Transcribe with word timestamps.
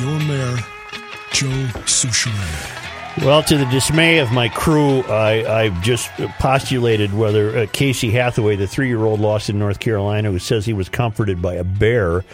your 0.00 0.18
mayor, 0.20 0.56
Joe 1.32 1.80
Soucheray. 1.84 3.24
Well, 3.24 3.42
to 3.44 3.56
the 3.56 3.64
dismay 3.66 4.18
of 4.18 4.30
my 4.30 4.50
crew, 4.50 5.00
I, 5.02 5.62
I've 5.62 5.82
just 5.82 6.10
postulated 6.38 7.14
whether 7.14 7.56
uh, 7.56 7.66
Casey 7.72 8.10
Hathaway, 8.10 8.56
the 8.56 8.66
three 8.66 8.88
year 8.88 9.04
old 9.04 9.20
lost 9.20 9.48
in 9.48 9.58
North 9.58 9.80
Carolina, 9.80 10.30
who 10.30 10.38
says 10.38 10.66
he 10.66 10.74
was 10.74 10.90
comforted 10.90 11.40
by 11.40 11.54
a 11.54 11.64
bear, 11.64 12.24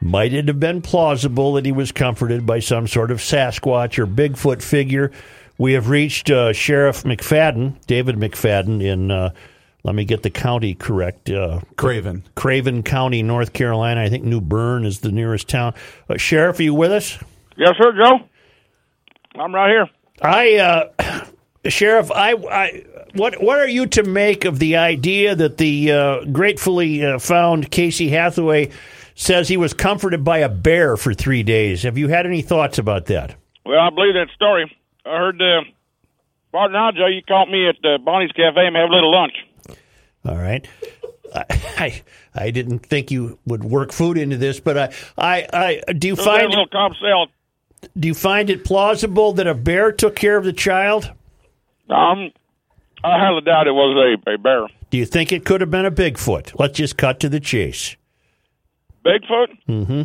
might 0.00 0.32
it 0.32 0.48
have 0.48 0.58
been 0.58 0.80
plausible 0.80 1.52
that 1.54 1.66
he 1.66 1.72
was 1.72 1.92
comforted 1.92 2.46
by 2.46 2.60
some 2.60 2.86
sort 2.86 3.10
of 3.10 3.18
Sasquatch 3.18 3.98
or 3.98 4.06
Bigfoot 4.06 4.62
figure? 4.62 5.12
We 5.58 5.74
have 5.74 5.90
reached 5.90 6.30
uh, 6.30 6.54
Sheriff 6.54 7.02
McFadden, 7.02 7.84
David 7.86 8.16
McFadden, 8.16 8.82
in, 8.82 9.10
uh, 9.10 9.32
let 9.82 9.94
me 9.94 10.04
get 10.04 10.22
the 10.22 10.30
county 10.30 10.74
correct. 10.74 11.30
Uh, 11.30 11.60
Craven. 11.76 12.24
Craven 12.34 12.82
County, 12.82 13.22
North 13.22 13.52
Carolina. 13.52 14.02
I 14.02 14.08
think 14.08 14.24
New 14.24 14.40
Bern 14.40 14.84
is 14.84 15.00
the 15.00 15.12
nearest 15.12 15.48
town. 15.48 15.74
Uh, 16.08 16.16
Sheriff, 16.16 16.58
are 16.58 16.62
you 16.62 16.74
with 16.74 16.92
us? 16.92 17.18
Yes, 17.56 17.74
sir, 17.80 17.92
Joe. 17.92 18.20
I'm 19.40 19.54
right 19.54 19.70
here. 19.70 19.88
I, 20.22 20.56
uh, 20.56 21.24
Sheriff, 21.68 22.10
I, 22.10 22.32
I, 22.32 22.84
what, 23.14 23.42
what 23.42 23.58
are 23.58 23.68
you 23.68 23.86
to 23.86 24.02
make 24.02 24.44
of 24.44 24.58
the 24.58 24.76
idea 24.76 25.34
that 25.34 25.56
the 25.56 25.92
uh, 25.92 26.24
gratefully 26.24 27.04
uh, 27.04 27.18
found 27.18 27.70
Casey 27.70 28.08
Hathaway 28.08 28.70
says 29.14 29.48
he 29.48 29.56
was 29.56 29.72
comforted 29.72 30.24
by 30.24 30.38
a 30.38 30.48
bear 30.48 30.96
for 30.96 31.14
three 31.14 31.42
days? 31.42 31.82
Have 31.82 31.96
you 31.96 32.08
had 32.08 32.26
any 32.26 32.42
thoughts 32.42 32.78
about 32.78 33.06
that? 33.06 33.34
Well, 33.64 33.78
I 33.78 33.90
believe 33.90 34.14
that 34.14 34.28
story. 34.34 34.74
I 35.06 35.16
heard, 35.16 35.40
uh, 35.40 35.62
pardon 36.52 36.72
now, 36.72 36.90
Joe, 36.92 37.06
you 37.06 37.22
caught 37.22 37.50
me 37.50 37.68
at 37.68 37.76
uh, 37.84 37.98
Bonnie's 37.98 38.32
Cafe 38.32 38.66
and 38.66 38.76
have 38.76 38.90
a 38.90 38.92
little 38.92 39.12
lunch. 39.12 39.32
All 40.24 40.36
right. 40.36 40.66
I, 41.34 41.44
I 41.78 42.02
I 42.34 42.50
didn't 42.50 42.80
think 42.80 43.10
you 43.10 43.38
would 43.46 43.64
work 43.64 43.92
food 43.92 44.18
into 44.18 44.36
this, 44.36 44.60
but 44.60 44.76
I 44.76 44.92
I, 45.16 45.80
I 45.88 45.92
do 45.92 46.08
you 46.08 46.16
find 46.16 46.48
little 46.48 46.66
Cobb 46.66 46.92
salad. 47.00 47.28
do 47.98 48.08
you 48.08 48.14
find 48.14 48.50
it 48.50 48.64
plausible 48.64 49.32
that 49.34 49.46
a 49.46 49.54
bear 49.54 49.92
took 49.92 50.16
care 50.16 50.36
of 50.36 50.44
the 50.44 50.52
child? 50.52 51.12
Um, 51.88 52.30
I 53.02 53.18
highly 53.18 53.40
doubt 53.42 53.66
it 53.66 53.72
was 53.72 54.18
a, 54.26 54.30
a 54.30 54.38
bear. 54.38 54.66
Do 54.90 54.98
you 54.98 55.06
think 55.06 55.32
it 55.32 55.44
could 55.44 55.60
have 55.60 55.70
been 55.70 55.86
a 55.86 55.90
Bigfoot? 55.90 56.58
Let's 56.58 56.76
just 56.76 56.96
cut 56.96 57.20
to 57.20 57.28
the 57.28 57.40
chase. 57.40 57.96
Bigfoot? 59.04 59.48
Mm-hmm. 59.68 60.02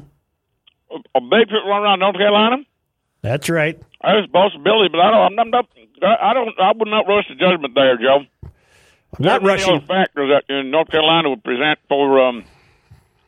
A, 0.92 1.18
a 1.18 1.22
Bigfoot 1.22 1.66
run 1.66 1.82
around 1.84 2.00
North 2.00 2.16
Carolina? 2.16 2.58
That's 3.22 3.50
right. 3.50 3.80
That's 4.04 4.28
a 4.28 4.32
possibility, 4.32 4.90
but 4.90 5.00
I 5.02 5.12
don't. 5.12 5.40
I'm 5.40 5.50
not. 5.50 5.66
I 6.04 6.34
don't. 6.34 6.50
I 6.60 6.72
would 6.76 6.88
not 6.88 7.08
rush 7.08 7.28
to 7.28 7.36
judgment 7.36 7.74
there, 7.74 7.98
Joe. 7.98 8.20
Not 9.20 9.44
other 9.44 9.80
factors 9.86 10.32
that 10.32 10.44
in 10.50 10.72
North 10.72 10.90
Carolina 10.90 11.30
would 11.30 11.44
present 11.44 11.80
for 11.88 12.20
um, 12.22 12.44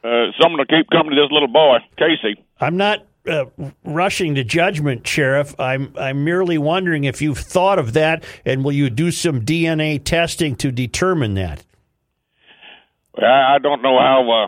uh, 0.03 0.31
someone 0.41 0.65
to 0.65 0.65
keep 0.65 0.89
company 0.89 1.15
to 1.15 1.23
this 1.23 1.31
little 1.31 1.47
boy, 1.47 1.77
Casey. 1.97 2.43
I'm 2.59 2.77
not 2.77 3.05
uh, 3.27 3.45
rushing 3.83 4.35
to 4.35 4.43
judgment, 4.43 5.05
Sheriff. 5.05 5.53
I'm 5.59 5.93
I'm 5.97 6.23
merely 6.23 6.57
wondering 6.57 7.03
if 7.03 7.21
you've 7.21 7.37
thought 7.37 7.79
of 7.79 7.93
that, 7.93 8.23
and 8.45 8.63
will 8.63 8.71
you 8.71 8.89
do 8.89 9.11
some 9.11 9.41
DNA 9.41 10.03
testing 10.03 10.55
to 10.57 10.71
determine 10.71 11.33
that? 11.35 11.63
I, 13.17 13.55
I 13.55 13.57
don't 13.61 13.81
know 13.81 13.97
how 13.99 14.47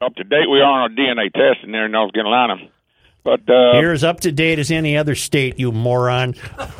uh, 0.00 0.04
up 0.04 0.14
to 0.16 0.24
date 0.24 0.48
we 0.50 0.60
are 0.60 0.64
on 0.64 0.80
our 0.80 0.88
DNA 0.88 1.32
testing 1.32 1.72
there 1.72 1.86
in 1.86 1.92
North 1.92 2.12
Carolina, 2.12 2.56
but 3.24 3.40
uh, 3.48 3.80
You're 3.80 3.92
as 3.92 4.04
up 4.04 4.20
to 4.20 4.32
date 4.32 4.58
as 4.58 4.70
any 4.70 4.96
other 4.96 5.14
state, 5.14 5.58
you 5.58 5.70
moron. 5.72 6.34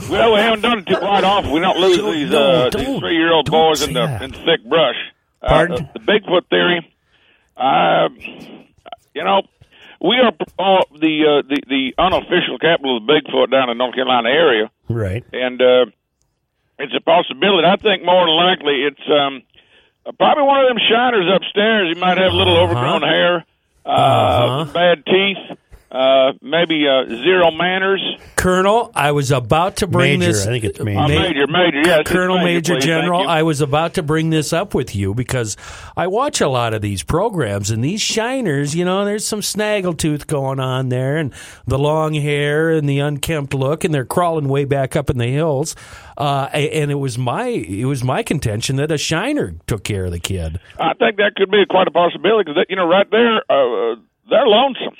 well, 0.09 0.33
we 0.35 0.41
haven't 0.41 0.63
done 0.63 0.79
it 0.79 0.87
too 0.87 0.97
quite 0.97 1.25
often. 1.25 1.51
We 1.51 1.61
don't 1.61 1.79
lose 1.79 1.97
these 1.99 2.33
uh, 2.33 2.71
these 2.73 2.99
three 2.99 3.17
year 3.17 3.33
old 3.33 3.51
boys 3.51 3.83
in 3.83 3.93
the 3.93 4.07
that. 4.07 4.23
in 4.23 4.31
the 4.31 4.39
thick 4.39 4.65
brush. 4.69 4.97
Uh, 5.43 5.49
Pardon? 5.49 5.89
the 5.95 6.01
Bigfoot 6.01 6.49
theory. 6.49 6.95
Uh, 7.57 8.09
you 9.15 9.25
know, 9.25 9.43
we 10.01 10.17
are 10.17 10.29
uh, 10.59 10.83
the 10.99 11.43
uh, 11.43 11.49
the 11.49 11.61
the 11.69 11.95
unofficial 11.99 12.59
capital 12.61 12.97
of 12.99 13.07
the 13.07 13.13
Bigfoot 13.13 13.51
down 13.51 13.69
in 13.71 13.77
the 13.77 13.85
North 13.85 13.95
Carolina 13.95 14.29
area. 14.31 14.71
Right. 14.89 15.23
and 15.33 15.61
uh, 15.61 15.87
it's 16.79 16.95
a 16.97 17.01
possibility. 17.01 17.67
I 17.69 17.77
think 17.77 18.05
more 18.05 18.25
than 18.27 18.37
likely 18.37 18.85
it's 18.85 19.11
um, 19.11 19.43
uh, 20.07 20.13
probably 20.13 20.45
one 20.45 20.61
of 20.65 20.69
them 20.69 20.79
shiners 20.89 21.29
upstairs. 21.35 21.95
He 21.95 22.01
might 22.01 22.17
have 22.17 22.33
a 22.33 22.37
little 22.37 22.57
overgrown 22.57 23.03
hair, 23.03 23.45
uh, 23.85 24.65
bad 24.67 25.05
teeth, 25.05 25.59
uh, 25.91 26.33
maybe 26.43 26.87
uh, 26.87 27.09
zero 27.09 27.51
manners. 27.51 28.03
Colonel, 28.37 28.93
I 28.95 29.13
was 29.13 29.31
about 29.31 29.77
to 29.77 29.87
bring 29.87 30.21
Major, 30.21 30.33
this. 30.33 30.47
I 30.47 30.51
think 30.51 30.65
it's 30.65 30.81
major. 30.81 31.01
Uh, 31.01 31.09
major, 31.09 31.47
major, 31.47 31.81
yes, 31.85 32.03
Colonel 32.05 32.39
Major 32.39 32.75
please, 32.75 32.85
General. 32.85 33.27
I 33.27 33.43
was 33.43 33.61
about 33.61 33.95
to 33.95 34.03
bring 34.03 34.31
this 34.31 34.53
up 34.53 34.75
with 34.75 34.95
you 34.95 35.15
because 35.15 35.57
I 35.97 36.07
watch 36.07 36.41
a 36.41 36.49
lot 36.49 36.75
of 36.75 36.83
these 36.83 37.03
programs 37.03 37.71
and 37.71 37.83
these 37.83 38.03
shiners, 38.03 38.75
you 38.75 38.85
know, 38.85 39.05
there's 39.05 39.27
some 39.27 39.41
snaggletooth 39.41 40.27
going 40.27 40.61
on 40.61 40.91
there 40.91 41.17
and 41.17 41.33
the 41.67 41.79
long 41.79 42.13
hair 42.13 42.71
and 42.71 42.87
the 42.89 42.99
unkempt 42.99 43.55
look 43.55 43.83
and 43.83 43.95
they're 43.95 44.05
crawling 44.05 44.49
way 44.49 44.67
back 44.67 44.95
up 44.95 45.09
in 45.09 45.17
the 45.17 45.27
hills. 45.29 45.75
Uh, 46.19 46.51
and 46.53 46.91
it 46.91 46.97
was 46.97 47.17
my 47.17 47.47
it 47.47 47.85
was 47.85 48.03
my 48.03 48.23
contention 48.23 48.77
that 48.77 48.91
a 48.91 48.99
shiner 48.99 49.55
took 49.67 49.85
care 49.85 50.07
of 50.07 50.11
the 50.11 50.19
kid. 50.19 50.61
I 50.79 50.93
think 50.95 51.17
that 51.17 51.35
could 51.37 51.51
be 51.51 51.65
quite 51.71 51.87
a 51.87 51.93
possibility 51.93 52.51
because 52.51 52.67
you 52.69 52.77
know 52.77 52.87
right 52.87 53.09
there 53.11 53.37
uh, 53.49 53.95
they're 54.29 54.47
lonesome. 54.47 54.97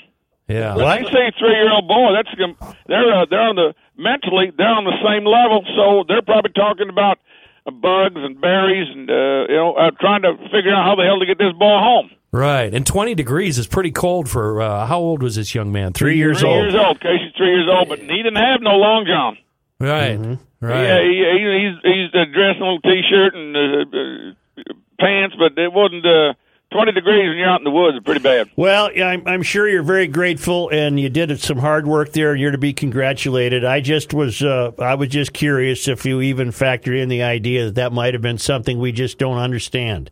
Yeah. 0.49 0.75
When 0.75 0.85
I 0.85 0.99
see 1.03 1.05
a 1.27 1.31
three 1.37 1.53
year 1.53 1.71
old 1.71 1.87
boy, 1.87 2.09
that's 2.13 2.33
gonna- 2.35 2.75
they're 2.87 3.13
uh, 3.21 3.25
they're 3.29 3.39
on 3.47 3.55
the 3.55 3.73
mentally 3.97 4.51
they're 4.57 4.67
on 4.67 4.83
the 4.83 4.97
same 5.05 5.23
level, 5.25 5.63
so 5.77 6.03
they're 6.07 6.23
probably 6.23 6.51
talking 6.53 6.89
about 6.89 7.19
uh, 7.67 7.71
bugs 7.71 8.17
and 8.17 8.41
berries 8.41 8.87
and 8.89 9.09
uh, 9.09 9.45
you 9.47 9.55
know 9.55 9.73
uh, 9.75 9.91
trying 10.01 10.23
to 10.23 10.33
figure 10.51 10.73
out 10.73 10.83
how 10.83 10.95
the 10.95 11.03
hell 11.05 11.19
to 11.19 11.25
get 11.25 11.37
this 11.37 11.53
boy 11.53 11.77
home. 11.79 12.09
Right. 12.31 12.71
And 12.73 12.85
20 12.85 13.15
degrees 13.15 13.57
is 13.57 13.65
pretty 13.65 13.89
cold 13.91 14.29
for 14.29 14.61
uh, 14.61 14.85
how 14.85 14.99
old 14.99 15.23
was 15.23 15.35
this 15.35 15.55
young 15.55 15.71
man? 15.71 15.93
Three 15.93 16.17
years 16.17 16.41
Three 16.41 16.49
old. 16.49 16.61
years 16.63 16.75
old. 16.75 16.99
Casey's 16.99 17.33
three 17.37 17.49
years 17.53 17.67
old, 17.71 17.89
but 17.89 17.99
he 17.99 18.05
didn't 18.21 18.35
have 18.35 18.61
no 18.61 18.75
long 18.77 19.05
john. 19.07 19.37
Right. 19.79 20.17
Mm-hmm. 20.19 20.33
Right. 20.65 20.83
Yeah, 20.83 21.01
he, 21.01 21.15
he, 21.15 21.39
he's 21.61 21.75
he's 21.83 22.09
uh, 22.13 22.25
dressed 22.33 22.57
in 22.57 22.63
a 22.63 22.65
little 22.65 22.81
t-shirt 22.81 23.33
and 23.33 23.55
uh, 23.55 23.97
uh, 23.97 24.73
pants, 24.99 25.35
but 25.39 25.57
it 25.57 25.71
wasn't 25.71 26.05
uh, 26.05 26.33
twenty 26.71 26.91
degrees 26.91 27.27
when 27.29 27.37
you're 27.37 27.49
out 27.49 27.59
in 27.59 27.63
the 27.63 27.71
woods. 27.71 27.97
It's 27.97 28.05
pretty 28.05 28.21
bad. 28.21 28.49
Well, 28.55 28.91
yeah, 28.93 29.07
I'm, 29.07 29.23
I'm 29.27 29.43
sure 29.43 29.67
you're 29.67 29.83
very 29.83 30.07
grateful, 30.07 30.69
and 30.69 30.99
you 30.99 31.09
did 31.09 31.39
some 31.39 31.57
hard 31.57 31.87
work 31.87 32.11
there, 32.13 32.31
and 32.31 32.39
you're 32.39 32.51
to 32.51 32.57
be 32.57 32.73
congratulated. 32.73 33.65
I 33.65 33.81
just 33.81 34.13
was, 34.13 34.41
uh, 34.41 34.71
I 34.79 34.95
was 34.95 35.09
just 35.09 35.33
curious 35.33 35.87
if 35.87 36.05
you 36.05 36.21
even 36.21 36.49
factored 36.49 36.99
in 37.01 37.09
the 37.09 37.23
idea 37.23 37.65
that 37.65 37.75
that 37.75 37.93
might 37.93 38.13
have 38.13 38.21
been 38.21 38.37
something 38.37 38.79
we 38.79 38.91
just 38.91 39.17
don't 39.17 39.37
understand. 39.37 40.11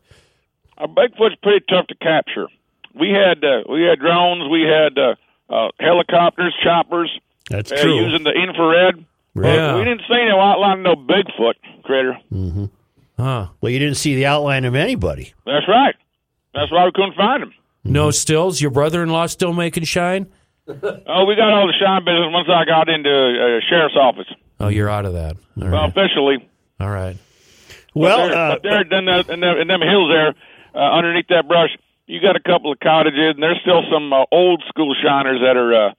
Uh, 0.78 0.88
Bigfoot's 0.88 1.36
pretty 1.42 1.66
tough 1.70 1.88
to 1.88 1.96
capture. 1.96 2.48
We 3.00 3.10
had 3.10 3.44
uh, 3.44 3.64
we 3.70 3.84
had 3.84 4.00
drones, 4.00 4.50
we 4.52 4.64
had 4.64 4.98
uh, 4.98 5.16
uh, 5.50 5.70
helicopters, 5.80 6.56
choppers, 6.64 7.12
That's 7.50 7.72
uh, 7.72 7.82
true. 7.82 7.96
using 7.96 8.24
the 8.24 8.32
infrared. 8.32 9.06
Yeah. 9.36 9.74
But 9.74 9.78
we 9.78 9.84
didn't 9.86 10.02
see 10.10 10.26
no 10.28 10.40
outline 10.40 10.80
of 10.80 10.84
no 10.84 10.96
Bigfoot 10.96 11.54
critter. 11.84 12.18
Huh. 13.20 13.48
Well, 13.62 13.72
you 13.72 13.78
didn't 13.80 13.98
see 13.98 14.16
the 14.16 14.26
outline 14.26 14.66
of 14.66 14.74
anybody. 14.76 15.34
That's 15.46 15.68
right. 15.68 15.96
That's 16.58 16.72
why 16.72 16.86
we 16.86 16.92
couldn't 16.94 17.16
find 17.16 17.44
him. 17.44 17.54
No 17.84 18.12
stills? 18.12 18.60
Your 18.60 18.72
brother 18.72 19.04
in 19.04 19.10
law 19.10 19.28
still 19.28 19.54
making 19.54 19.84
shine? 19.86 20.28
Oh, 20.68 21.24
we 21.26 21.36
got 21.36 21.54
all 21.54 21.68
the 21.68 21.74
shine 21.80 22.04
business 22.04 22.28
once 22.34 22.50
I 22.52 22.66
got 22.66 22.90
into 22.90 23.10
uh, 23.10 23.60
sheriff's 23.70 23.96
office. 23.96 24.28
Oh, 24.60 24.68
you're 24.68 24.90
out 24.90 25.06
of 25.06 25.14
that. 25.14 25.38
All 25.62 25.70
Well, 25.70 25.72
right. 25.84 25.90
officially. 25.90 26.50
All 26.80 26.90
right. 26.90 27.16
Well, 27.94 28.28
there, 28.28 28.36
uh, 28.38 28.54
but 28.56 28.64
there, 28.64 28.82
in, 28.82 29.06
the, 29.06 29.34
in, 29.34 29.40
the, 29.40 29.62
in 29.62 29.68
them 29.68 29.82
hills 29.82 30.10
there, 30.12 30.36
uh, 30.76 30.92
underneath 30.98 31.28
that 31.30 31.48
brush, 31.48 31.70
you 32.06 32.20
got 32.20 32.36
a 32.36 32.40
couple 32.42 32.72
of 32.72 32.80
cottages, 32.80 33.36
and 33.36 33.42
there's 33.44 33.60
still 33.62 33.84
some 33.92 34.12
uh, 34.12 34.26
old 34.32 34.64
school 34.68 34.94
shiners 34.96 35.40
that 35.42 35.56
are, 35.58 35.94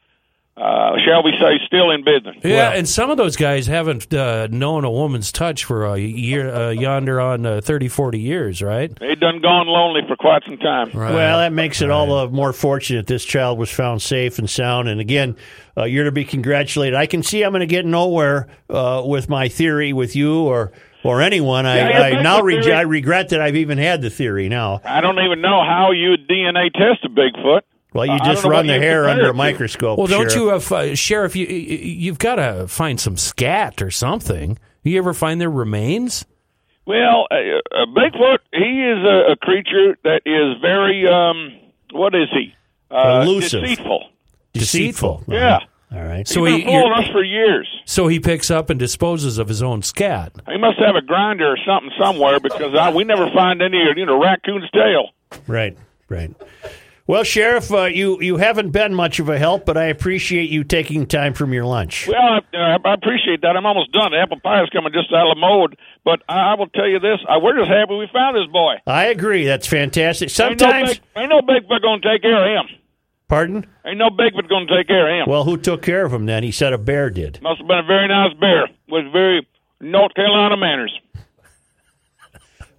uh, 0.58 0.62
uh, 0.62 0.96
shall 1.06 1.22
we 1.22 1.32
say, 1.40 1.58
still 1.66 1.90
in 1.90 2.02
business. 2.04 2.36
Yeah, 2.42 2.72
and 2.72 2.88
some 2.88 3.10
of 3.10 3.16
those 3.16 3.36
guys 3.36 3.66
haven't 3.66 4.12
uh, 4.12 4.48
known 4.50 4.84
a 4.84 4.90
woman's 4.90 5.30
touch 5.30 5.64
for 5.64 5.84
a 5.86 5.98
year, 5.98 6.52
uh, 6.52 6.70
yonder 6.70 7.20
on 7.20 7.46
uh, 7.46 7.60
30, 7.60 7.88
40 7.88 8.18
years, 8.18 8.62
right? 8.62 8.94
They 8.98 9.14
done 9.14 9.40
gone 9.40 9.66
lonely 9.66 10.00
for 10.08 10.16
quite 10.16 10.42
some 10.46 10.56
time. 10.58 10.90
Right. 10.92 11.14
Well, 11.14 11.38
that 11.38 11.52
makes 11.52 11.80
it 11.82 11.90
all 11.90 12.26
the 12.26 12.32
more 12.34 12.52
fortunate 12.52 13.06
this 13.06 13.24
child 13.24 13.58
was 13.58 13.70
found 13.70 14.02
safe 14.02 14.38
and 14.38 14.48
sound. 14.48 14.88
And 14.88 15.00
again, 15.00 15.36
uh, 15.76 15.84
you're 15.84 16.04
to 16.04 16.12
be 16.12 16.24
congratulated. 16.24 16.94
I 16.96 17.06
can 17.06 17.22
see 17.22 17.42
I'm 17.44 17.52
going 17.52 17.60
to 17.60 17.66
get 17.66 17.86
nowhere 17.86 18.48
uh, 18.68 19.02
with 19.04 19.28
my 19.28 19.48
theory 19.48 19.92
with 19.92 20.16
you 20.16 20.42
or 20.42 20.72
or 21.04 21.22
anyone. 21.22 21.64
I, 21.64 21.76
Yeah, 21.76 22.08
your 22.10 22.18
I 22.18 22.22
now 22.22 22.40
Bigfoot 22.40 22.44
reg- 22.44 22.62
theory- 22.64 22.74
I 22.74 22.80
regret 22.82 23.28
that 23.28 23.40
I've 23.40 23.54
even 23.56 23.78
had 23.78 24.02
the 24.02 24.10
theory 24.10 24.48
now. 24.48 24.80
I 24.84 25.00
don't 25.00 25.18
even 25.20 25.40
know 25.40 25.62
how 25.64 25.92
you 25.92 26.10
would 26.10 26.26
DNA 26.28 26.72
test 26.72 27.04
a 27.04 27.08
Bigfoot. 27.08 27.60
Well, 27.94 28.06
you 28.06 28.18
just 28.18 28.42
don't 28.42 28.50
know 28.52 28.56
run 28.58 28.66
the 28.66 28.74
hair 28.78 29.08
under 29.08 29.30
a 29.30 29.34
microscope. 29.34 29.98
Well, 29.98 30.06
don't 30.06 30.30
Sheriff. 30.30 30.34
you 30.36 30.48
have 30.48 30.72
uh, 30.72 30.94
sheriff? 30.94 31.34
You 31.36 31.46
you've 31.46 32.18
got 32.18 32.36
to 32.36 32.68
find 32.68 33.00
some 33.00 33.16
scat 33.16 33.80
or 33.80 33.90
something. 33.90 34.58
You 34.82 34.98
ever 34.98 35.14
find 35.14 35.40
their 35.40 35.50
remains? 35.50 36.24
Well, 36.86 37.26
uh, 37.30 37.34
uh, 37.34 37.86
Bigfoot, 37.86 38.38
he 38.52 38.82
is 38.82 39.04
a, 39.04 39.32
a 39.32 39.36
creature 39.36 39.96
that 40.04 40.22
is 40.24 40.60
very, 40.62 41.06
um, 41.06 41.52
what 41.92 42.14
is 42.14 42.28
he? 42.32 42.54
Uh, 42.90 43.22
Elusive. 43.26 43.62
Deceitful. 43.62 44.08
deceitful? 44.54 45.24
Yeah. 45.28 45.58
All 45.92 46.02
right. 46.02 46.26
So 46.26 46.44
He's 46.44 46.56
he 46.56 46.64
been 46.64 46.68
fooling 46.70 46.86
you're- 46.92 47.04
us 47.04 47.10
for 47.12 47.22
years. 47.22 47.68
so 47.84 48.08
he 48.08 48.20
picks 48.20 48.50
up 48.50 48.70
and 48.70 48.78
disposes 48.78 49.36
of 49.38 49.48
his 49.48 49.62
own 49.62 49.82
scat. 49.82 50.32
He 50.50 50.56
must 50.58 50.78
have 50.78 50.96
a 50.96 51.02
grinder 51.02 51.46
or 51.50 51.58
something 51.66 51.90
somewhere 52.00 52.40
because 52.40 52.74
I, 52.74 52.90
we 52.90 53.04
never 53.04 53.30
find 53.34 53.60
any, 53.60 53.78
you 53.96 54.06
know, 54.06 54.18
raccoon's 54.22 54.70
tail. 54.70 55.10
Right, 55.46 55.76
right. 56.08 56.30
Well, 57.08 57.24
Sheriff, 57.24 57.72
uh, 57.72 57.84
you 57.84 58.20
you 58.20 58.36
haven't 58.36 58.68
been 58.68 58.92
much 58.92 59.18
of 59.18 59.30
a 59.30 59.38
help, 59.38 59.64
but 59.64 59.78
I 59.78 59.84
appreciate 59.84 60.50
you 60.50 60.62
taking 60.62 61.06
time 61.06 61.32
from 61.32 61.54
your 61.54 61.64
lunch. 61.64 62.06
Well, 62.06 62.18
I, 62.20 62.36
uh, 62.54 62.78
I 62.84 62.92
appreciate 62.92 63.40
that. 63.40 63.56
I'm 63.56 63.64
almost 63.64 63.92
done. 63.92 64.12
The 64.12 64.18
apple 64.18 64.38
pie 64.40 64.62
is 64.62 64.68
coming 64.68 64.92
just 64.92 65.10
out 65.10 65.26
of 65.26 65.34
the 65.34 65.40
mold. 65.40 65.74
But 66.04 66.20
I, 66.28 66.52
I 66.52 66.54
will 66.56 66.68
tell 66.68 66.86
you 66.86 66.98
this: 66.98 67.18
I, 67.26 67.38
we're 67.38 67.56
just 67.56 67.70
happy 67.70 67.94
we 67.96 68.08
found 68.12 68.36
this 68.36 68.46
boy. 68.52 68.74
I 68.86 69.06
agree. 69.06 69.46
That's 69.46 69.66
fantastic. 69.66 70.28
Ain't 70.28 70.60
no, 70.60 70.66
Sometimes, 70.68 70.88
big, 70.90 71.02
ain't 71.16 71.30
no 71.30 71.40
Bigfoot 71.40 71.80
going 71.80 72.02
to 72.02 72.12
take 72.12 72.20
care 72.20 72.44
of 72.44 72.66
him. 72.66 72.76
pardon. 73.26 73.66
Ain't 73.86 73.96
no 73.96 74.10
Bigfoot 74.10 74.46
going 74.50 74.66
to 74.66 74.76
take 74.76 74.88
care 74.88 75.08
of 75.08 75.22
him. 75.22 75.32
Well, 75.32 75.44
who 75.44 75.56
took 75.56 75.80
care 75.80 76.04
of 76.04 76.12
him 76.12 76.26
then? 76.26 76.42
He 76.42 76.52
said 76.52 76.74
a 76.74 76.78
bear 76.78 77.08
did. 77.08 77.40
Must 77.40 77.56
have 77.56 77.66
been 77.66 77.78
a 77.78 77.84
very 77.84 78.08
nice 78.08 78.34
bear 78.38 78.68
with 78.86 79.10
very 79.12 79.48
North 79.80 80.12
Carolina 80.14 80.58
manners. 80.58 80.92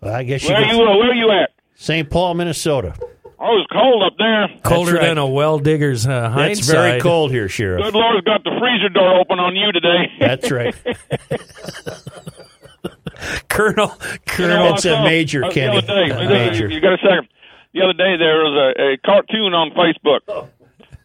Well, 0.01 0.13
I 0.13 0.23
guess 0.23 0.47
you. 0.47 0.53
Where 0.53 0.63
you 0.63 0.81
uh, 0.81 0.97
where 0.97 1.13
you 1.13 1.29
at? 1.29 1.49
St. 1.75 2.09
Paul, 2.09 2.33
Minnesota. 2.35 2.95
Oh, 3.41 3.57
it's 3.57 3.67
cold 3.71 4.03
up 4.03 4.17
there. 4.17 4.49
Colder 4.63 4.93
right. 4.95 5.01
than 5.01 5.17
a 5.17 5.25
well 5.25 5.59
digger's 5.59 6.05
uh, 6.05 6.09
That's 6.09 6.33
hindsight. 6.33 6.75
very 6.75 6.99
cold 7.01 7.31
here, 7.31 7.47
Sheriff. 7.47 7.83
Good 7.85 7.93
Lord's 7.93 8.25
got 8.25 8.43
the 8.43 8.51
freezer 8.59 8.89
door 8.89 9.17
open 9.19 9.39
on 9.39 9.55
you 9.55 9.71
today. 9.71 10.11
That's 10.19 10.51
right. 10.51 10.75
Colonel. 13.49 13.87
You 13.87 13.97
know, 14.09 14.17
Colonel. 14.25 14.73
It's 14.73 14.85
I 14.85 14.91
a 14.91 14.95
saw- 14.95 15.03
major, 15.03 15.43
uh, 15.45 15.51
Kenny. 15.51 15.81
The 15.81 15.91
other 15.93 16.07
day, 16.07 16.15
A 16.15 16.23
you- 16.23 16.29
major. 16.29 16.69
You 16.69 16.81
got 16.81 16.93
a 16.93 16.97
second. 16.97 17.27
The 17.73 17.81
other 17.83 17.93
day 17.93 18.17
there 18.17 18.37
was 18.43 18.73
a, 18.77 18.81
a 18.93 18.97
cartoon 19.05 19.53
on 19.53 19.69
Facebook, 19.71 20.21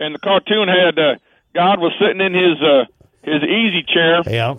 and 0.01 0.15
the 0.15 0.19
cartoon 0.19 0.67
had 0.69 0.99
uh, 0.99 1.17
God 1.55 1.79
was 1.79 1.93
sitting 2.01 2.21
in 2.25 2.33
his 2.33 2.57
uh, 2.63 2.85
his 3.23 3.43
easy 3.45 3.83
chair, 3.87 4.23
yeah. 4.27 4.55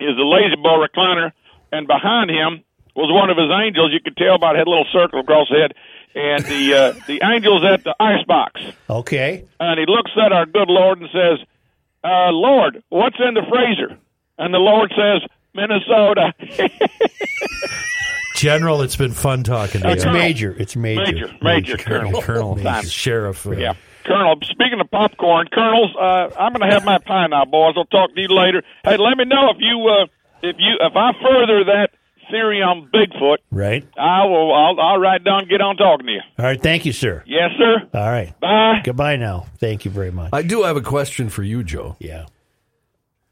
his 0.00 0.16
lazy 0.16 0.56
boy 0.56 0.80
recliner, 0.86 1.32
and 1.70 1.86
behind 1.86 2.30
him 2.30 2.64
was 2.96 3.12
one 3.12 3.28
of 3.28 3.36
his 3.36 3.50
angels. 3.52 3.90
You 3.92 4.00
could 4.00 4.16
tell 4.16 4.38
by 4.38 4.52
it 4.52 4.56
had 4.56 4.66
a 4.66 4.70
little 4.70 4.86
circle 4.90 5.20
across 5.20 5.48
the 5.50 5.58
head, 5.60 5.74
and 6.14 6.44
the 6.44 6.74
uh, 6.74 6.92
the 7.06 7.22
angel's 7.22 7.64
at 7.64 7.84
the 7.84 7.94
icebox, 8.00 8.60
Okay. 8.88 9.44
and 9.60 9.78
he 9.78 9.86
looks 9.86 10.10
at 10.22 10.32
our 10.32 10.46
good 10.46 10.68
Lord 10.68 11.00
and 11.00 11.08
says, 11.12 11.46
uh, 12.04 12.30
"Lord, 12.30 12.82
what's 12.88 13.16
in 13.18 13.34
the 13.34 13.42
freezer?" 13.48 13.98
And 14.38 14.52
the 14.54 14.58
Lord 14.58 14.92
says, 14.96 15.28
"Minnesota." 15.54 16.32
General, 18.36 18.82
it's 18.82 18.96
been 18.96 19.12
fun 19.12 19.44
talking 19.44 19.80
to 19.82 19.90
It's 19.92 20.02
you. 20.04 20.10
Colonel. 20.10 20.20
major. 20.22 20.56
It's 20.58 20.74
major. 20.74 21.02
Major, 21.12 21.34
major, 21.40 21.76
Colonel. 21.76 22.20
Colonel, 22.20 22.56
Time. 22.56 22.84
Sheriff. 22.84 23.46
uh, 23.46 23.52
Yeah. 23.52 23.74
Colonel, 24.04 24.36
speaking 24.42 24.80
of 24.80 24.90
popcorn, 24.90 25.46
Colonels, 25.52 25.94
uh, 25.96 26.28
I'm 26.38 26.52
going 26.52 26.68
to 26.68 26.74
have 26.74 26.84
my 26.84 26.98
pie 26.98 27.26
now, 27.28 27.44
boys. 27.46 27.74
I'll 27.76 27.86
talk 27.86 28.12
to 28.14 28.20
you 28.20 28.28
later. 28.28 28.62
Hey, 28.82 28.96
let 28.98 29.16
me 29.16 29.24
know 29.24 29.50
if 29.50 29.56
you, 29.60 29.86
uh, 29.88 30.06
if 30.42 30.56
you, 30.58 30.74
if 30.80 30.92
I 30.96 31.12
further 31.22 31.64
that 31.64 31.90
theory 32.34 32.60
on 32.62 32.90
Bigfoot, 32.92 33.36
Right. 33.50 33.86
I 33.96 34.24
will, 34.26 34.52
I'll, 34.52 34.80
I'll 34.80 34.98
write 34.98 35.22
down, 35.24 35.40
and 35.42 35.48
get 35.48 35.60
on 35.60 35.76
talking 35.76 36.06
to 36.06 36.12
you. 36.12 36.20
All 36.38 36.44
right. 36.44 36.60
Thank 36.60 36.84
you, 36.84 36.92
sir. 36.92 37.22
Yes, 37.26 37.50
sir. 37.56 37.88
All 37.94 38.10
right. 38.10 38.38
Bye. 38.40 38.80
Goodbye 38.82 39.16
now. 39.16 39.46
Thank 39.58 39.84
you 39.84 39.90
very 39.90 40.10
much. 40.10 40.30
I 40.32 40.42
do 40.42 40.62
have 40.64 40.76
a 40.76 40.82
question 40.82 41.28
for 41.28 41.42
you, 41.42 41.62
Joe. 41.62 41.96
yeah. 42.00 42.26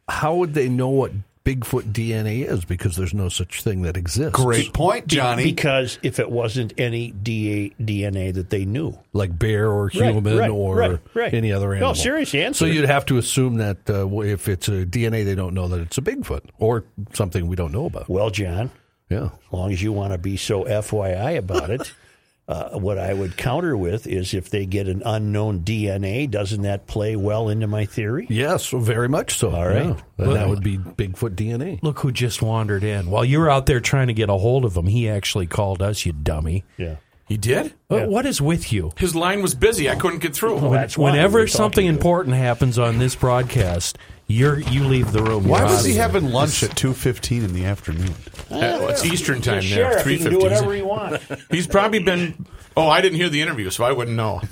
How 0.08 0.34
would 0.34 0.52
they 0.54 0.69
know 0.69 0.88
what 0.88 1.12
Bigfoot 1.44 1.93
DNA 1.93 2.46
is? 2.46 2.64
Because 2.64 2.96
there's 2.96 3.14
no 3.14 3.28
such 3.28 3.62
thing 3.62 3.82
that 3.82 3.96
exists. 3.96 4.32
Great 4.38 4.72
point, 4.72 5.06
Johnny. 5.06 5.44
Because 5.44 5.99
if 6.02 6.19
it 6.19 6.31
wasn't 6.31 6.75
any 6.78 7.10
DA, 7.12 7.70
DNA 7.81 8.34
that 8.34 8.50
they 8.50 8.64
knew, 8.64 8.99
Like 9.12 9.37
bear 9.38 9.70
or 9.70 9.88
human 9.88 10.37
right, 10.38 10.50
or 10.50 10.76
right, 10.76 11.00
right. 11.14 11.34
any 11.34 11.52
other 11.52 11.69
No, 11.69 11.75
animal. 11.75 11.94
serious 11.94 12.34
answer. 12.34 12.58
So 12.58 12.66
you'd 12.66 12.88
have 12.88 13.06
to 13.06 13.16
assume 13.19 13.56
that 13.56 13.78
uh, 13.88 14.06
if 14.20 14.49
it's 14.49 14.69
a 14.69 14.84
DNA, 14.84 15.25
they 15.25 15.34
don't 15.34 15.54
know 15.54 15.69
that 15.69 15.81
it's 15.81 15.99
a 15.99 16.02
Bigfoot 16.02 16.43
or 16.58 16.84
something 17.14 17.46
we 17.46 17.56
don't 17.56 17.72
know 17.72 17.87
about. 17.87 18.08
well, 18.08 18.31
John, 18.31 18.70
Yeah. 19.12 19.25
as 19.26 19.53
long 19.53 19.73
as 19.73 19.82
you 19.82 19.93
want 19.93 20.12
to 20.12 20.19
be 20.19 20.37
so 20.37 20.64
FYI 20.64 21.37
about 21.38 21.70
it, 21.70 21.93
uh, 22.49 22.70
what 22.79 22.99
I 22.99 23.12
would 23.14 23.37
counter 23.37 23.76
with 23.76 24.06
is 24.06 24.35
if 24.35 24.50
they 24.50 24.67
get 24.67 24.88
an 24.88 25.03
unknown 25.05 25.61
DNA, 25.61 26.31
doesn't 26.31 26.62
that 26.62 26.87
play 26.87 27.14
well 27.17 27.49
into 27.49 27.67
my 27.67 27.85
theory? 27.87 28.26
Yes, 28.31 28.69
very 28.70 29.09
much 29.09 29.37
so. 29.38 29.50
All 29.50 29.67
right. 29.69 29.97
Then 30.17 30.35
that 30.35 30.49
would 30.49 30.62
be 30.62 30.76
Bigfoot 30.79 31.37
DNA. 31.37 31.82
Look 31.82 32.00
who 32.00 32.11
just 32.12 32.43
wandered 32.43 32.85
in. 32.85 33.11
While 33.11 33.25
you 33.25 33.38
were 33.38 33.50
out 33.50 33.67
there 33.67 33.81
trying 33.81 34.09
to 34.09 34.14
get 34.14 34.29
a 34.29 34.35
hold 34.37 34.64
of 34.64 34.76
him, 34.76 34.87
he 34.87 35.09
actually 35.09 35.47
called 35.47 35.82
us, 35.82 36.05
you 36.05 36.12
dummy. 36.12 36.64
Yeah. 36.76 36.97
He 37.29 37.37
did? 37.38 37.73
What- 37.88 38.09
what 38.09 38.26
is 38.26 38.41
with 38.43 38.73
you? 38.73 38.93
His 38.99 39.14
line 39.14 39.41
was 39.41 39.55
busy. 39.55 39.88
I 39.88 39.94
couldn't 39.94 40.19
get 40.19 40.35
through. 40.35 40.61
That's 40.70 40.99
Whenever 40.99 41.47
something 41.47 41.87
important 41.87 42.37
happens 42.37 42.79
on 42.79 42.99
this 42.99 43.14
broadcast, 43.14 43.97
you're 44.27 44.61
you 44.61 44.85
leave 44.85 45.13
the 45.13 45.23
room. 45.23 45.47
Why 45.49 45.65
was 45.65 45.85
he 45.85 45.93
of 45.93 45.99
having 45.99 46.31
lunch 46.31 46.63
at 46.63 46.77
two 46.77 46.93
fifteen 46.95 47.45
in 47.45 47.53
the 47.53 47.65
afternoon? 47.65 48.15
Uh, 48.53 48.87
it's 48.91 49.03
Eastern 49.03 49.41
time 49.41 49.55
now. 49.55 49.61
there. 49.61 49.69
sheriff 49.69 50.03
Three 50.03 50.17
he 50.19 50.23
can 50.25 50.33
do 50.33 50.39
whatever 50.39 50.65
fifty. 50.65 50.77
he 50.77 50.83
wants. 50.83 51.25
He's 51.51 51.67
probably 51.67 52.01
been. 52.01 52.45
Oh, 52.77 52.87
I 52.87 53.01
didn't 53.01 53.17
hear 53.17 53.31
the 53.31 53.41
interview, 53.41 53.71
so 53.71 53.83
I 53.83 53.93
wouldn't 53.93 54.15
know. 54.15 54.43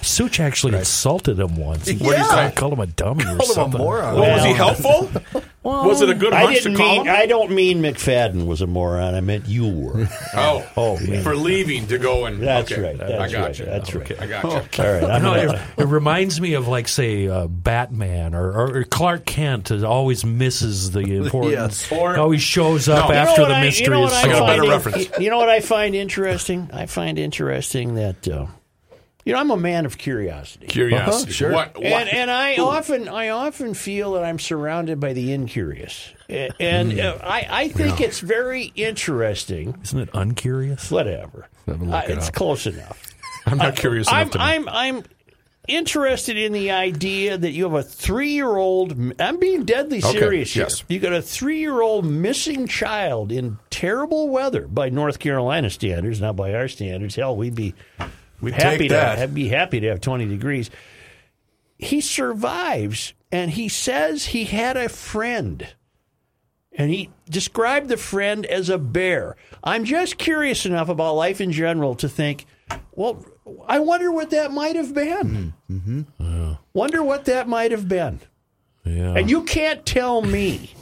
Such 0.00 0.40
actually 0.40 0.76
insulted 0.78 1.38
him 1.38 1.56
once. 1.56 1.86
He 1.86 1.96
What 1.98 2.12
did 2.12 2.20
he 2.20 2.24
say? 2.24 2.52
called 2.56 2.72
him 2.72 2.80
a 2.80 2.86
dummy 2.86 3.24
or 3.24 3.36
Called 3.36 3.42
him 3.42 3.50
a 3.50 3.54
something. 3.54 3.80
moron. 3.80 4.14
Well, 4.18 4.36
was 4.36 4.44
he 4.46 4.54
Well- 5.68 5.86
was 5.86 6.00
it 6.02 6.08
a 6.10 6.14
good 6.14 6.32
I 6.32 6.44
lunch 6.44 6.58
to 6.58 6.62
didn't 6.64 6.78
call 6.78 6.96
mean. 6.98 7.06
him? 7.06 7.14
I 7.16 7.26
don't 7.26 7.50
mean 7.52 7.82
McFadden 7.82 8.46
was 8.46 8.60
a 8.62 8.66
moron. 8.66 9.14
I 9.14 9.20
meant 9.20 9.46
you 9.46 9.68
were. 9.68 10.08
oh, 10.34 10.66
Oh, 10.76 10.98
man. 11.00 11.22
for 11.22 11.36
leaving 11.36 11.86
to 11.88 11.98
go 11.98 12.26
and. 12.26 12.40
That's 12.42 12.70
okay. 12.72 12.80
right. 12.82 13.00
I 13.02 13.28
got 13.30 13.40
right. 13.42 13.58
you. 13.58 13.64
That's 13.64 13.94
right. 13.94 14.20
I 14.20 14.26
got 14.26 14.44
you. 14.44 14.50
All 14.50 14.92
right. 14.92 15.04
I'm 15.04 15.22
No, 15.22 15.34
gonna, 15.46 15.64
it, 15.76 15.82
it 15.82 15.86
reminds 15.86 16.40
me 16.40 16.54
of 16.54 16.68
like 16.68 16.88
say 16.88 17.28
uh, 17.28 17.46
Batman 17.46 18.34
or, 18.34 18.48
or, 18.50 18.78
or 18.78 18.84
Clark 18.84 19.24
Kent 19.26 19.70
is 19.70 19.82
always 19.84 20.24
misses 20.24 20.90
the 20.92 21.00
important. 21.00 21.52
Yes. 21.58 21.90
Or- 21.92 22.16
always 22.16 22.42
shows 22.42 22.88
up 22.88 23.08
No. 23.08 23.08
You 23.08 23.12
know 23.14 23.18
after 23.30 23.42
what 23.42 23.48
the 23.48 23.54
I- 23.54 23.60
mystery 23.62 23.84
you 23.84 23.90
know 23.90 24.04
is 24.06 24.12
what 24.12 24.24
I 24.24 24.28
got 24.28 24.34
a 24.34 24.36
solved. 24.38 24.48
better 24.50 24.62
find 24.62 24.70
reference. 24.86 25.18
You 25.20 25.30
know 25.30 25.38
what 25.38 25.48
I 25.48 25.60
find 25.60 25.94
interesting? 25.94 26.70
I 26.72 26.86
find 26.86 27.18
interesting 27.18 27.94
that 27.96 28.26
uh, 28.28 28.46
you 29.28 29.34
know 29.34 29.40
I'm 29.40 29.50
a 29.50 29.56
man 29.58 29.84
of 29.86 29.98
curiosity. 29.98 30.66
Curiosity. 30.68 31.24
Uh-huh, 31.24 31.32
sure. 31.32 31.52
What? 31.52 31.76
what? 31.76 31.84
And, 31.84 32.08
and 32.08 32.30
I 32.30 32.56
often 32.56 33.08
I 33.08 33.28
often 33.28 33.74
feel 33.74 34.12
that 34.14 34.24
I'm 34.24 34.38
surrounded 34.38 34.98
by 34.98 35.12
the 35.12 35.32
incurious, 35.32 36.08
and 36.28 36.98
uh, 36.98 37.18
I, 37.22 37.46
I 37.50 37.68
think 37.68 38.00
it's 38.00 38.20
very 38.20 38.72
interesting. 38.74 39.78
Isn't 39.84 40.00
it 40.00 40.08
uncurious? 40.14 40.90
Whatever, 40.90 41.46
Let 41.66 41.78
me 41.78 41.86
look 41.88 41.94
Uh, 41.94 42.02
it 42.08 42.16
it's 42.18 42.28
up. 42.28 42.34
close 42.34 42.66
enough. 42.66 43.02
I'm 43.46 43.58
not 43.58 43.76
curious 43.76 44.08
I'm. 44.10 44.30
I'm 44.34 44.68
I'm 44.68 45.04
interested 45.68 46.38
in 46.38 46.52
the 46.54 46.70
idea 46.70 47.36
that 47.36 47.50
you 47.50 47.64
have 47.64 47.74
a 47.74 47.82
three 47.82 48.30
year 48.30 48.56
old. 48.56 48.96
I'm 49.20 49.38
being 49.38 49.64
deadly 49.66 49.98
Okay, 49.98 50.18
serious 50.18 50.52
here. 50.54 50.62
yes. 50.64 50.82
You 50.88 50.98
got 50.98 51.12
a 51.12 51.20
three 51.20 51.58
year 51.60 51.80
old 51.82 52.06
missing 52.06 52.66
child 52.66 53.30
in 53.30 53.58
terrible 53.68 54.30
weather 54.30 54.66
by 54.66 54.88
North 54.88 55.18
Carolina 55.18 55.68
standards, 55.68 56.20
not 56.22 56.36
by 56.36 56.54
our 56.54 56.68
standards. 56.68 57.16
Hell, 57.16 57.36
we'd 57.36 57.54
be 57.54 57.74
We 58.40 58.52
happy 58.52 58.88
to 58.88 58.94
that. 58.94 59.18
have, 59.18 59.34
be 59.34 59.48
happy 59.48 59.80
to 59.80 59.88
have 59.88 60.00
20 60.00 60.26
degrees. 60.26 60.70
He 61.76 62.00
survives, 62.00 63.14
and 63.30 63.50
he 63.50 63.68
says 63.68 64.26
he 64.26 64.44
had 64.44 64.76
a 64.76 64.88
friend. 64.88 65.66
And 66.72 66.90
he 66.90 67.10
described 67.28 67.88
the 67.88 67.96
friend 67.96 68.46
as 68.46 68.68
a 68.68 68.78
bear. 68.78 69.36
I'm 69.64 69.84
just 69.84 70.18
curious 70.18 70.64
enough 70.64 70.88
about 70.88 71.14
life 71.14 71.40
in 71.40 71.50
general 71.50 71.96
to 71.96 72.08
think, 72.08 72.46
well, 72.92 73.24
I 73.66 73.80
wonder 73.80 74.12
what 74.12 74.30
that 74.30 74.52
might 74.52 74.76
have 74.76 74.94
been. 74.94 75.54
Mm-hmm. 75.70 76.52
Wonder 76.72 77.02
what 77.02 77.24
that 77.24 77.48
might 77.48 77.72
have 77.72 77.88
been. 77.88 78.20
Yeah. 78.84 79.14
And 79.14 79.28
you 79.28 79.42
can't 79.42 79.84
tell 79.84 80.22
me 80.22 80.74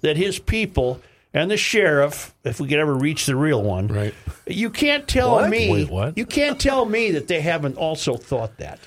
that 0.00 0.16
his 0.16 0.38
people 0.38 1.00
and 1.36 1.50
the 1.50 1.56
sheriff, 1.56 2.34
if 2.44 2.58
we 2.58 2.66
could 2.66 2.78
ever 2.78 2.94
reach 2.94 3.26
the 3.26 3.36
real 3.36 3.62
one, 3.62 3.86
Right. 3.88 4.14
You 4.46 4.70
can't 4.70 5.06
tell 5.06 5.32
What? 5.32 5.50
me. 5.50 5.70
Wait, 5.70 5.90
what? 5.90 6.16
You 6.16 6.24
can't 6.26 6.58
tell 6.60 6.84
me 6.84 7.12
that 7.12 7.28
they 7.28 7.40
haven't 7.40 7.76
also 7.76 8.16
thought 8.16 8.56
that. 8.58 8.78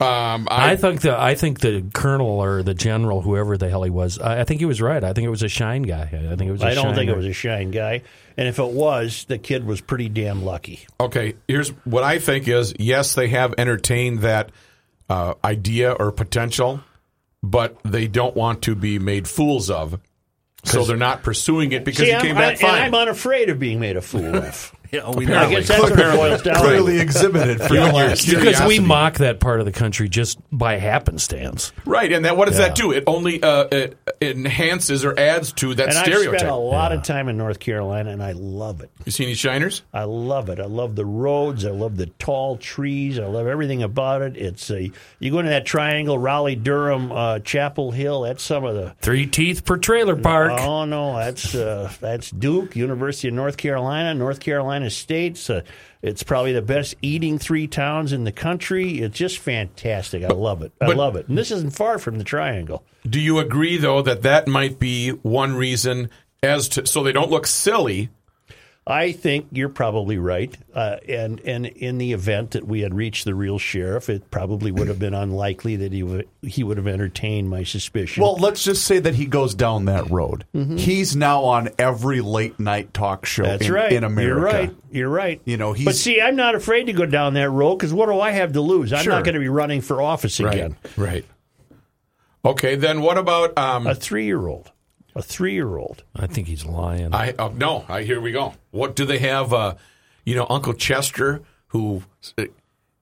Um, 0.00 0.48
I, 0.50 0.72
I 0.72 0.76
think 0.76 1.02
the 1.02 1.14
I 1.20 1.34
think 1.34 1.60
the 1.60 1.84
colonel 1.92 2.26
or 2.42 2.62
the 2.62 2.72
general, 2.72 3.20
whoever 3.20 3.58
the 3.58 3.68
hell 3.68 3.82
he 3.82 3.90
was, 3.90 4.18
I, 4.18 4.40
I 4.40 4.44
think 4.44 4.60
he 4.60 4.64
was 4.64 4.80
right. 4.80 5.04
I 5.04 5.12
think 5.12 5.26
it 5.26 5.30
was 5.30 5.42
a 5.42 5.48
shine 5.48 5.82
guy. 5.82 6.04
I 6.04 6.36
think 6.36 6.48
it 6.48 6.52
was. 6.52 6.62
I 6.62 6.70
I 6.70 6.74
don't 6.74 6.94
think 6.94 7.10
it 7.10 7.16
was 7.16 7.26
a 7.26 7.34
shine 7.34 7.70
guy, 7.70 8.00
and 8.38 8.48
if 8.48 8.58
it 8.58 8.70
was, 8.70 9.24
the 9.26 9.36
kid 9.36 9.66
was 9.66 9.82
pretty 9.82 10.08
damn 10.08 10.42
lucky. 10.42 10.86
Okay, 10.98 11.34
here's 11.46 11.68
what 11.84 12.02
I 12.02 12.18
think 12.18 12.48
is 12.48 12.72
yes, 12.78 13.14
they 13.14 13.28
have 13.28 13.54
entertained 13.58 14.20
that 14.20 14.50
uh, 15.10 15.34
idea 15.44 15.92
or 15.92 16.12
potential, 16.12 16.80
but 17.42 17.76
they 17.84 18.06
don't 18.08 18.34
want 18.34 18.62
to 18.62 18.74
be 18.74 18.98
made 18.98 19.28
fools 19.28 19.68
of. 19.68 20.00
So 20.64 20.84
they're 20.84 20.96
not 20.96 21.22
pursuing 21.22 21.72
it 21.72 21.84
because 21.84 22.04
See, 22.04 22.10
he 22.10 22.14
I'm, 22.14 22.20
came 22.22 22.36
I, 22.36 22.40
back 22.40 22.50
and 22.52 22.60
fine. 22.60 22.82
I'm 22.82 22.94
unafraid 22.94 23.48
of 23.48 23.58
being 23.58 23.80
made 23.80 23.96
a 23.96 24.00
fool 24.02 24.36
of. 24.36 24.72
Yeah, 24.92 25.10
we 25.10 25.26
I 25.32 25.48
guess 25.50 25.68
that's 25.68 25.82
what 25.82 25.92
it 25.92 26.16
boils 26.16 26.42
down 26.42 26.54
to. 26.54 26.60
Clearly 26.60 26.98
exhibited 27.00 27.60
for 27.60 27.74
You 27.74 27.80
your 27.80 27.92
your 27.92 28.40
because 28.40 28.60
we 28.66 28.80
mock 28.80 29.18
that 29.18 29.38
part 29.40 29.60
of 29.60 29.66
the 29.66 29.72
country 29.72 30.08
just 30.08 30.38
by 30.50 30.78
happenstance. 30.78 31.72
Right, 31.84 32.12
and 32.12 32.24
that 32.24 32.36
what 32.36 32.48
does 32.48 32.58
Yeah. 32.58 32.68
that 32.68 32.76
do? 32.76 32.90
It 32.92 33.04
only 33.06 33.42
uh, 33.42 33.64
it, 33.70 33.96
it 34.20 34.36
enhances 34.36 35.04
or 35.04 35.18
adds 35.18 35.52
to 35.54 35.74
that 35.74 35.88
And 35.90 35.98
I've 35.98 36.22
spent 36.22 36.42
a 36.42 36.54
lot 36.54 36.92
of 36.92 37.02
time 37.02 37.28
in 37.28 37.36
North 37.36 37.60
Carolina, 37.60 38.10
and 38.10 38.22
I 38.22 38.32
love 38.32 38.80
it. 38.80 38.90
you 39.04 39.12
see 39.12 39.24
any 39.24 39.34
shiners? 39.34 39.82
I 39.92 40.04
love 40.04 40.48
it. 40.48 40.58
I 40.60 40.64
love 40.66 40.96
the 40.96 41.06
roads. 41.06 41.64
I 41.64 41.70
love 41.70 41.96
the 41.96 42.06
tall 42.06 42.56
trees. 42.56 43.18
I 43.18 43.26
love 43.26 43.46
everything 43.46 43.82
about 43.82 44.22
it. 44.22 44.36
It's 44.36 44.70
a 44.70 44.90
you 45.18 45.30
go 45.30 45.38
into 45.38 45.50
that 45.50 45.66
triangle, 45.66 46.18
Raleigh, 46.18 46.56
Durham, 46.56 47.12
uh, 47.12 47.38
Chapel 47.40 47.90
Hill. 47.92 48.22
That's 48.22 48.42
some 48.42 48.64
of 48.64 48.74
the. 48.74 48.94
Three 49.00 49.26
teeth 49.26 49.64
per 49.64 49.76
trailer 49.76 50.16
park. 50.16 50.52
Oh 50.60 50.84
no, 50.84 51.16
that's 51.16 51.54
uh, 51.54 51.92
that's 52.00 52.30
Duke, 52.30 52.74
University 52.76 53.28
of 53.28 53.34
North 53.34 53.56
Carolina, 53.56 54.14
North 54.14 54.40
Carolina 54.40 54.79
State's. 54.88 55.50
Uh, 55.50 55.62
it's 56.00 56.22
probably 56.22 56.52
the 56.54 56.62
best 56.62 56.94
eating 57.02 57.38
three 57.38 57.66
towns 57.66 58.12
in 58.14 58.24
the 58.24 58.32
country. 58.32 59.00
It's 59.00 59.18
just 59.18 59.38
fantastic. 59.38 60.24
I 60.24 60.28
love 60.28 60.62
it. 60.62 60.72
I 60.80 60.86
but- 60.86 60.96
love 60.96 61.16
it. 61.16 61.28
And 61.28 61.36
this 61.36 61.50
isn't 61.50 61.76
far 61.76 61.98
from 61.98 62.16
the 62.16 62.24
triangle. 62.24 62.84
Do 63.08 63.20
you 63.20 63.38
agree 63.38 63.76
though 63.76 64.00
that 64.02 64.22
that 64.22 64.46
might 64.48 64.78
be 64.78 65.10
one 65.10 65.56
reason 65.56 66.08
as 66.42 66.68
to 66.70 66.86
so 66.86 67.02
they 67.02 67.12
don't 67.12 67.30
look 67.30 67.46
silly? 67.46 68.08
I 68.86 69.12
think 69.12 69.48
you're 69.52 69.68
probably 69.68 70.18
right. 70.18 70.56
Uh, 70.74 70.96
and 71.06 71.38
and 71.40 71.66
in 71.66 71.98
the 71.98 72.12
event 72.12 72.52
that 72.52 72.66
we 72.66 72.80
had 72.80 72.94
reached 72.94 73.24
the 73.24 73.34
real 73.34 73.58
sheriff, 73.58 74.08
it 74.08 74.30
probably 74.30 74.72
would 74.72 74.88
have 74.88 74.98
been 74.98 75.14
unlikely 75.14 75.76
that 75.76 75.92
he 75.92 76.02
would 76.02 76.26
he 76.42 76.64
would 76.64 76.76
have 76.76 76.88
entertained 76.88 77.50
my 77.50 77.62
suspicion. 77.62 78.22
Well, 78.22 78.36
let's 78.36 78.64
just 78.64 78.84
say 78.84 78.98
that 78.98 79.14
he 79.14 79.26
goes 79.26 79.54
down 79.54 79.84
that 79.84 80.10
road. 80.10 80.44
Mm-hmm. 80.54 80.76
He's 80.78 81.14
now 81.14 81.42
on 81.44 81.68
every 81.78 82.20
late 82.20 82.58
night 82.58 82.92
talk 82.94 83.26
show 83.26 83.44
that's 83.44 83.66
in, 83.66 83.72
right. 83.72 83.92
in 83.92 84.02
America. 84.02 84.32
You're 84.32 84.40
right. 84.42 84.76
You're 84.90 85.08
right. 85.10 85.40
You 85.44 85.56
know, 85.58 85.72
he's- 85.72 85.84
but 85.84 85.94
see, 85.94 86.20
I'm 86.20 86.34
not 86.34 86.54
afraid 86.54 86.84
to 86.86 86.92
go 86.92 87.06
down 87.06 87.34
that 87.34 87.50
road 87.50 87.76
because 87.76 87.92
what 87.92 88.06
do 88.06 88.18
I 88.18 88.30
have 88.32 88.54
to 88.54 88.60
lose? 88.60 88.92
I'm 88.92 89.04
Sure. 89.04 89.12
not 89.12 89.24
going 89.24 89.34
to 89.34 89.40
be 89.40 89.48
running 89.48 89.82
for 89.82 90.02
office 90.02 90.40
again. 90.40 90.74
Right. 90.96 91.24
Okay, 92.44 92.74
then 92.74 93.02
what 93.02 93.18
about 93.18 93.56
um, 93.58 93.86
A 93.86 93.94
three 93.94 94.24
year 94.24 94.48
old. 94.48 94.72
A 95.20 95.22
three 95.22 95.52
year 95.54 95.76
old. 95.76 96.02
I 96.16 96.26
think 96.26 96.48
he's 96.48 96.64
lying. 96.64 97.14
I 97.14 97.32
uh, 97.38 97.50
no, 97.54 97.84
I 97.88 98.02
here 98.02 98.20
we 98.20 98.32
go. 98.32 98.54
What 98.70 98.96
do 98.96 99.04
they 99.04 99.18
have? 99.18 99.52
Uh, 99.52 99.74
you 100.24 100.34
know, 100.34 100.46
Uncle 100.50 100.72
Chester, 100.74 101.42
who 101.68 102.02
uh, 102.38 102.44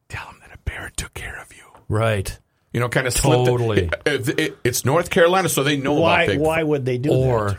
tell 0.09 0.27
him 0.27 0.37
that 0.41 0.55
a 0.55 0.59
bear 0.65 0.91
took 0.97 1.15
care 1.15 1.41
of 1.41 1.53
you. 1.57 1.65
right. 1.89 2.39
You 2.73 2.81
know, 2.81 2.89
kind 2.91 3.07
of 3.07 3.15
slip 3.15 3.45
the- 3.47 3.51
Totally. 3.51 3.91
it- 4.07 4.39
it- 4.39 4.59
it's 4.63 4.85
North 4.85 5.09
Carolina, 5.11 5.49
so 5.49 5.63
they 5.63 5.79
know 5.79 5.95
Why? 5.95 6.25
about 6.25 6.39
Why 6.39 6.63
would 6.63 6.85
they 6.85 6.99
do 6.99 7.11
Or 7.11 7.51
that? 7.51 7.59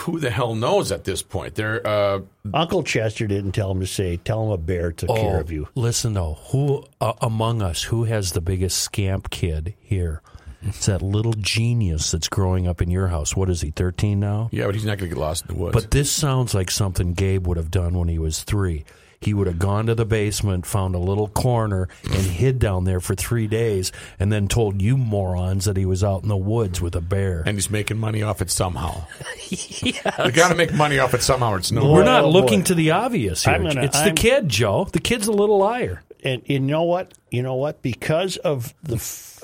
Who 0.00 0.20
the 0.20 0.28
hell 0.30 0.54
knows 0.54 0.92
at 0.92 1.04
this 1.04 1.22
point? 1.22 1.54
They're 1.54 1.84
uh, 1.86 2.20
Uncle 2.52 2.82
Chester 2.82 3.26
didn't 3.26 3.52
tell 3.52 3.70
him 3.70 3.80
to 3.80 3.86
say. 3.86 4.18
Tell 4.18 4.44
him 4.44 4.50
a 4.50 4.58
bear 4.58 4.92
took 4.92 5.08
care 5.08 5.40
of 5.40 5.50
you. 5.50 5.66
Oh, 5.68 5.80
Listen 5.80 6.12
though, 6.12 6.34
who 6.50 6.84
uh, 7.00 7.14
among 7.22 7.62
us 7.62 7.84
who 7.84 8.04
has 8.04 8.32
the 8.32 8.42
biggest 8.42 8.78
scamp 8.82 9.30
kid 9.30 9.74
here? 9.80 10.20
It's 10.62 10.86
that 10.86 11.02
little 11.02 11.34
genius 11.34 12.10
that's 12.10 12.28
growing 12.28 12.66
up 12.66 12.82
in 12.82 12.90
your 12.90 13.08
house. 13.08 13.36
What 13.36 13.48
is 13.48 13.60
he? 13.60 13.70
Thirteen 13.70 14.18
now. 14.20 14.48
yeah, 14.52 14.66
but 14.66 14.74
he's 14.74 14.84
not 14.84 14.98
going 14.98 15.08
to 15.10 15.14
get 15.14 15.20
lost 15.20 15.46
in 15.48 15.54
the 15.54 15.62
woods. 15.62 15.74
But 15.74 15.90
this 15.90 16.10
sounds 16.10 16.52
like 16.54 16.70
something 16.70 17.14
Gabe 17.14 17.46
would 17.46 17.56
have 17.56 17.70
done 17.70 17.96
when 17.98 18.08
he 18.08 18.18
was 18.18 18.42
three. 18.42 18.84
He 19.20 19.34
would 19.34 19.48
have 19.48 19.58
gone 19.58 19.86
to 19.86 19.96
the 19.96 20.04
basement, 20.04 20.64
found 20.64 20.94
a 20.94 20.98
little 21.00 21.26
corner, 21.26 21.88
and 22.04 22.14
hid 22.14 22.60
down 22.60 22.84
there 22.84 23.00
for 23.00 23.16
three 23.16 23.48
days, 23.48 23.90
and 24.20 24.30
then 24.30 24.46
told 24.46 24.80
you 24.80 24.96
morons 24.96 25.64
that 25.64 25.76
he 25.76 25.84
was 25.84 26.04
out 26.04 26.22
in 26.22 26.28
the 26.28 26.36
woods 26.36 26.80
with 26.80 26.94
a 26.94 27.00
bear. 27.00 27.42
and 27.44 27.56
he's 27.56 27.68
making 27.68 27.98
money 27.98 28.22
off 28.22 28.40
it 28.40 28.48
somehow. 28.50 29.06
You 29.50 29.92
got 30.32 30.50
to 30.50 30.54
make 30.54 30.72
money 30.72 30.98
off 31.00 31.14
it 31.14 31.22
somehow. 31.22 31.56
It's 31.56 31.72
no. 31.72 31.90
We're 31.92 32.04
not 32.04 32.24
oh, 32.24 32.30
looking 32.30 32.60
boy. 32.60 32.66
to 32.66 32.74
the 32.74 32.90
obvious 32.92 33.44
here. 33.44 33.54
I'm 33.54 33.64
gonna- 33.64 33.82
it's 33.82 33.96
I'm- 33.96 34.14
the 34.14 34.20
kid, 34.20 34.48
Joe. 34.48 34.86
The 34.92 35.00
kid's 35.00 35.26
a 35.26 35.32
little 35.32 35.58
liar. 35.58 36.02
And 36.22 36.42
you 36.46 36.60
know 36.60 36.82
what? 36.84 37.12
You 37.30 37.42
know 37.42 37.54
what? 37.54 37.80
Because 37.82 38.36
of 38.38 38.74
the 38.82 38.96
f- 38.96 39.40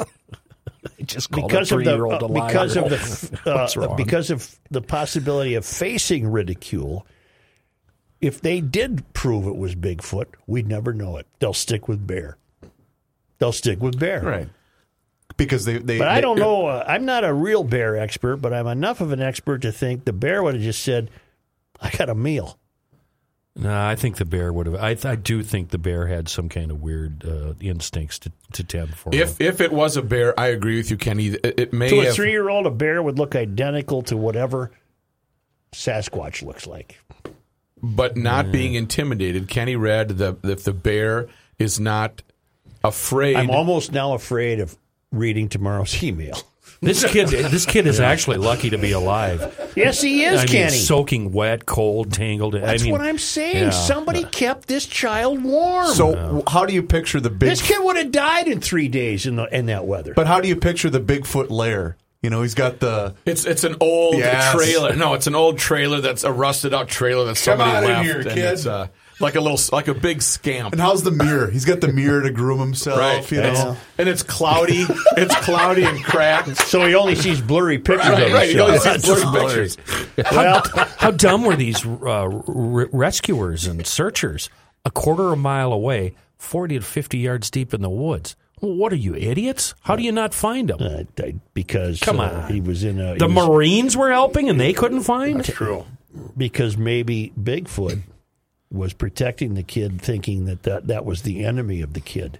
Just 1.04 1.30
because 1.30 1.72
of 1.72 1.84
the 1.84 2.06
uh, 2.08 2.28
because 2.28 2.76
of 2.76 2.88
the 2.88 3.40
uh, 3.46 3.96
because 3.96 4.30
of 4.30 4.58
the 4.70 4.82
possibility 4.82 5.54
of 5.54 5.64
facing 5.64 6.28
ridicule. 6.28 7.06
If 8.20 8.40
they 8.40 8.62
did 8.62 9.12
prove 9.12 9.46
it 9.46 9.56
was 9.56 9.74
Bigfoot, 9.74 10.26
we'd 10.46 10.66
never 10.66 10.94
know 10.94 11.18
it. 11.18 11.26
They'll 11.40 11.52
stick 11.52 11.88
with 11.88 12.06
bear. 12.06 12.38
They'll 13.38 13.52
stick 13.52 13.80
with 13.80 13.98
bear. 13.98 14.22
right 14.22 14.48
because 15.36 15.64
they. 15.64 15.78
they 15.78 15.98
But 15.98 16.08
I 16.08 16.20
don't 16.20 16.38
know. 16.38 16.66
Uh, 16.66 16.84
I'm 16.86 17.04
not 17.04 17.24
a 17.24 17.32
real 17.32 17.64
bear 17.64 17.96
expert, 17.96 18.38
but 18.38 18.52
I'm 18.52 18.66
enough 18.66 19.00
of 19.00 19.12
an 19.12 19.20
expert 19.20 19.62
to 19.62 19.72
think 19.72 20.04
the 20.04 20.12
bear 20.12 20.42
would 20.42 20.54
have 20.54 20.62
just 20.62 20.82
said, 20.82 21.10
"I 21.80 21.90
got 21.90 22.08
a 22.08 22.14
meal." 22.14 22.58
No, 23.56 23.72
I 23.86 23.94
think 23.94 24.16
the 24.16 24.24
bear 24.24 24.52
would 24.52 24.66
have. 24.66 24.74
I, 24.74 24.96
I 25.08 25.14
do 25.14 25.42
think 25.44 25.68
the 25.70 25.78
bear 25.78 26.08
had 26.08 26.28
some 26.28 26.48
kind 26.48 26.72
of 26.72 26.82
weird 26.82 27.24
uh, 27.24 27.54
instincts 27.60 28.18
to, 28.20 28.32
to 28.52 28.64
tend 28.64 28.96
for 28.96 29.14
If 29.14 29.38
him. 29.40 29.46
if 29.46 29.60
it 29.60 29.72
was 29.72 29.96
a 29.96 30.02
bear, 30.02 30.38
I 30.38 30.48
agree 30.48 30.76
with 30.78 30.90
you, 30.90 30.96
Kenny. 30.96 31.26
It, 31.28 31.60
it 31.60 31.72
may 31.72 31.88
To 31.88 32.00
a 32.00 32.04
have. 32.06 32.14
three 32.14 32.32
year 32.32 32.48
old, 32.48 32.66
a 32.66 32.70
bear 32.70 33.00
would 33.00 33.16
look 33.16 33.36
identical 33.36 34.02
to 34.02 34.16
whatever 34.16 34.72
Sasquatch 35.72 36.42
looks 36.42 36.66
like. 36.66 36.98
but 37.82 38.16
not 38.16 38.50
being 38.50 38.74
intimidated. 38.74 39.48
Kenny 39.48 39.76
read 39.76 40.08
the 40.08 40.36
if 40.42 40.64
the 40.64 40.72
bear 40.72 41.28
is 41.58 41.78
not 41.78 42.22
afraid. 42.82 43.36
I'm 43.36 43.50
almost 43.50 43.92
now 43.92 44.14
afraid 44.14 44.58
of 44.60 44.76
reading 45.12 45.48
tomorrow's 45.48 46.02
email. 46.02 46.36
This 46.84 47.04
kid, 47.04 47.28
this 47.28 47.66
kid 47.66 47.86
is 47.86 48.00
actually 48.00 48.36
lucky 48.38 48.70
to 48.70 48.78
be 48.78 48.92
alive. 48.92 49.72
Yes, 49.76 50.00
he 50.00 50.24
is, 50.24 50.40
I 50.40 50.44
mean, 50.44 50.48
Kenny. 50.48 50.76
soaking 50.76 51.32
wet, 51.32 51.66
cold, 51.66 52.12
tangled. 52.12 52.54
That's 52.54 52.82
I 52.82 52.84
mean, 52.84 52.92
what 52.92 53.00
I'm 53.00 53.18
saying. 53.18 53.56
yeah. 53.64 53.70
Somebody 53.70 54.24
kept 54.24 54.68
this 54.68 54.86
child 54.86 55.42
warm. 55.42 55.86
So 55.88 56.14
w- 56.14 56.42
how 56.48 56.64
do 56.66 56.72
you 56.74 56.82
picture 56.82 57.20
the 57.20 57.30
big? 57.30 57.48
this 57.50 57.62
kid 57.62 57.82
would 57.82 57.96
have 57.96 58.12
died 58.12 58.46
in 58.48 58.60
three 58.60 58.88
days 58.88 59.26
in 59.26 59.36
the 59.36 59.44
in 59.56 59.66
that 59.66 59.86
weather. 59.86 60.14
But 60.14 60.26
how 60.26 60.40
do 60.40 60.48
you 60.48 60.56
picture 60.56 60.90
the 60.90 61.00
Bigfoot 61.00 61.50
lair? 61.50 61.96
You 62.22 62.30
know, 62.30 62.40
he's 62.42 62.54
got 62.54 62.80
the. 62.80 63.14
It's 63.26 63.44
it's 63.44 63.64
an 63.64 63.76
old 63.80 64.16
Yes. 64.16 64.52
trailer. 64.54 64.94
No, 64.96 65.12
it's 65.14 65.26
an 65.26 65.34
old 65.34 65.58
trailer 65.58 66.00
that's 66.00 66.24
a 66.24 66.32
rusted 66.32 66.72
out 66.72 66.88
trailer 66.88 67.26
that 67.26 67.34
somebody 67.36 67.70
on 67.70 67.82
in 67.84 67.88
left. 67.90 68.04
here, 68.06 68.20
and 68.20 68.30
kid. 68.30 68.66
Uh, 68.66 68.86
It's 69.14 69.20
uh, 69.20 69.24
like 69.24 69.34
a 69.36 69.40
little 69.40 69.58
like 69.72 69.88
a 69.88 69.94
big 69.94 70.22
scamp. 70.22 70.72
And 70.72 70.80
how's 70.80 71.02
the 71.02 71.10
mirror? 71.10 71.50
He's 71.50 71.64
got 71.64 71.80
the 71.80 71.88
mirror 71.92 72.22
to 72.22 72.30
groom 72.30 72.58
himself. 72.60 72.98
Right, 72.98 73.30
You 73.30 73.40
and, 73.40 73.54
know. 73.54 73.70
it's, 73.72 73.80
and 73.98 74.08
it's 74.08 74.22
cloudy. 74.22 74.84
it's 75.16 75.34
cloudy 75.44 75.84
and 75.84 76.02
cracked. 76.04 76.56
so 76.56 76.86
he 76.86 76.94
only 76.94 77.14
sees 77.14 77.40
blurry 77.40 77.78
pictures 77.78 78.08
Right, 78.10 78.26
of 78.28 78.32
right. 78.32 78.50
You 78.54 78.64
himself. 78.66 79.08
only 79.08 79.18
see 79.18 79.24
blurry 79.30 79.48
pictures. 79.48 79.76
Well, 80.32 80.62
How 80.98 81.10
dumb 81.10 81.44
were 81.44 81.56
these 81.56 81.84
uh, 81.86 81.90
r- 82.06 82.88
rescuers 82.92 83.66
and 83.66 83.86
searchers 83.86 84.50
a 84.84 84.90
quarter 84.90 85.26
of 85.26 85.32
a 85.32 85.36
mile 85.36 85.72
away, 85.72 86.14
40 86.38 86.76
to 86.78 86.84
50 86.84 87.18
yards 87.18 87.50
deep 87.50 87.72
in 87.72 87.82
the 87.82 87.90
woods? 87.90 88.36
Well, 88.60 88.74
what 88.74 88.92
are 88.92 88.96
you, 88.96 89.14
idiots? 89.14 89.74
How 89.82 89.96
do 89.96 90.02
you 90.02 90.12
not 90.12 90.32
find 90.34 90.68
them? 90.70 90.80
uh, 90.80 91.24
because 91.54 92.00
Come 92.00 92.20
uh, 92.20 92.30
on. 92.30 92.52
he 92.52 92.60
was 92.60 92.82
in 92.84 92.98
a 93.00 93.16
the 93.16 93.26
was- 93.26 93.48
Marines 93.48 93.96
were 93.96 94.10
helping 94.10 94.48
and 94.48 94.58
they 94.60 94.72
couldn't 94.72 95.02
find? 95.02 95.44
True. 95.44 95.84
because 96.36 96.76
maybe 96.76 97.32
Bigfoot 97.40 98.02
was 98.74 98.92
protecting 98.92 99.54
the 99.54 99.62
kid, 99.62 100.00
thinking 100.00 100.46
that 100.46 100.64
that, 100.64 100.86
that 100.88 101.04
was 101.04 101.22
the 101.22 101.44
enemy 101.44 101.80
of 101.80 101.92
the 101.92 102.00
kid. 102.00 102.38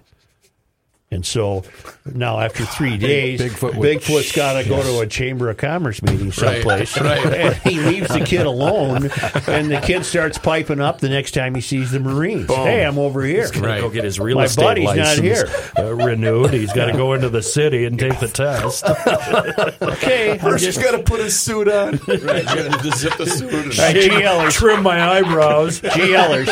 And 1.11 1.23
so 1.23 1.63
now, 2.03 2.39
after 2.39 2.65
three 2.65 2.97
days, 2.97 3.39
Bigfoot 3.39 3.75
would- 3.77 3.87
Bigfoot's 4.01 4.31
got 4.31 4.61
to 4.61 4.67
go 4.67 4.81
to 4.81 5.01
a 5.01 5.07
chamber 5.07 5.51
of 5.51 5.55
commerce 5.57 6.01
meeting 6.01 6.31
someplace, 6.31 6.97
right. 6.99 7.23
and 7.33 7.55
he 7.57 7.79
leaves 7.79 8.07
the 8.09 8.21
kid 8.21 8.45
alone. 8.47 9.11
And 9.47 9.71
the 9.71 9.79
kid 9.85 10.03
starts 10.03 10.39
piping 10.39 10.81
up 10.81 10.99
the 10.99 11.07
next 11.09 11.31
time 11.35 11.53
he 11.53 11.61
sees 11.61 11.91
the 11.91 11.99
Marines. 11.99 12.47
Hey, 12.51 12.83
I'm 12.83 12.97
over 12.97 13.23
here. 13.23 13.47
Gonna 13.51 13.79
Go 13.81 13.89
get 13.91 14.03
his 14.03 14.19
real 14.19 14.35
My 14.37 14.45
estate 14.45 14.63
buddy's 14.63 14.85
not 14.85 14.97
license 14.97 15.19
here. 15.21 15.47
Uh, 15.77 15.93
renewed. 15.93 16.51
He's 16.53 16.73
got 16.73 16.87
to 16.87 16.93
go 16.93 17.13
into 17.13 17.29
the 17.29 17.43
city 17.43 17.85
and 17.85 17.99
take 17.99 18.19
the 18.19 18.27
test. 18.27 18.83
Okay, 19.85 20.31
I'm 20.31 20.39
First, 20.39 20.63
just, 20.65 20.77
he's 20.79 20.85
got 20.91 20.97
to 20.97 21.03
put 21.03 21.21
his 21.21 21.39
suit 21.39 21.67
on. 21.69 21.99
Right. 22.07 22.19
You 22.19 22.45
got 22.45 22.81
to 22.83 22.91
zip 22.97 23.17
the 23.17 23.25
suit. 23.27 23.53
and- 23.53 23.63
All 23.79 23.85
right, 23.85 23.95
GLers, 23.95 24.51
Trim 24.53 24.83
my 24.83 25.01
eyebrows. 25.17 25.79
GLers, 25.81 26.47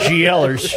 GLers. 0.00 0.74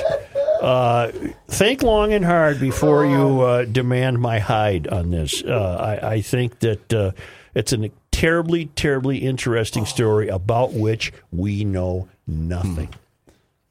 Uh, 0.65 1.11
think 1.47 1.83
long 1.83 2.11
and 2.13 2.25
hard 2.25 2.59
before 2.59 3.05
you 3.05 3.41
uh, 3.41 3.65
demand 3.65 4.19
my 4.19 4.39
hide 4.39 4.87
on 4.87 5.11
this. 5.11 5.43
Uh, 5.43 5.99
I, 6.01 6.13
I 6.13 6.21
think 6.21 6.59
that 6.59 6.91
uh, 6.93 7.11
it's 7.53 7.71
a 7.71 7.91
terribly, 8.11 8.65
terribly 8.75 9.19
interesting 9.19 9.85
story 9.85 10.27
about 10.27 10.73
which 10.73 11.13
we 11.31 11.63
know 11.63 12.09
nothing. 12.25 12.89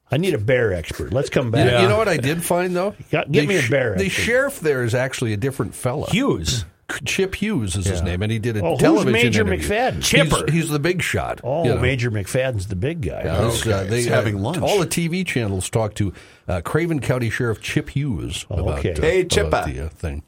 I 0.09 0.17
need 0.17 0.35
a 0.35 0.37
bear 0.37 0.71
expert. 0.71 1.11
Let's 1.11 1.29
come 1.29 1.51
back. 1.51 1.69
Yeah. 1.69 1.81
You 1.81 1.89
know 1.89 1.97
what 1.97 2.07
I 2.07 2.15
did 2.17 2.43
find 2.43 2.73
though? 2.75 2.95
Got- 3.11 3.29
give 3.31 3.43
The 3.43 3.47
me 3.47 3.55
a 3.57 3.61
sh- 3.63 3.69
bear 3.69 3.95
The 3.97 4.05
expert. 4.05 4.21
sheriff 4.21 4.59
there 4.61 4.83
is 4.83 4.95
actually 4.95 5.33
a 5.33 5.37
different 5.37 5.75
fella. 5.75 6.09
Hughes. 6.11 6.63
Chip 7.03 7.35
Hughes 7.35 7.75
is 7.75 7.85
his 7.85 8.01
name, 8.03 8.21
and 8.21 8.31
he 8.31 8.37
did 8.37 8.57
a 8.57 8.61
Oh, 8.63 8.71
who's 8.71 8.79
television 8.79 9.11
Major 9.11 9.41
interview. 9.41 9.67
McFadden? 9.69 10.03
Chipper. 10.03 10.45
He's, 10.45 10.53
he's 10.53 10.69
the 10.69 10.79
big 10.79 11.01
shot. 11.01 11.41
Oh, 11.43 11.63
you 11.63 11.73
know. 11.75 11.81
Major 11.81 12.11
McFadden's 12.11 12.67
the 12.67 12.75
big 12.75 13.01
guy. 13.01 13.23
Yeah, 13.25 13.41
this, 13.41 13.65
uh, 13.65 13.83
they, 13.85 13.97
He's 13.97 14.05
having 14.07 14.37
lunch. 14.37 14.59
All 14.59 14.79
the 14.79 14.85
TV 14.87 15.25
channels 15.25 15.69
talk 15.69 15.95
to 15.95 16.13
uh, 16.47 16.61
Craven 16.61 16.99
County 16.99 17.29
Sheriff 17.31 17.59
Chip 17.59 17.89
Hughes 17.89 18.45
about, 18.51 18.79
okay. 18.79 18.93
uh, 18.93 19.01
Hey, 19.01 19.21
about 19.41 19.65
the 19.67 19.85
uh, 19.85 19.89
thing. 19.89 20.23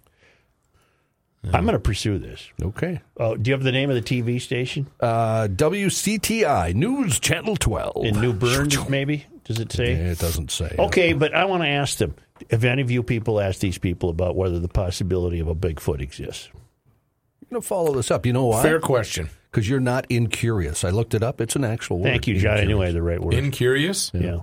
I'm 1.54 1.64
going 1.64 1.74
to 1.74 1.80
pursue 1.80 2.18
this. 2.20 2.50
Okay. 2.62 3.00
Oh, 3.18 3.36
do 3.38 3.50
you 3.50 3.54
have 3.54 3.64
the 3.64 3.72
name 3.72 3.90
of 3.90 3.96
the 3.96 4.02
TV 4.02 4.42
station 4.42 4.88
Uh, 5.00 5.48
WCTI 5.48 6.74
News 6.74 7.20
Channel 7.20 7.56
12. 7.56 8.04
in 8.06 8.20
New 8.20 8.34
Bern? 8.34 8.70
Maybe 8.90 9.26
does 9.48 9.60
it 9.60 9.72
say? 9.72 9.94
It 9.94 10.20
doesn't 10.20 10.52
say. 10.52 10.76
Okay, 10.78 11.14
but 11.14 11.34
I 11.34 11.46
want 11.46 11.64
to 11.64 11.70
ask 11.70 11.98
them: 11.98 12.16
Have 12.52 12.64
any 12.66 12.82
of 12.82 12.92
you 12.92 13.02
people 13.04 13.40
asked 13.40 13.62
these 13.62 13.78
people 13.78 14.10
about 14.10 14.36
whether 14.36 14.60
the 14.60 14.68
possibility 14.68 15.40
of 15.40 15.48
a 15.48 15.56
Bigfoot 15.56 16.02
exists? 16.02 16.50
I'm 16.54 17.50
going 17.50 17.62
to 17.62 17.68
follow 17.68 17.94
this 17.94 18.12
up. 18.12 18.26
You 18.26 18.34
know 18.34 18.46
why? 18.46 18.62
Fair 18.62 18.80
question. 18.82 19.30
Because 19.50 19.70
you're 19.70 19.80
not 19.80 20.06
incurious. 20.10 20.84
I 20.84 20.90
looked 20.90 21.14
it 21.14 21.24
up. 21.24 21.40
It's 21.40 21.56
an 21.56 21.64
actual 21.64 22.00
word. 22.00 22.10
Thank 22.10 22.28
you, 22.28 22.38
John. 22.38 22.58
I 22.58 22.66
knew 22.66 22.82
I 22.82 22.88
had 22.88 22.96
the 22.96 23.02
right 23.02 23.20
word. 23.22 23.34
Incurious? 23.34 24.12
yeah, 24.14 24.40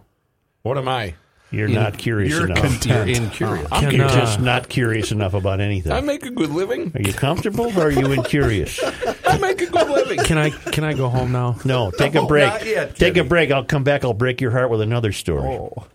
What 0.63 0.79
am 0.79 0.89
I? 0.89 1.15
You're 1.55 1.69
not 1.69 1.97
curious 1.97 2.31
you're 2.33 2.47
enough. 2.47 2.85
You're 2.85 3.07
incurious. 3.07 3.69
I'm 3.71 3.85
Can, 3.85 3.95
You're 3.95 4.07
uh, 4.07 4.15
just 4.15 4.41
not 4.41 4.69
curious 4.69 5.13
enough 5.13 5.35
about 5.35 5.61
anything. 5.61 5.93
I 5.93 6.01
make 6.01 6.25
a 6.25 6.31
good 6.31 6.51
living. 6.51 6.93
are 6.95 7.03
you 7.03 7.13
comfortable 7.13 7.67
or 7.79 7.87
are 7.87 7.91
you 7.91 8.13
incurious? 8.13 8.83
I 9.27 9.39
make 9.39 9.61
a 9.63 9.67
good 9.67 9.89
living. 9.89 10.19
Can 10.19 10.39
I 10.39 10.51
can 10.51 10.85
I 10.85 10.95
go 10.95 11.09
home 11.09 11.33
now? 11.33 11.57
No, 11.65 11.91
take 11.91 12.15
a 12.15 12.27
break. 12.27 12.49
not 12.49 12.67
yet, 12.67 12.97
take 12.97 13.17
a 13.17 13.25
break. 13.25 13.51
I'll 13.51 13.65
come 13.65 13.85
back. 13.85 14.05
I'll 14.05 14.15
break 14.15 14.41
your 14.41 14.51
heart 14.51 14.71
with 14.71 14.81
another 14.81 15.13
story. 15.13 15.49
Oh. 15.49 15.87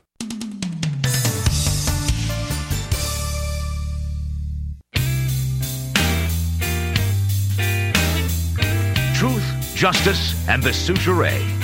Truth, 9.16 9.76
justice, 9.76 10.48
and 10.48 10.64
the 10.64 10.72
suture. 10.72 11.59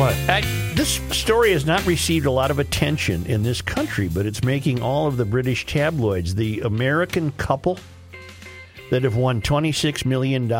What? 0.00 0.14
I, 0.30 0.40
this 0.76 0.94
story 1.14 1.52
has 1.52 1.66
not 1.66 1.84
received 1.84 2.24
a 2.24 2.30
lot 2.30 2.50
of 2.50 2.58
attention 2.58 3.26
in 3.26 3.42
this 3.42 3.60
country, 3.60 4.08
but 4.08 4.24
it's 4.24 4.42
making 4.42 4.80
all 4.80 5.06
of 5.06 5.18
the 5.18 5.26
British 5.26 5.66
tabloids. 5.66 6.34
The 6.36 6.60
American 6.62 7.32
couple 7.32 7.78
that 8.90 9.02
have 9.02 9.14
won 9.16 9.42
$26 9.42 10.06
million 10.06 10.50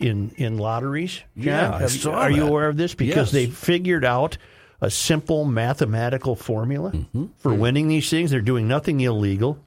in, 0.00 0.30
in 0.42 0.56
lotteries. 0.56 1.16
John, 1.36 1.44
Yeah, 1.44 1.78
have- 1.78 2.06
are 2.06 2.30
you 2.30 2.46
aware 2.46 2.68
of 2.68 2.78
this? 2.78 2.94
Because 2.94 3.30
Yes. 3.30 3.32
they 3.32 3.46
figured 3.50 4.02
out 4.06 4.38
a 4.80 4.90
simple 4.90 5.44
mathematical 5.44 6.34
formula 6.34 6.92
Mm-hmm. 6.92 7.26
for 7.36 7.52
winning 7.52 7.88
these 7.88 8.08
things. 8.08 8.30
They're 8.30 8.40
doing 8.40 8.66
nothing 8.66 9.00
illegal. 9.02 9.58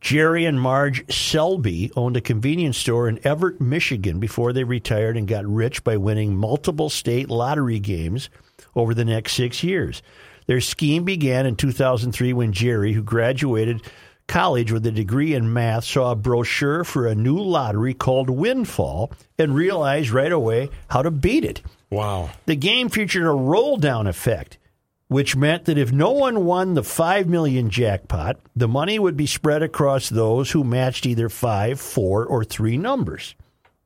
Jerry 0.00 0.46
and 0.46 0.60
Marge 0.60 1.06
Selbee 1.08 1.92
owned 1.94 2.16
a 2.16 2.20
convenience 2.20 2.78
store 2.78 3.08
in 3.08 3.18
Evart, 3.18 3.60
Michigan 3.60 4.18
before 4.18 4.52
they 4.52 4.64
retired 4.64 5.16
and 5.16 5.28
got 5.28 5.46
rich 5.46 5.84
by 5.84 5.96
winning 5.96 6.36
multiple 6.36 6.88
state 6.88 7.28
lottery 7.28 7.78
games 7.78 8.30
over 8.74 8.94
the 8.94 9.04
next 9.04 9.34
six 9.34 9.62
years. 9.62 10.02
Their 10.46 10.60
scheme 10.60 11.04
began 11.04 11.46
in 11.46 11.54
2003 11.54 12.32
when 12.32 12.52
Jerry, 12.52 12.92
who 12.92 13.02
graduated 13.02 13.82
college 14.26 14.72
with 14.72 14.86
a 14.86 14.90
degree 14.90 15.34
in 15.34 15.52
math, 15.52 15.84
saw 15.84 16.12
a 16.12 16.16
brochure 16.16 16.82
for 16.82 17.06
a 17.06 17.14
new 17.14 17.38
lottery 17.38 17.94
called 17.94 18.28
Winfall 18.28 19.12
and 19.38 19.54
realized 19.54 20.10
right 20.10 20.32
away 20.32 20.70
how 20.88 21.02
to 21.02 21.10
beat 21.10 21.44
it. 21.44 21.62
Wow. 21.90 22.30
The 22.46 22.56
game 22.56 22.88
featured 22.88 23.26
a 23.26 23.30
roll 23.30 23.76
down 23.76 24.06
effect, 24.06 24.56
which 25.10 25.34
meant 25.34 25.64
that 25.64 25.76
if 25.76 25.90
no 25.90 26.12
one 26.12 26.44
won 26.44 26.74
the 26.74 26.84
5 26.84 27.28
million 27.28 27.68
jackpot, 27.68 28.36
the 28.54 28.68
money 28.68 28.96
would 28.96 29.16
be 29.16 29.26
spread 29.26 29.60
across 29.60 30.08
those 30.08 30.52
who 30.52 30.62
matched 30.62 31.04
either 31.04 31.28
5, 31.28 31.80
4, 31.80 32.24
or 32.24 32.44
3 32.44 32.76
numbers. 32.76 33.34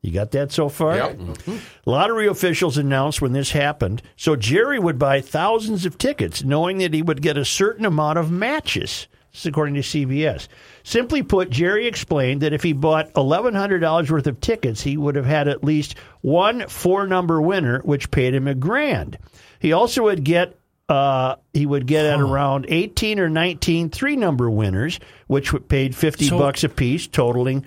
You 0.03 0.11
got 0.11 0.29
that 0.31 0.51
so 0.51 0.69
far? 0.69 0.97
Yep. 0.97 1.17
Mm-hmm. 1.17 1.57
Lottery 1.87 2.27
officials 2.27 2.77
announced 2.77 3.23
when 3.23 3.33
this 3.33 3.49
happened, 3.49 4.03
so 4.15 4.35
Jerry 4.35 4.77
would 4.77 4.99
buy 4.99 5.19
thousands 5.19 5.83
of 5.87 5.97
tickets, 5.97 6.43
knowing 6.43 6.77
that 6.77 6.93
he 6.93 7.01
would 7.01 7.23
get 7.23 7.39
a 7.39 7.43
certain 7.43 7.85
amount 7.85 8.19
of 8.19 8.29
matches. 8.29 9.07
This 9.31 9.41
is 9.41 9.45
according 9.47 9.73
to 9.73 9.81
CBS. 9.81 10.47
Simply 10.83 11.23
put, 11.23 11.49
Jerry 11.49 11.87
explained 11.87 12.43
that 12.43 12.53
if 12.53 12.61
he 12.61 12.73
bought 12.73 13.13
$1,100 13.13 14.11
worth 14.11 14.27
of 14.27 14.39
tickets, 14.41 14.83
he 14.83 14.95
would 14.95 15.15
have 15.15 15.25
had 15.25 15.47
at 15.47 15.63
least 15.63 15.95
one 16.21 16.67
four 16.67 17.07
number 17.07 17.41
winner, 17.41 17.79
which 17.79 18.11
paid 18.11 18.35
him 18.35 18.47
a 18.47 18.53
grand. 18.53 19.17
He 19.57 19.73
also 19.73 20.03
would 20.03 20.23
get. 20.23 20.59
Uh, 20.87 21.35
he 21.51 21.65
would 21.65 21.87
get 21.87 22.05
at 22.05 22.19
around 22.21 22.65
18 22.69 23.19
or 23.19 23.27
19 23.29 23.89
three 23.89 24.15
number 24.15 24.49
winners, 24.49 24.99
which 25.27 25.51
paid 25.67 25.95
50 25.95 26.25
So- 26.27 26.37
bucks 26.37 26.63
a 26.63 26.69
piece, 26.69 27.07
totaling 27.07 27.65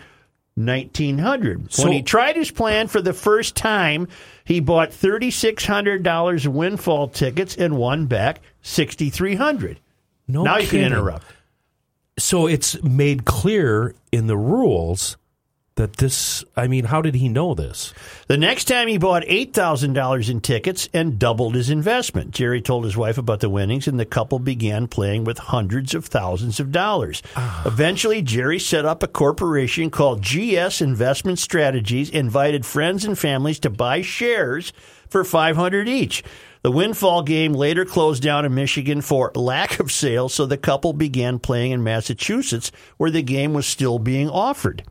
1900 0.54 1.72
So- 1.72 1.84
when 1.84 1.92
he 1.92 2.02
tried 2.02 2.36
his 2.36 2.50
plan 2.50 2.86
for 2.88 3.00
the 3.00 3.12
first 3.12 3.54
time 3.56 4.08
he 4.44 4.60
bought 4.60 4.92
$3600 4.92 6.46
Winfall 6.46 7.12
tickets 7.12 7.56
and 7.56 7.76
won 7.76 8.06
back 8.06 8.40
6300 8.62 9.78
No 10.26 10.42
now 10.42 10.58
you 10.58 10.66
can 10.66 10.80
interrupt. 10.80 11.24
So 12.18 12.46
it's 12.48 12.82
made 12.82 13.24
clear 13.24 13.94
in 14.10 14.26
the 14.26 14.36
rules 14.36 15.16
that 15.78 15.96
this. 15.96 16.44
I 16.56 16.66
mean, 16.66 16.84
how 16.84 17.00
did 17.00 17.14
he 17.14 17.28
know 17.28 17.54
this? 17.54 17.94
the 18.28 18.36
next 18.36 18.66
time 18.66 18.88
he 18.88 18.98
bought 18.98 19.22
$8000 19.22 20.30
in 20.30 20.40
tickets 20.40 20.88
and 20.92 21.18
doubled 21.18 21.54
his 21.54 21.70
investment 21.70 22.30
jerry 22.30 22.60
told 22.60 22.84
his 22.84 22.96
wife 22.96 23.18
about 23.18 23.40
the 23.40 23.48
winnings 23.48 23.88
and 23.88 23.98
the 23.98 24.04
couple 24.04 24.38
began 24.38 24.86
playing 24.86 25.24
with 25.24 25.38
hundreds 25.38 25.94
of 25.94 26.04
thousands 26.04 26.60
of 26.60 26.70
dollars 26.70 27.22
ah. 27.36 27.62
eventually 27.66 28.22
jerry 28.22 28.58
set 28.58 28.84
up 28.84 29.02
a 29.02 29.08
corporation 29.08 29.90
called 29.90 30.22
gs 30.22 30.80
investment 30.80 31.38
strategies 31.38 32.10
invited 32.10 32.66
friends 32.66 33.04
and 33.04 33.18
families 33.18 33.58
to 33.58 33.70
buy 33.70 34.02
shares 34.02 34.72
for 35.08 35.24
500 35.24 35.88
each 35.88 36.22
the 36.62 36.72
Winfall 36.72 37.24
game 37.24 37.52
later 37.52 37.84
closed 37.84 38.20
down 38.20 38.44
in 38.44 38.52
Michigan 38.52 39.00
for 39.00 39.30
lack 39.36 39.78
of 39.78 39.92
sales, 39.92 40.34
so 40.34 40.44
the 40.44 40.58
couple 40.58 40.92
began 40.92 41.38
playing 41.38 41.70
in 41.70 41.84
Massachusetts, 41.84 42.72
where 42.96 43.12
the 43.12 43.22
game 43.22 43.54
was 43.54 43.64
still 43.64 44.00
being 44.00 44.28
offered. 44.28 44.82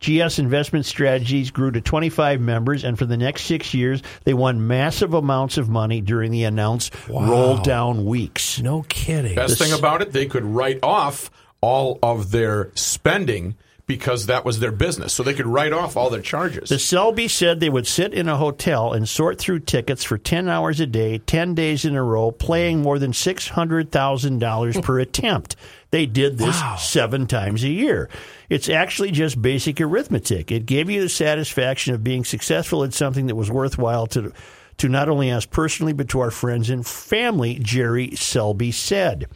GS 0.00 0.38
Investment 0.38 0.86
Strategies 0.86 1.50
grew 1.50 1.70
to 1.70 1.80
25 1.80 2.40
members, 2.40 2.84
and 2.84 2.98
for 2.98 3.04
the 3.04 3.16
next 3.16 3.44
six 3.44 3.74
years, 3.74 4.02
they 4.24 4.34
won 4.34 4.66
massive 4.66 5.14
amounts 5.14 5.58
of 5.58 5.68
money 5.68 6.00
during 6.00 6.30
the 6.30 6.44
announced 6.44 6.94
roll 7.08 7.56
down 7.58 8.04
weeks. 8.04 8.60
No 8.60 8.82
kidding. 8.88 9.34
Best 9.34 9.58
thing 9.58 9.72
about 9.72 10.02
it, 10.02 10.12
they 10.12 10.26
could 10.26 10.44
write 10.44 10.78
off 10.82 11.30
all 11.60 11.98
of 12.02 12.30
their 12.30 12.70
spending 12.74 13.56
because 13.88 14.26
that 14.26 14.44
was 14.44 14.60
their 14.60 14.70
business. 14.70 15.14
So 15.14 15.22
they 15.22 15.32
could 15.32 15.46
write 15.46 15.72
off 15.72 15.96
all 15.96 16.10
their 16.10 16.20
charges. 16.20 16.68
The 16.68 16.76
Selbee 16.76 17.28
said 17.28 17.58
they 17.58 17.70
would 17.70 17.86
sit 17.86 18.12
in 18.12 18.28
a 18.28 18.36
hotel 18.36 18.92
and 18.92 19.08
sort 19.08 19.38
through 19.38 19.60
tickets 19.60 20.04
for 20.04 20.18
10 20.18 20.46
hours 20.46 20.78
a 20.78 20.86
day, 20.86 21.18
10 21.18 21.54
days 21.54 21.86
in 21.86 21.96
a 21.96 22.02
row, 22.04 22.30
playing 22.30 22.82
more 22.82 22.98
than 22.98 23.12
$600,000 23.12 24.82
per 24.84 25.00
attempt. 25.00 25.56
They 25.90 26.04
did 26.04 26.36
this 26.36 26.60
seven 26.78 27.26
times 27.26 27.64
a 27.64 27.68
year. 27.68 28.10
It's 28.50 28.68
actually 28.68 29.10
just 29.10 29.40
basic 29.40 29.80
arithmetic. 29.80 30.52
It 30.52 30.66
gave 30.66 30.90
you 30.90 31.00
the 31.00 31.08
satisfaction 31.08 31.94
of 31.94 32.04
being 32.04 32.24
successful 32.24 32.84
at 32.84 32.92
something 32.92 33.26
that 33.26 33.36
was 33.36 33.50
worthwhile 33.50 34.06
to, 34.08 34.32
to 34.78 34.88
not 34.88 35.08
only 35.08 35.30
us 35.30 35.46
personally, 35.46 35.94
but 35.94 36.08
to 36.10 36.20
our 36.20 36.30
friends 36.30 36.68
and 36.68 36.86
family, 36.86 37.58
Jerry 37.58 38.08
Selbee 38.10 38.74
said. 38.74 39.28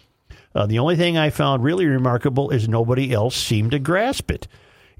Uh, 0.54 0.66
the 0.66 0.78
only 0.78 0.96
thing 0.96 1.16
I 1.16 1.30
found 1.30 1.64
really 1.64 1.86
remarkable 1.86 2.50
is 2.50 2.68
nobody 2.68 3.12
else 3.12 3.34
seemed 3.34 3.70
to 3.70 3.78
grasp 3.78 4.30
it. 4.30 4.46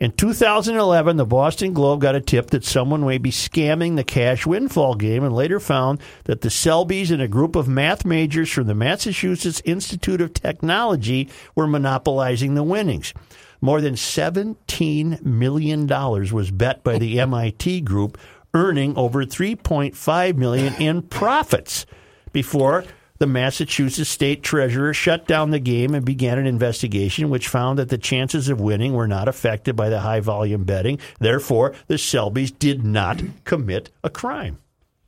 In 0.03 0.11
2011, 0.11 1.17
the 1.17 1.25
Boston 1.25 1.73
Globe 1.73 2.01
got 2.01 2.17
a 2.17 2.21
tip 2.21 2.51
that 2.51 2.65
someone 2.65 3.07
may 3.07 3.19
be 3.19 3.31
scamming 3.31 3.95
the 3.95 4.03
cash 4.03 4.43
WinFall 4.43 4.99
game 4.99 5.23
and 5.23 5.33
later 5.33 5.61
found 5.61 6.01
that 6.25 6.41
the 6.41 6.49
Selbees 6.49 7.13
and 7.13 7.23
a 7.23 7.29
group 7.29 7.55
of 7.55 7.69
math 7.69 8.05
majors 8.05 8.51
from 8.51 8.67
the 8.67 8.75
Massachusetts 8.75 9.63
Institute 9.65 10.21
of 10.21 10.35
Technology 10.35 11.29
were 11.55 11.69
monopolizing 11.69 12.57
the 12.57 12.65
winnings. 12.65 13.15
More 13.61 13.81
than 13.81 13.95
$17 13.95 15.23
million 15.23 15.87
was 15.87 16.51
bet 16.51 16.83
by 16.83 16.99
the 16.99 17.21
MIT 17.21 17.83
group, 17.83 18.19
earning 18.55 18.97
over 18.97 19.25
3.5 19.25 20.37
million 20.37 20.75
in 20.83 21.03
profits 21.03 21.87
before 22.33 22.83
the 23.23 23.27
Massachusetts 23.29 24.11
state 24.11 24.43
treasurer 24.43 24.93
shut 24.93 25.29
down 25.29 25.53
the 25.53 25.61
game 25.61 25.95
and 25.95 26.05
began 26.05 26.41
an 26.41 26.47
investigation 26.49 27.31
which 27.31 27.47
found 27.47 27.79
that 27.79 27.89
the 27.89 27.97
chances 27.97 28.49
of 28.49 28.61
winning 28.61 28.95
were 28.95 29.07
not 29.07 29.29
affected 29.29 29.77
by 29.77 29.89
the 29.89 30.01
high 30.01 30.19
volume 30.19 30.65
betting. 30.65 30.99
Therefore, 31.21 31.73
the 31.87 31.95
Selbees 31.95 32.53
did 32.59 32.83
not 32.83 33.23
commit 33.45 33.91
a 34.03 34.11
crime. 34.11 34.59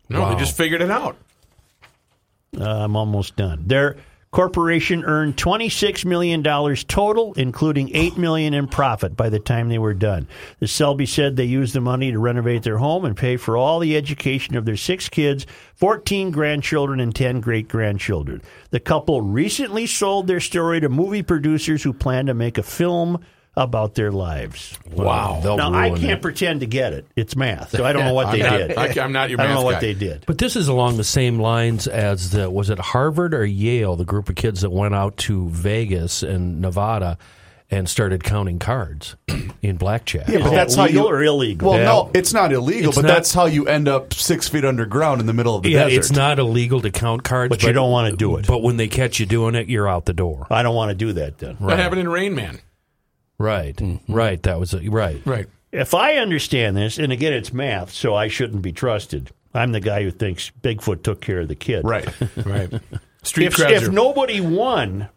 no, 0.08 0.32
they 0.32 0.38
just 0.38 0.56
figured 0.56 0.80
it 0.80 0.92
out. 0.92 1.16
Uh, 2.56 2.84
I'm 2.84 2.94
almost 2.94 3.34
done. 3.34 3.64
Their 3.66 3.96
corporation 4.34 5.04
earned 5.04 5.36
$26 5.36 6.04
million 6.04 6.42
total, 6.42 7.32
including 7.34 7.94
8 7.94 8.18
million 8.18 8.52
in 8.52 8.66
profit 8.66 9.16
by 9.16 9.28
the 9.28 9.38
time 9.38 9.68
they 9.68 9.78
were 9.78 9.94
done. 9.94 10.26
The 10.58 10.66
Selbee 10.66 11.06
said 11.06 11.36
they 11.36 11.44
used 11.44 11.72
the 11.72 11.80
money 11.80 12.10
to 12.10 12.18
renovate 12.18 12.64
their 12.64 12.78
home 12.78 13.04
and 13.04 13.16
pay 13.16 13.36
for 13.36 13.56
all 13.56 13.78
the 13.78 13.96
education 13.96 14.56
of 14.56 14.64
their 14.64 14.76
six 14.76 15.08
kids, 15.08 15.46
14 15.76 16.32
grandchildren, 16.32 16.98
and 16.98 17.14
10 17.14 17.42
great 17.42 17.68
grandchildren. 17.68 18.42
The 18.70 18.80
couple 18.80 19.20
recently 19.20 19.86
sold 19.86 20.26
their 20.26 20.40
story 20.40 20.80
to 20.80 20.88
movie 20.88 21.22
producers 21.22 21.84
who 21.84 21.92
plan 21.92 22.26
to 22.26 22.34
make 22.34 22.58
a 22.58 22.64
film 22.64 23.24
about 23.56 23.94
their 23.94 24.10
lives. 24.10 24.76
Wow. 24.92 25.40
They'll 25.42 25.56
now 25.56 25.72
I 25.72 25.90
can't 25.90 26.02
it. 26.04 26.22
pretend 26.22 26.60
to 26.60 26.66
get 26.66 26.92
it. 26.92 27.06
It's 27.14 27.36
math, 27.36 27.70
so 27.70 27.84
I 27.84 27.92
don't 27.92 28.04
know 28.04 28.14
what 28.14 28.32
they 28.32 28.40
not- 28.42 28.50
did. 28.58 28.76
I- 28.76 29.02
I'm 29.02 29.12
not 29.12 29.30
your 29.30 29.40
I 29.40 29.44
don't 29.44 29.52
math 29.54 29.60
know 29.60 29.64
what 29.64 29.74
guy. 29.74 29.80
they 29.80 29.94
did. 29.94 30.24
But 30.26 30.38
this 30.38 30.56
is 30.56 30.66
along 30.68 30.96
the 30.96 31.04
same 31.04 31.38
lines 31.38 31.86
as 31.86 32.30
the 32.30 32.50
was 32.50 32.70
it 32.70 32.78
Harvard 32.80 33.32
or 33.34 33.44
Yale, 33.44 33.94
the 33.96 34.04
group 34.04 34.28
of 34.28 34.34
kids 34.34 34.62
that 34.62 34.70
went 34.70 34.94
out 34.94 35.16
to 35.18 35.48
Vegas 35.50 36.22
and 36.24 36.60
Nevada 36.60 37.16
and 37.70 37.88
started 37.88 38.22
counting 38.22 38.58
cards 38.58 39.16
in 39.62 39.76
blackjack. 39.76 40.28
Yeah, 40.28 40.38
but 40.40 40.44
that 40.50 40.54
that's 40.56 40.74
how 40.74 40.84
you 40.86 41.06
or 41.06 41.22
illegal? 41.22 41.70
Well, 41.70 41.78
Yeah. 41.78 41.84
no, 41.86 42.10
it's 42.12 42.32
not 42.34 42.52
illegal, 42.52 42.88
It's 42.90 42.96
but 42.98 43.02
not- 43.02 43.08
that's 43.14 43.32
how 43.32 43.46
you 43.46 43.66
end 43.66 43.88
up 43.88 44.12
six 44.14 44.48
feet 44.48 44.64
underground 44.64 45.20
in 45.20 45.26
the 45.26 45.32
middle 45.32 45.56
of 45.56 45.62
the 45.62 45.70
yeah, 45.70 45.84
desert. 45.84 45.98
it's 45.98 46.10
not 46.12 46.38
illegal 46.38 46.80
to 46.82 46.90
count 46.90 47.24
cards, 47.24 47.48
But 47.50 47.62
you 47.62 47.72
don't 47.72 47.90
wanna 47.90 48.12
do 48.16 48.36
it. 48.36 48.46
But 48.46 48.62
when 48.62 48.76
they 48.76 48.88
catch 48.88 49.18
you 49.18 49.26
doing 49.26 49.54
it, 49.54 49.68
you're 49.68 49.88
out 49.88 50.04
the 50.04 50.12
door. 50.12 50.46
I 50.50 50.62
don't 50.62 50.74
want 50.74 50.90
to 50.90 50.94
do 50.94 51.12
that 51.14 51.38
then. 51.38 51.54
What 51.58 51.78
happened 51.78 52.00
in 52.02 52.08
Rain 52.08 52.34
Man? 52.34 52.58
Right, 53.44 53.76
mm-hmm. 53.76 54.12
right. 54.12 54.42
That 54.42 54.58
was 54.58 54.72
a, 54.74 54.80
right. 54.88 55.20
Right. 55.24 55.46
If 55.70 55.92
I 55.94 56.14
understand 56.16 56.76
this, 56.76 56.98
and 56.98 57.12
again, 57.12 57.32
it's 57.32 57.52
math, 57.52 57.92
so 57.92 58.14
I 58.14 58.28
shouldn't 58.28 58.62
be 58.62 58.72
trusted. 58.72 59.30
I'm 59.52 59.72
the 59.72 59.80
guy 59.80 60.02
who 60.02 60.10
thinks 60.10 60.50
Bigfoot 60.62 61.02
took 61.02 61.20
care 61.20 61.40
of 61.40 61.48
the 61.48 61.54
kid. 61.54 61.84
right. 61.84 62.08
Right. 62.44 62.72
Street 63.22 63.46
If, 63.46 63.58
if 63.60 63.88
are- 63.88 63.92
nobody 63.92 64.40
won, 64.40 65.08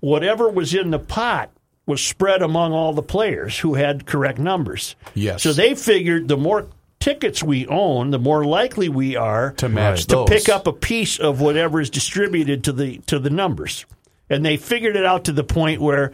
whatever 0.00 0.48
was 0.48 0.74
in 0.74 0.90
the 0.90 0.98
pot 0.98 1.50
was 1.86 2.00
spread 2.04 2.42
among 2.42 2.72
all 2.72 2.92
the 2.92 3.02
players 3.02 3.58
who 3.58 3.74
had 3.74 4.06
correct 4.06 4.38
numbers. 4.38 4.96
Yes. 5.14 5.42
So 5.42 5.52
they 5.52 5.74
figured 5.74 6.28
the 6.28 6.36
more 6.36 6.66
tickets 7.00 7.42
we 7.42 7.66
own, 7.68 8.10
the 8.10 8.18
more 8.18 8.44
likely 8.44 8.88
we 8.88 9.16
are 9.16 9.52
To 9.58 9.68
match 9.68 10.06
to 10.06 10.16
those. 10.16 10.28
pick 10.28 10.48
up 10.48 10.66
a 10.66 10.72
piece 10.72 11.18
of 11.18 11.40
whatever 11.40 11.80
is 11.80 11.90
distributed 11.90 12.64
to 12.64 12.72
the 12.72 12.98
to 13.06 13.18
the 13.18 13.30
numbers. 13.30 13.84
And 14.28 14.44
they 14.44 14.56
figured 14.56 14.96
it 14.96 15.04
out 15.06 15.24
to 15.26 15.32
the 15.32 15.44
point 15.44 15.80
where 15.80 16.12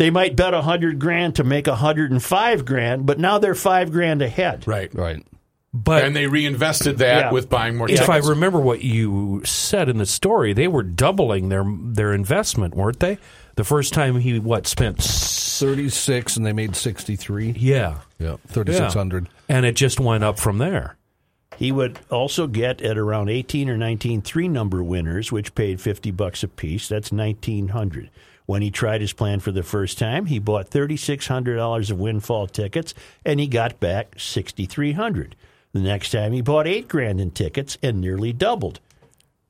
they 0.00 0.08
might 0.10 0.34
bet 0.34 0.54
a 0.54 0.62
hundred 0.62 0.98
grand 0.98 1.36
to 1.36 1.44
make 1.44 1.66
a 1.66 1.74
hundred 1.76 2.10
and 2.10 2.22
five 2.22 2.64
grand, 2.64 3.04
but 3.04 3.18
now 3.18 3.38
they're 3.38 3.54
five 3.54 3.92
grand 3.92 4.22
ahead. 4.22 4.66
right. 4.66 4.92
Right. 4.94 5.22
But 5.74 6.04
And 6.04 6.16
they 6.16 6.26
reinvested 6.26 6.98
that 6.98 7.26
Yeah. 7.26 7.30
with 7.32 7.48
buying 7.50 7.76
more 7.76 7.88
if 7.88 8.08
I 8.08 8.16
remember 8.16 8.58
what 8.58 8.82
you 8.82 9.42
said 9.44 9.88
in 9.90 9.98
the 9.98 10.06
story, 10.06 10.52
they 10.54 10.66
were 10.68 10.82
doubling 10.82 11.50
their 11.50 11.64
their 11.66 12.12
investment, 12.14 12.74
weren't 12.74 12.98
they? 13.00 13.18
The 13.56 13.62
first 13.64 13.92
time 13.92 14.18
he 14.18 14.38
what 14.38 14.66
spent? 14.66 15.00
36 15.00 16.36
and 16.38 16.46
they 16.46 16.52
made 16.54 16.74
63. 16.74 17.54
Yeah, 17.58 17.98
Yeah. 18.18 18.36
3600. 18.48 19.28
and 19.50 19.66
it 19.66 19.76
just 19.76 20.00
went 20.00 20.24
up 20.24 20.38
from 20.38 20.56
there. 20.58 20.96
He 21.58 21.70
would 21.72 21.98
also 22.10 22.46
get 22.46 22.80
at 22.80 22.96
around 22.96 23.28
18 23.28 23.68
or 23.68 23.76
nineteen 23.76 24.22
three 24.22 24.48
number 24.48 24.82
winners, 24.82 25.30
which 25.30 25.54
paid 25.54 25.78
50 25.80 26.10
bucks 26.10 26.42
a 26.42 26.48
piece. 26.48 26.88
That's 26.88 27.12
1900. 27.12 28.08
When 28.50 28.62
he 28.62 28.72
tried 28.72 29.00
his 29.00 29.12
plan 29.12 29.38
for 29.38 29.52
the 29.52 29.62
first 29.62 29.96
time, 29.96 30.26
he 30.26 30.40
bought 30.40 30.70
$3,600 30.70 31.88
of 31.92 31.98
Winfall 31.98 32.50
tickets 32.50 32.94
and 33.24 33.38
he 33.38 33.46
got 33.46 33.78
back 33.78 34.16
6300 34.18 35.36
The 35.72 35.78
next 35.78 36.10
time 36.10 36.32
he 36.32 36.40
bought 36.40 36.66
8 36.66 36.88
grand 36.88 37.20
in 37.20 37.30
tickets 37.30 37.78
and 37.80 38.00
nearly 38.00 38.32
doubled. 38.32 38.80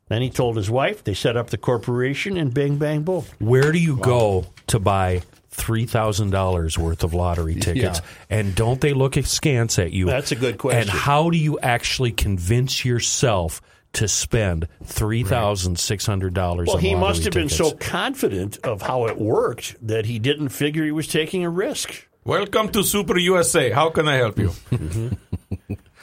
Then 0.09 0.21
he 0.21 0.29
told 0.29 0.59
his 0.59 0.69
wife, 0.69 1.03
they 1.03 1.15
set 1.15 1.35
up 1.35 1.49
the 1.49 1.57
corporation 1.57 2.37
and 2.37 2.53
bing 2.53 2.77
bang 2.77 3.03
boom. 3.03 3.25
Where 3.39 3.73
do 3.73 3.79
you 3.79 3.97
go 3.97 4.45
to 4.67 4.79
buy 4.79 5.23
three 5.49 5.87
thousand 5.87 6.29
dollars 6.29 6.77
worth 6.77 7.03
of 7.03 7.15
lottery 7.15 7.55
tickets? 7.59 8.03
And 8.29 8.55
don't 8.55 8.83
they 8.83 8.93
look 8.93 9.17
askance 9.17 9.79
at 9.79 9.93
you? 9.93 10.05
That's 10.05 10.33
a 10.33 10.37
good 10.37 10.59
question. 10.59 10.83
And 10.83 10.91
how 10.91 11.31
do 11.31 11.39
you 11.39 11.59
actually 11.61 12.13
convince 12.13 12.85
yourself 12.85 13.63
to 13.95 14.09
spend 14.09 14.69
three 14.85 15.23
thousand 15.23 15.79
six 15.79 16.07
hundred 16.07 16.35
dollars? 16.35 16.67
Well, 16.67 16.77
on 16.77 16.83
he 16.83 16.95
must 16.95 17.25
have 17.25 17.33
been 17.33 17.49
so 17.49 17.73
confident 17.73 18.59
of 18.65 18.83
how 18.83 19.07
it 19.07 19.19
worked 19.19 19.77
that 19.87 20.07
he 20.07 20.19
didn't 20.19 20.51
figure 20.51 20.85
he 20.85 20.93
was 20.93 21.07
taking 21.07 21.45
a 21.45 21.51
risk. 21.51 22.09
Welcome 22.25 22.69
to 22.71 22.83
Super 22.83 23.19
USA. 23.19 23.71
How 23.71 23.91
can 23.91 24.07
I 24.07 24.17
help 24.17 24.39
you? 24.39 24.53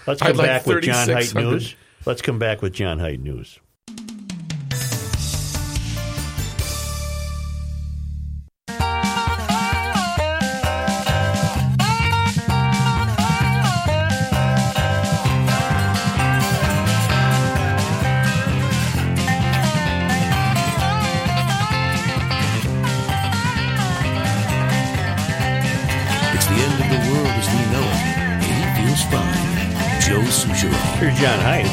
Let's 0.07 0.21
I'd 0.21 0.29
come 0.29 0.37
like 0.37 0.47
back 0.47 0.65
with 0.65 0.83
John 0.83 1.09
Height 1.09 1.35
News. 1.35 1.75
Let's 2.05 2.21
come 2.21 2.39
back 2.39 2.61
with 2.61 2.73
John 2.73 2.99
Height 2.99 3.19
News. 3.19 3.59
John 31.17 31.39
Height. 31.39 31.65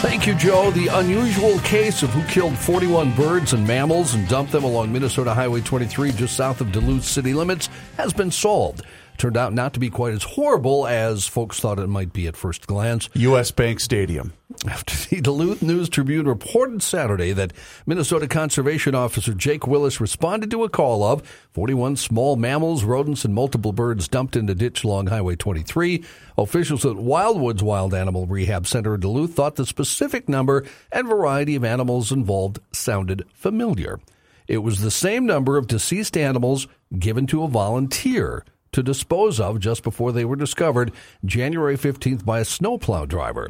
Thank 0.00 0.26
you, 0.26 0.34
Joe. 0.34 0.72
The 0.72 0.88
unusual 0.88 1.60
case 1.60 2.02
of 2.02 2.10
who 2.10 2.24
killed 2.24 2.58
41 2.58 3.14
birds 3.14 3.52
and 3.52 3.64
mammals 3.64 4.14
and 4.14 4.26
dumped 4.26 4.50
them 4.50 4.64
along 4.64 4.90
Minnesota 4.90 5.32
Highway 5.32 5.60
23 5.60 6.10
just 6.10 6.36
south 6.36 6.60
of 6.60 6.72
Duluth 6.72 7.04
city 7.04 7.34
limits 7.34 7.68
has 7.96 8.12
been 8.12 8.32
solved. 8.32 8.82
Turned 9.18 9.36
out 9.36 9.52
not 9.52 9.74
to 9.74 9.80
be 9.80 9.90
quite 9.90 10.14
as 10.14 10.22
horrible 10.22 10.86
as 10.86 11.26
folks 11.26 11.58
thought 11.58 11.80
it 11.80 11.88
might 11.88 12.12
be 12.12 12.28
at 12.28 12.36
first 12.36 12.68
glance. 12.68 13.08
U.S. 13.14 13.50
Bank 13.50 13.80
Stadium. 13.80 14.32
After 14.68 14.94
the 15.08 15.20
Duluth 15.20 15.60
News 15.60 15.88
Tribune 15.88 16.28
reported 16.28 16.84
Saturday 16.84 17.32
that 17.32 17.52
Minnesota 17.84 18.28
Conservation 18.28 18.94
Officer 18.94 19.34
Jake 19.34 19.66
Willis 19.66 20.00
responded 20.00 20.52
to 20.52 20.62
a 20.62 20.68
call 20.68 21.02
of 21.02 21.26
41 21.50 21.96
small 21.96 22.36
mammals, 22.36 22.84
rodents, 22.84 23.24
and 23.24 23.34
multiple 23.34 23.72
birds 23.72 24.06
dumped 24.06 24.36
in 24.36 24.48
a 24.48 24.54
ditch 24.54 24.84
along 24.84 25.08
Highway 25.08 25.34
23, 25.34 26.04
officials 26.36 26.86
at 26.86 26.94
Wildwoods 26.94 27.60
Wild 27.60 27.94
Animal 27.94 28.26
Rehab 28.26 28.68
Center 28.68 28.94
in 28.94 29.00
Duluth 29.00 29.34
thought 29.34 29.56
the 29.56 29.66
specific 29.66 30.28
number 30.28 30.64
and 30.92 31.08
variety 31.08 31.56
of 31.56 31.64
animals 31.64 32.12
involved 32.12 32.60
sounded 32.70 33.24
familiar. 33.34 33.98
It 34.46 34.58
was 34.58 34.80
the 34.80 34.92
same 34.92 35.26
number 35.26 35.56
of 35.56 35.66
deceased 35.66 36.16
animals 36.16 36.68
given 36.96 37.26
to 37.26 37.42
a 37.42 37.48
volunteer 37.48 38.44
to 38.72 38.82
dispose 38.82 39.40
of 39.40 39.60
just 39.60 39.82
before 39.82 40.12
they 40.12 40.24
were 40.24 40.36
discovered 40.36 40.92
January 41.24 41.76
15th 41.76 42.24
by 42.24 42.40
a 42.40 42.44
snowplow 42.44 43.06
driver. 43.06 43.48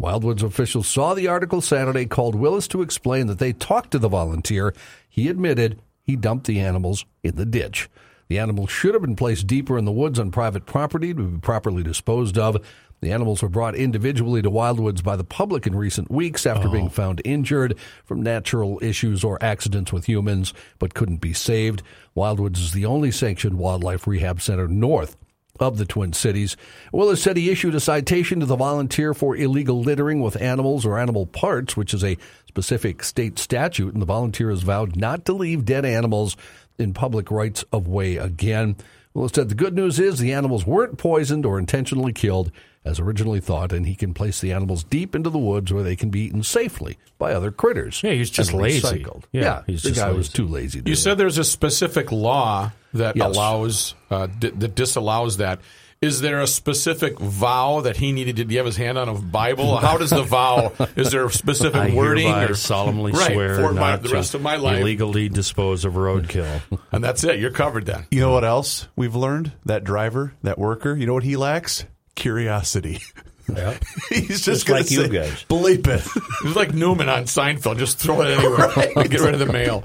Wildwoods 0.00 0.42
officials 0.42 0.86
saw 0.86 1.14
the 1.14 1.28
article 1.28 1.60
Saturday, 1.60 2.04
called 2.04 2.34
Willis 2.34 2.68
to 2.68 2.82
explain 2.82 3.28
that 3.28 3.38
they 3.38 3.52
talked 3.52 3.90
to 3.92 3.98
the 3.98 4.08
volunteer. 4.08 4.74
He 5.08 5.28
admitted 5.28 5.80
he 6.02 6.16
dumped 6.16 6.46
the 6.46 6.60
animals 6.60 7.06
in 7.22 7.36
the 7.36 7.46
ditch. 7.46 7.88
The 8.28 8.38
animals 8.38 8.70
should 8.70 8.94
have 8.94 9.02
been 9.02 9.16
placed 9.16 9.46
deeper 9.46 9.78
in 9.78 9.84
the 9.84 9.92
woods 9.92 10.18
on 10.18 10.30
private 10.30 10.66
property 10.66 11.14
to 11.14 11.22
be 11.22 11.38
properly 11.38 11.82
disposed 11.82 12.36
of. 12.36 12.56
The 13.00 13.12
animals 13.12 13.42
were 13.42 13.48
brought 13.48 13.74
individually 13.74 14.42
to 14.42 14.50
Wildwoods 14.50 15.02
by 15.02 15.16
the 15.16 15.24
public 15.24 15.66
in 15.66 15.76
recent 15.76 16.10
weeks 16.10 16.46
after 16.46 16.68
being 16.68 16.86
oh. 16.86 16.90
found 16.90 17.20
injured 17.24 17.78
from 18.04 18.22
natural 18.22 18.78
issues 18.82 19.22
or 19.22 19.42
accidents 19.42 19.92
with 19.92 20.06
humans, 20.06 20.54
but 20.78 20.94
couldn't 20.94 21.18
be 21.18 21.32
saved. 21.32 21.82
Wildwoods 22.16 22.58
is 22.58 22.72
the 22.72 22.86
only 22.86 23.10
sanctioned 23.10 23.58
wildlife 23.58 24.06
rehab 24.06 24.40
center 24.40 24.66
north 24.66 25.16
of 25.60 25.78
the 25.78 25.84
Twin 25.84 26.12
Cities. 26.12 26.56
Willis 26.92 27.22
said 27.22 27.36
he 27.36 27.50
issued 27.50 27.74
a 27.74 27.80
citation 27.80 28.40
to 28.40 28.46
the 28.46 28.56
volunteer 28.56 29.14
for 29.14 29.36
illegal 29.36 29.80
littering 29.80 30.20
with 30.20 30.40
animals 30.40 30.84
or 30.84 30.98
animal 30.98 31.26
parts, 31.26 31.76
which 31.76 31.94
is 31.94 32.04
a 32.04 32.18
specific 32.48 33.02
state 33.02 33.38
statute, 33.38 33.92
and 33.92 34.02
the 34.02 34.06
volunteer 34.06 34.50
has 34.50 34.62
vowed 34.62 34.96
not 34.96 35.24
to 35.26 35.32
leave 35.32 35.64
dead 35.64 35.84
animals 35.84 36.36
in 36.78 36.92
public 36.92 37.30
rights 37.30 37.64
of 37.72 37.88
way 37.88 38.16
again. 38.16 38.76
Willis 39.14 39.32
said 39.34 39.48
the 39.48 39.54
good 39.54 39.74
news 39.74 39.98
is 39.98 40.18
the 40.18 40.32
animals 40.32 40.66
weren't 40.66 40.98
poisoned 40.98 41.46
or 41.46 41.58
intentionally 41.58 42.12
killed 42.12 42.52
as 42.86 43.00
originally 43.00 43.40
thought, 43.40 43.72
and 43.72 43.86
he 43.86 43.94
can 43.94 44.14
place 44.14 44.40
the 44.40 44.52
animals 44.52 44.84
deep 44.84 45.14
into 45.14 45.28
the 45.30 45.38
woods 45.38 45.72
where 45.72 45.82
they 45.82 45.96
can 45.96 46.08
be 46.10 46.20
eaten 46.20 46.42
safely 46.42 46.96
by 47.18 47.32
other 47.32 47.50
critters. 47.50 48.00
Yeah, 48.02 48.12
he's 48.12 48.30
just 48.30 48.50
and 48.52 48.60
lazy. 48.62 48.80
recycled. 48.80 49.24
Yeah, 49.32 49.42
Yeah, 49.42 49.62
he's 49.66 49.82
the 49.82 49.88
just 49.90 50.00
guy 50.00 50.10
was 50.12 50.28
too 50.28 50.46
lazy. 50.46 50.80
To 50.82 50.88
You 50.88 50.94
said 50.96 51.12
it. 51.12 51.18
there's 51.18 51.38
a 51.38 51.44
specific 51.44 52.12
law 52.12 52.72
that 52.94 53.16
Yes. 53.16 53.26
allows 53.36 53.94
uh, 54.10 54.26
di- 54.26 54.50
that 54.50 54.74
disallows 54.74 55.38
that. 55.38 55.60
Is 56.02 56.20
there 56.20 56.42
a 56.42 56.46
specific 56.46 57.18
vow 57.18 57.80
that 57.80 57.96
he 57.96 58.12
needed? 58.12 58.36
Did 58.36 58.50
he 58.50 58.56
have 58.58 58.66
his 58.66 58.76
hand 58.76 58.98
on 58.98 59.08
a 59.08 59.14
Bible? 59.14 59.78
How 59.78 59.96
does 59.96 60.10
the 60.10 60.22
vow? 60.22 60.72
Is 60.94 61.10
there 61.10 61.24
a 61.24 61.30
specific 61.32 61.80
I 61.80 61.94
wording? 61.94 62.26
hereby 62.26 62.44
or, 62.44 62.54
solemnly 62.54 63.12
right, 63.12 63.32
swear 63.32 63.54
for 63.56 63.72
my, 63.72 63.80
not 63.92 64.02
the 64.02 64.08
to 64.10 64.14
rest 64.14 64.34
of 64.34 64.42
my 64.42 64.56
life, 64.56 64.80
illegally 64.82 65.30
dispose 65.30 65.86
of 65.86 65.94
roadkill. 65.94 66.60
and 66.92 67.02
that's 67.02 67.24
it. 67.24 67.40
You're 67.40 67.50
covered 67.50 67.86
then. 67.86 68.06
You 68.10 68.20
know 68.20 68.30
what 68.30 68.44
else 68.44 68.88
we've 68.94 69.16
learned? 69.16 69.52
That 69.64 69.84
driver, 69.84 70.34
that 70.42 70.58
worker, 70.58 70.94
you 70.94 71.06
know 71.06 71.14
what 71.14 71.24
he 71.24 71.34
lacks? 71.36 71.86
Curiosity. 72.16 72.98
He's 74.08 74.26
just, 74.28 74.44
Just 74.44 74.68
like 74.68 74.90
you 74.90 75.02
say, 75.02 75.08
guys. 75.08 75.44
Bleep 75.48 75.86
it. 75.86 76.04
Was 76.44 76.56
like 76.56 76.74
Newman 76.74 77.08
on 77.08 77.24
Seinfeld. 77.26 77.78
Just 77.78 77.98
throw 77.98 78.20
it 78.22 78.36
anywhere. 78.36 78.70
And 78.96 79.08
get 79.08 79.20
rid 79.20 79.34
of 79.34 79.38
the 79.38 79.46
mail. 79.46 79.84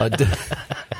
A, 0.00 0.08
de- 0.08 0.24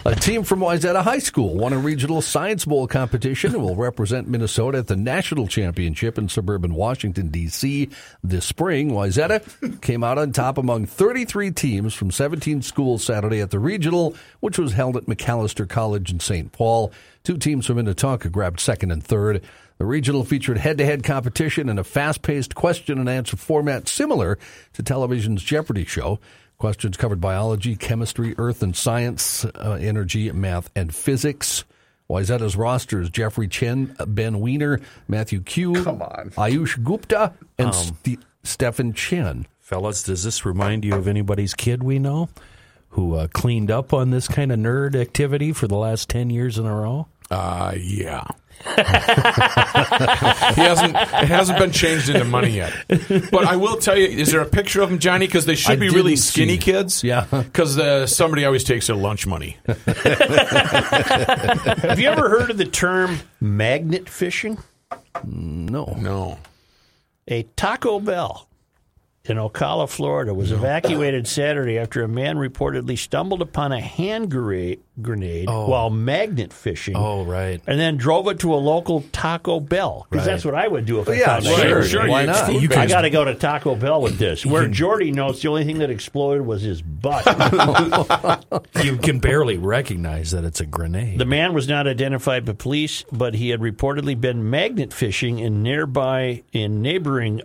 A 0.08 0.14
team 0.14 0.42
from 0.42 0.60
Wayzata 0.60 1.02
High 1.02 1.18
School 1.18 1.54
won 1.54 1.74
a 1.74 1.78
regional 1.78 2.22
Science 2.22 2.64
Bowl 2.64 2.86
competition 2.86 3.52
and 3.52 3.62
will 3.62 3.76
represent 3.76 4.26
Minnesota 4.26 4.78
at 4.78 4.86
the 4.86 4.96
national 4.96 5.46
championship 5.48 6.16
in 6.16 6.30
suburban 6.30 6.72
Washington, 6.72 7.28
D.C. 7.28 7.90
this 8.24 8.46
spring. 8.46 8.92
Wayzata 8.92 9.82
came 9.82 10.02
out 10.02 10.16
on 10.16 10.32
top 10.32 10.56
among 10.56 10.86
33 10.86 11.50
teams 11.50 11.92
from 11.92 12.10
17 12.10 12.62
schools 12.62 13.04
Saturday 13.04 13.40
at 13.40 13.50
the 13.50 13.58
regional, 13.58 14.16
which 14.40 14.58
was 14.58 14.72
held 14.72 14.96
at 14.96 15.04
Macalester 15.04 15.68
College 15.68 16.10
in 16.10 16.20
St. 16.20 16.52
Paul. 16.52 16.90
Two 17.22 17.36
teams 17.36 17.66
from 17.66 17.76
Minnetonka 17.76 18.30
grabbed 18.30 18.60
second 18.60 18.90
and 18.90 19.04
third. 19.04 19.42
The 19.76 19.84
regional 19.84 20.24
featured 20.24 20.56
head 20.56 20.78
to 20.78 20.86
head 20.86 21.04
competition 21.04 21.68
in 21.68 21.78
a 21.78 21.84
fast 21.84 22.22
paced 22.22 22.54
question 22.54 22.98
and 22.98 23.10
answer 23.10 23.36
format 23.36 23.88
similar 23.88 24.38
to 24.72 24.82
television's 24.82 25.42
Jeopardy 25.42 25.84
show. 25.84 26.18
Questions 26.58 26.96
covered 26.96 27.20
biology, 27.20 27.76
chemistry, 27.76 28.34
earth 28.36 28.64
and 28.64 28.74
science, 28.74 29.44
uh, 29.44 29.78
energy, 29.80 30.32
math, 30.32 30.70
and 30.74 30.92
physics. 30.92 31.64
Wayzata's 32.10 32.56
rosters 32.56 33.10
Jeffrey 33.10 33.46
Chen, 33.46 33.94
Ben 34.08 34.40
Weiner, 34.40 34.80
Matthew 35.06 35.40
Q, 35.40 35.74
Come 35.84 36.02
on. 36.02 36.30
Ayush 36.36 36.82
Gupta, 36.82 37.32
and 37.58 37.72
Ste- 37.72 38.24
Stephen 38.42 38.92
Chen. 38.92 39.46
Fellas, 39.60 40.02
does 40.02 40.24
this 40.24 40.44
remind 40.44 40.84
you 40.84 40.94
of 40.94 41.06
anybody's 41.06 41.54
kid 41.54 41.84
we 41.84 41.98
know 42.00 42.28
who 42.88 43.14
uh, 43.14 43.28
cleaned 43.28 43.70
up 43.70 43.92
on 43.92 44.10
this 44.10 44.26
kind 44.26 44.50
of 44.50 44.58
nerd 44.58 45.00
activity 45.00 45.52
for 45.52 45.68
the 45.68 45.76
last 45.76 46.08
10 46.08 46.30
years 46.30 46.58
in 46.58 46.66
a 46.66 46.74
row? 46.74 47.06
Uh, 47.30 47.74
yeah. 47.76 48.24
he 48.64 48.82
hasn't. 50.62 50.94
It 50.96 51.28
hasn't 51.28 51.58
been 51.58 51.70
changed 51.72 52.08
into 52.08 52.24
money 52.24 52.50
yet. 52.50 52.72
But 52.88 53.44
I 53.46 53.56
will 53.56 53.76
tell 53.76 53.96
you, 53.96 54.06
is 54.06 54.32
there 54.32 54.40
a 54.40 54.48
picture 54.48 54.82
of 54.82 54.90
him, 54.90 54.98
Johnny? 54.98 55.26
Because 55.26 55.46
they 55.46 55.54
should 55.54 55.72
I 55.72 55.76
be 55.76 55.88
really 55.90 56.16
skinny 56.16 56.54
see. 56.54 56.58
kids. 56.58 57.04
Yeah. 57.04 57.26
Because 57.30 57.78
uh, 57.78 58.06
somebody 58.06 58.44
always 58.44 58.64
takes 58.64 58.88
their 58.88 58.96
lunch 58.96 59.26
money. 59.26 59.56
Have 61.86 61.98
you 61.98 62.08
ever 62.08 62.28
heard 62.28 62.50
of 62.50 62.58
the 62.58 62.64
term 62.64 63.20
magnet 63.40 64.08
fishing? 64.08 64.58
No. 65.24 65.94
No. 65.96 66.38
A 67.28 67.44
Taco 67.56 68.00
Bell 68.00 68.47
in 69.30 69.36
Ocala, 69.36 69.88
Florida, 69.88 70.32
was 70.34 70.52
evacuated 70.52 71.26
Saturday 71.26 71.78
after 71.78 72.02
a 72.02 72.08
man 72.08 72.36
reportedly 72.36 72.96
stumbled 72.98 73.42
upon 73.42 73.72
a 73.72 73.80
hand 73.80 74.30
grenade, 74.30 74.80
grenade 75.00 75.48
while 75.48 75.90
magnet 75.90 76.52
fishing. 76.52 76.96
Oh, 76.96 77.24
right. 77.24 77.60
And 77.66 77.78
then 77.78 77.96
drove 77.96 78.26
it 78.28 78.38
to 78.40 78.54
a 78.54 78.56
local 78.56 79.02
Taco 79.12 79.60
Bell 79.60 80.06
because 80.10 80.26
Right. 80.26 80.32
that's 80.32 80.44
what 80.44 80.54
I 80.54 80.66
would 80.68 80.86
do 80.86 81.00
if 81.00 81.08
I 81.08 81.14
Yeah, 81.14 81.26
found 81.40 81.46
a 81.46 81.56
sure, 81.56 81.82
sure. 81.84 82.08
Why 82.08 82.24
not? 82.26 82.52
You. 82.52 82.68
I 82.72 82.86
got 82.86 83.02
to 83.02 83.10
go 83.10 83.24
to 83.24 83.34
Taco 83.34 83.74
Bell 83.74 84.00
with 84.02 84.18
this. 84.18 84.44
Where 84.46 84.66
Jordy 84.68 85.12
notes 85.12 85.42
the 85.42 85.48
only 85.48 85.64
thing 85.64 85.78
that 85.78 85.90
exploded 85.90 86.46
was 86.46 86.62
his 86.62 86.82
butt. 86.82 87.24
You 88.82 88.96
can 88.96 89.18
barely 89.18 89.56
recognize 89.58 90.30
that 90.30 90.44
it's 90.44 90.60
a 90.60 90.66
grenade. 90.66 91.18
the 91.18 91.24
man 91.24 91.52
was 91.52 91.68
not 91.68 91.86
identified 91.86 92.44
by 92.44 92.52
police, 92.52 93.04
but 93.12 93.34
he 93.34 93.50
had 93.50 93.60
reportedly 93.60 94.18
been 94.18 94.48
magnet 94.48 94.92
fishing 94.92 95.38
in 95.38 95.62
nearby 95.62 96.42
in 96.52 96.80
neighboring 96.80 97.42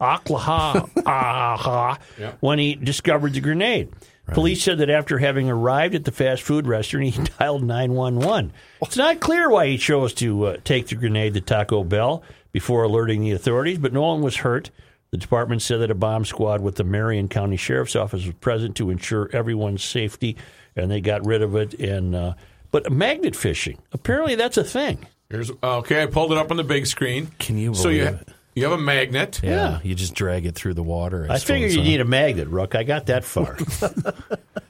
Oklaha, 0.00 0.88
Oklaha, 0.94 1.98
when 2.40 2.58
he 2.58 2.74
discovered 2.74 3.32
the 3.34 3.40
grenade. 3.40 3.88
Police 4.32 4.62
said 4.62 4.78
that 4.78 4.90
after 4.90 5.16
having 5.18 5.48
arrived 5.48 5.94
at 5.94 6.04
the 6.04 6.12
fast 6.12 6.42
food 6.42 6.66
restaurant, 6.66 7.06
he 7.14 7.22
dialed 7.38 7.62
911. 7.64 8.52
It's 8.82 8.96
not 8.96 9.20
clear 9.20 9.48
why 9.48 9.68
he 9.68 9.78
chose 9.78 10.12
to 10.14 10.44
uh, 10.44 10.56
take 10.64 10.88
the 10.88 10.96
grenade 10.96 11.32
to 11.34 11.40
Taco 11.40 11.82
Bell 11.82 12.22
before 12.52 12.82
alerting 12.82 13.22
the 13.22 13.32
authorities, 13.32 13.78
but 13.78 13.94
no 13.94 14.02
one 14.02 14.20
was 14.20 14.36
hurt. 14.36 14.70
The 15.12 15.16
department 15.16 15.62
said 15.62 15.80
that 15.80 15.90
a 15.90 15.94
bomb 15.94 16.26
squad 16.26 16.60
with 16.60 16.74
the 16.74 16.84
Marion 16.84 17.28
County 17.28 17.56
Sheriff's 17.56 17.96
Office 17.96 18.26
was 18.26 18.34
present 18.34 18.76
to 18.76 18.90
ensure 18.90 19.30
everyone's 19.32 19.82
safety, 19.82 20.36
and 20.76 20.90
they 20.90 21.00
got 21.00 21.24
rid 21.24 21.40
of 21.40 21.56
it. 21.56 21.72
And 21.80 22.14
uh, 22.14 22.34
but 22.70 22.92
magnet 22.92 23.34
fishing, 23.34 23.78
apparently 23.92 24.34
that's 24.34 24.58
a 24.58 24.64
thing. 24.64 25.06
Here's 25.30 25.50
okay. 25.62 26.02
I 26.02 26.06
pulled 26.06 26.32
it 26.32 26.38
up 26.38 26.50
on 26.50 26.58
the 26.58 26.64
big 26.64 26.86
screen. 26.86 27.28
Can 27.38 27.56
you 27.56 27.74
So 27.74 27.88
you 27.88 28.04
it? 28.04 28.28
You 28.58 28.64
have 28.64 28.78
a 28.78 28.82
magnet. 28.82 29.40
yeah, 29.42 29.80
you 29.82 29.94
just 29.94 30.14
drag 30.14 30.44
it 30.46 30.54
through 30.54 30.74
the 30.74 30.82
water. 30.82 31.26
I 31.30 31.38
figured 31.38 31.72
you 31.72 31.82
need 31.82 32.00
a 32.00 32.04
magnet, 32.04 32.48
Rook. 32.48 32.74
I 32.74 32.82
got 32.82 33.06
that 33.06 33.24
far. 33.24 33.56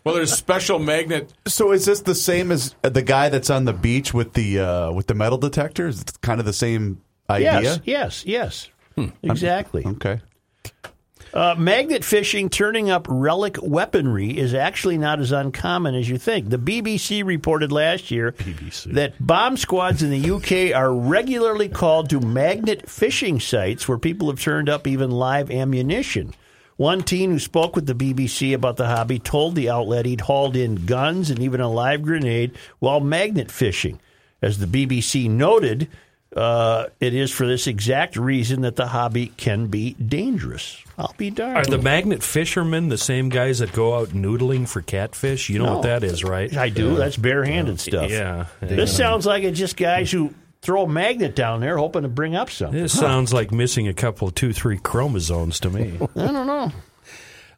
Well, 0.04 0.14
there's 0.14 0.32
special 0.32 0.78
magnet. 0.78 1.30
So 1.46 1.72
is 1.72 1.84
this 1.84 2.00
the 2.00 2.14
same 2.14 2.50
as 2.50 2.74
the 2.80 3.02
guy 3.02 3.28
that's 3.28 3.50
on 3.50 3.66
the 3.66 3.74
beach 3.74 4.14
with 4.14 4.32
the 4.32 4.58
uh, 4.60 4.92
with 4.92 5.06
the 5.06 5.12
metal 5.14 5.36
detector? 5.36 5.86
Is 5.86 6.00
it 6.00 6.18
kind 6.22 6.40
of 6.40 6.46
the 6.46 6.54
same 6.54 7.02
idea? 7.28 7.60
yes, 7.84 8.24
yes, 8.24 8.70
yes, 8.96 9.06
exactly. 9.22 9.84
Okay. 9.84 10.20
Uh, 11.38 11.54
magnet 11.54 12.04
fishing 12.04 12.50
turning 12.50 12.90
up 12.90 13.06
relic 13.08 13.58
weaponry 13.62 14.36
is 14.36 14.54
actually 14.54 14.98
not 14.98 15.20
as 15.20 15.30
uncommon 15.30 15.94
as 15.94 16.08
you 16.08 16.18
think. 16.18 16.48
The 16.48 16.58
BBC 16.58 17.24
reported 17.24 17.70
last 17.70 18.10
year 18.10 18.34
that 18.86 19.14
bomb 19.24 19.56
squads 19.56 20.02
in 20.02 20.10
the 20.10 20.32
UK 20.32 20.76
are 20.76 20.92
regularly 20.92 21.68
called 21.68 22.10
to 22.10 22.18
magnet 22.18 22.90
fishing 22.90 23.38
sites 23.38 23.86
where 23.86 23.98
people 23.98 24.28
have 24.30 24.40
turned 24.40 24.68
up 24.68 24.88
even 24.88 25.12
live 25.12 25.48
ammunition. 25.48 26.34
One 26.76 27.04
teen 27.04 27.30
who 27.30 27.38
spoke 27.38 27.76
with 27.76 27.86
the 27.86 27.94
BBC 27.94 28.52
about 28.52 28.76
the 28.76 28.88
hobby 28.88 29.20
told 29.20 29.54
the 29.54 29.70
outlet 29.70 30.06
he'd 30.06 30.22
hauled 30.22 30.56
in 30.56 30.86
guns 30.86 31.30
and 31.30 31.38
even 31.38 31.60
a 31.60 31.70
live 31.70 32.02
grenade 32.02 32.58
while 32.80 32.98
magnet 32.98 33.52
fishing. 33.52 34.00
As 34.42 34.58
the 34.58 34.66
BBC 34.66 35.30
noted, 35.30 35.86
uh, 36.36 36.86
it 37.00 37.14
is 37.14 37.30
for 37.30 37.46
this 37.46 37.66
exact 37.66 38.16
reason 38.16 38.60
that 38.62 38.76
the 38.76 38.86
hobby 38.86 39.28
can 39.36 39.66
be 39.68 39.94
dangerous. 39.94 40.82
I'll 40.98 41.14
be 41.16 41.30
darned. 41.30 41.56
Are 41.56 41.64
the 41.64 41.78
magnet 41.78 42.22
fishermen 42.22 42.88
the 42.88 42.98
same 42.98 43.28
guys 43.28 43.60
that 43.60 43.72
go 43.72 43.96
out 43.96 44.08
noodling 44.08 44.68
for 44.68 44.82
catfish? 44.82 45.48
You 45.48 45.58
know 45.60 45.66
No. 45.66 45.74
what 45.76 45.82
that 45.84 46.04
is, 46.04 46.22
right? 46.24 46.54
I 46.56 46.68
do. 46.68 46.96
That's 46.96 47.16
barehanded 47.16 47.80
stuff. 47.80 48.10
Yeah. 48.10 48.46
This 48.60 48.94
sounds 48.96 49.24
like 49.26 49.44
it's 49.44 49.58
just 49.58 49.76
guys 49.76 50.10
who 50.10 50.34
throw 50.60 50.82
a 50.82 50.88
magnet 50.88 51.34
down 51.36 51.60
there 51.60 51.76
hoping 51.78 52.02
to 52.02 52.08
bring 52.08 52.34
up 52.34 52.50
something. 52.50 52.78
This 52.82 52.98
sounds 52.98 53.32
like 53.32 53.52
missing 53.52 53.86
a 53.88 53.94
couple 53.94 54.30
two, 54.30 54.52
three 54.52 54.76
chromosomes 54.78 55.60
to 55.60 55.70
me. 55.70 55.98
I 56.16 56.26
don't 56.32 56.46
know. 56.46 56.72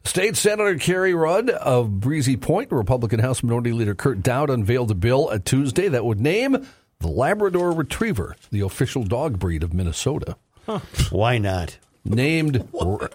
State 0.03 0.35
Senator 0.35 0.77
Carrie 0.79 1.13
Ruud 1.13 1.49
of 1.49 1.99
Breezy 1.99 2.35
Point, 2.37 2.71
Republican 2.71 3.19
House 3.19 3.43
Minority 3.43 3.71
Leader 3.71 3.93
Kurt 3.93 4.23
Daudt 4.23 4.49
unveiled 4.49 4.89
a 4.89 4.95
bill 4.95 5.31
at 5.31 5.45
Tuesday 5.45 5.87
that 5.89 6.03
would 6.05 6.19
name 6.19 6.65
the 7.01 7.07
Labrador 7.07 7.71
Retriever 7.71 8.35
the 8.51 8.61
official 8.61 9.03
dog 9.03 9.39
breed 9.39 9.63
of 9.63 9.73
Minnesota. 9.73 10.37
Why 11.09 11.37
not? 11.37 11.77
Named 12.05 12.67
Ra- 12.73 13.07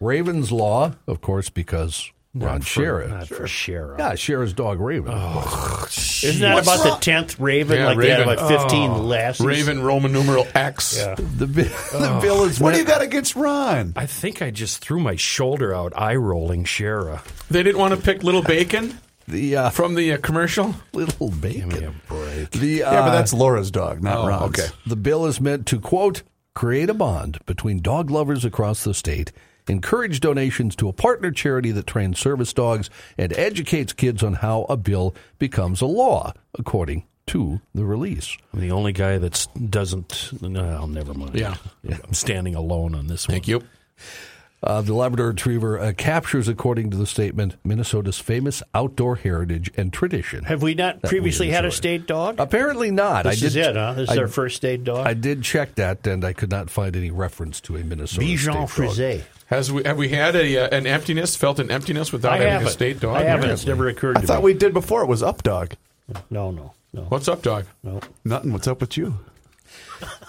Raven's 0.00 0.50
Law, 0.50 0.94
of 1.06 1.20
course, 1.20 1.50
because 1.50 2.10
Ron 2.34 2.62
Schara. 2.62 3.10
Not 3.10 3.28
for 3.28 3.44
Schara. 3.44 3.98
Yeah, 3.98 4.12
Schara's 4.12 4.54
dog 4.54 4.80
Raven. 4.80 5.12
Isn't 5.12 6.40
that 6.40 6.62
about 6.62 6.82
the 6.82 6.96
tenth 7.00 7.38
Raven? 7.38 7.76
Yeah, 7.76 7.88
like 7.88 7.98
they 7.98 8.08
had 8.08 8.20
Raven. 8.20 8.34
about 8.34 8.48
fifteen 8.48 8.90
oh. 8.90 9.02
lassies. 9.02 9.46
Raven 9.46 9.82
Roman 9.82 10.12
numeral 10.12 10.46
X. 10.54 10.96
The, 10.96 11.46
bi- 11.46 11.62
the 11.98 12.16
oh. 12.16 12.20
bill 12.22 12.44
is 12.44 12.58
What 12.58 12.72
do 12.72 12.80
you 12.80 12.86
got 12.86 13.02
against 13.02 13.36
Ron? 13.36 13.92
I 13.96 14.06
think 14.06 14.40
I 14.40 14.50
just 14.50 14.78
threw 14.78 14.98
my 14.98 15.16
shoulder 15.16 15.74
out, 15.74 15.92
eye 15.94 16.16
rolling 16.16 16.64
Schara. 16.64 17.22
They 17.48 17.62
didn't 17.62 17.78
want 17.78 17.94
to 17.94 18.00
pick 18.00 18.22
Little 18.22 18.42
Bacon 18.42 18.98
the 19.28 19.56
uh, 19.56 19.70
from 19.70 19.94
the 19.94 20.12
uh, 20.12 20.18
commercial. 20.18 20.74
little 20.92 21.30
bacon. 21.30 21.68
Give 21.68 21.80
me 21.80 21.86
a 21.86 21.94
break. 22.08 22.50
The, 22.50 22.82
uh, 22.82 22.92
yeah, 22.92 23.00
but 23.02 23.12
that's 23.12 23.32
Laura's 23.32 23.70
dog, 23.70 24.02
not 24.02 24.18
oh, 24.18 24.28
Ron's. 24.28 24.58
okay. 24.58 24.68
The 24.86 24.96
bill 24.96 25.26
is 25.26 25.40
meant 25.40 25.66
to, 25.68 25.80
quote, 25.80 26.22
create 26.54 26.90
a 26.90 26.94
bond 26.94 27.38
between 27.46 27.80
dog 27.80 28.10
lovers 28.10 28.44
across 28.44 28.84
the 28.84 28.94
state, 28.94 29.32
encourage 29.68 30.20
donations 30.20 30.76
to 30.76 30.88
a 30.88 30.92
partner 30.92 31.30
charity 31.30 31.70
that 31.72 31.86
trains 31.86 32.18
service 32.18 32.52
dogs, 32.52 32.90
and 33.16 33.32
educates 33.34 33.92
kids 33.92 34.22
on 34.22 34.34
how 34.34 34.66
a 34.68 34.76
bill 34.76 35.14
becomes 35.38 35.80
a 35.80 35.86
law, 35.86 36.32
according 36.58 37.04
to 37.26 37.60
the 37.74 37.84
release. 37.84 38.36
I'm 38.52 38.60
the 38.60 38.72
only 38.72 38.92
guy 38.92 39.18
that 39.18 39.46
doesn't. 39.70 40.42
No, 40.42 40.86
never 40.86 41.14
mind. 41.14 41.34
Yeah. 41.34 41.56
I'm 41.84 42.14
standing 42.14 42.54
alone 42.54 42.94
on 42.94 43.06
this 43.06 43.28
one. 43.28 43.34
Thank 43.34 43.48
you. 43.48 43.62
Uh, 44.64 44.80
the 44.80 44.94
Labrador 44.94 45.28
Retriever 45.28 45.76
uh, 45.80 45.92
captures, 45.96 46.46
according 46.46 46.90
to 46.90 46.96
the 46.96 47.06
statement, 47.06 47.56
Minnesota's 47.64 48.20
famous 48.20 48.62
outdoor 48.74 49.16
heritage 49.16 49.72
and 49.76 49.92
tradition. 49.92 50.44
Have 50.44 50.62
we 50.62 50.74
not 50.74 51.02
we 51.02 51.08
previously 51.08 51.48
had 51.50 51.64
a 51.64 51.72
state 51.72 52.06
dog? 52.06 52.36
Apparently 52.38 52.92
not. 52.92 53.24
this 53.24 53.42
I 53.42 53.46
is 53.46 53.54
did, 53.54 53.66
it, 53.70 53.76
huh? 53.76 53.94
This 53.94 54.10
is 54.10 54.18
our 54.18 54.28
first 54.28 54.54
state 54.56 54.84
dog. 54.84 55.04
I 55.04 55.14
did 55.14 55.42
check 55.42 55.74
that, 55.74 56.06
and 56.06 56.24
I 56.24 56.32
could 56.32 56.50
not 56.50 56.70
find 56.70 56.94
any 56.94 57.10
reference 57.10 57.60
to 57.62 57.76
a 57.76 57.82
Minnesota 57.82 58.24
Bichon 58.24 58.38
state 58.38 58.52
dog. 58.52 58.68
Frisé. 58.68 59.22
Has 59.46 59.72
we 59.72 59.82
have 59.82 59.98
we 59.98 60.10
had 60.10 60.36
a 60.36 60.58
uh, 60.58 60.76
an 60.76 60.86
emptiness? 60.86 61.34
Felt 61.34 61.58
an 61.58 61.70
emptiness 61.70 62.12
without 62.12 62.34
I 62.34 62.36
having 62.36 62.52
haven't. 62.52 62.68
a 62.68 62.70
state 62.70 63.00
dog? 63.00 63.16
I 63.16 63.22
haven't. 63.24 63.42
Really? 63.42 63.52
It's 63.54 63.66
never 63.66 63.88
occurred 63.88 64.18
I 64.18 64.20
to 64.20 64.26
thought 64.28 64.38
me. 64.38 64.44
we 64.44 64.54
did 64.54 64.72
before. 64.72 65.02
It 65.02 65.08
was 65.08 65.22
up 65.24 65.42
dog. 65.42 65.74
No, 66.30 66.50
no, 66.52 66.72
no, 66.92 67.02
What's 67.02 67.26
up, 67.26 67.42
dog? 67.42 67.66
no. 67.82 68.00
Nothing. 68.24 68.52
What's 68.52 68.68
up 68.68 68.80
with 68.80 68.96
you? 68.96 69.18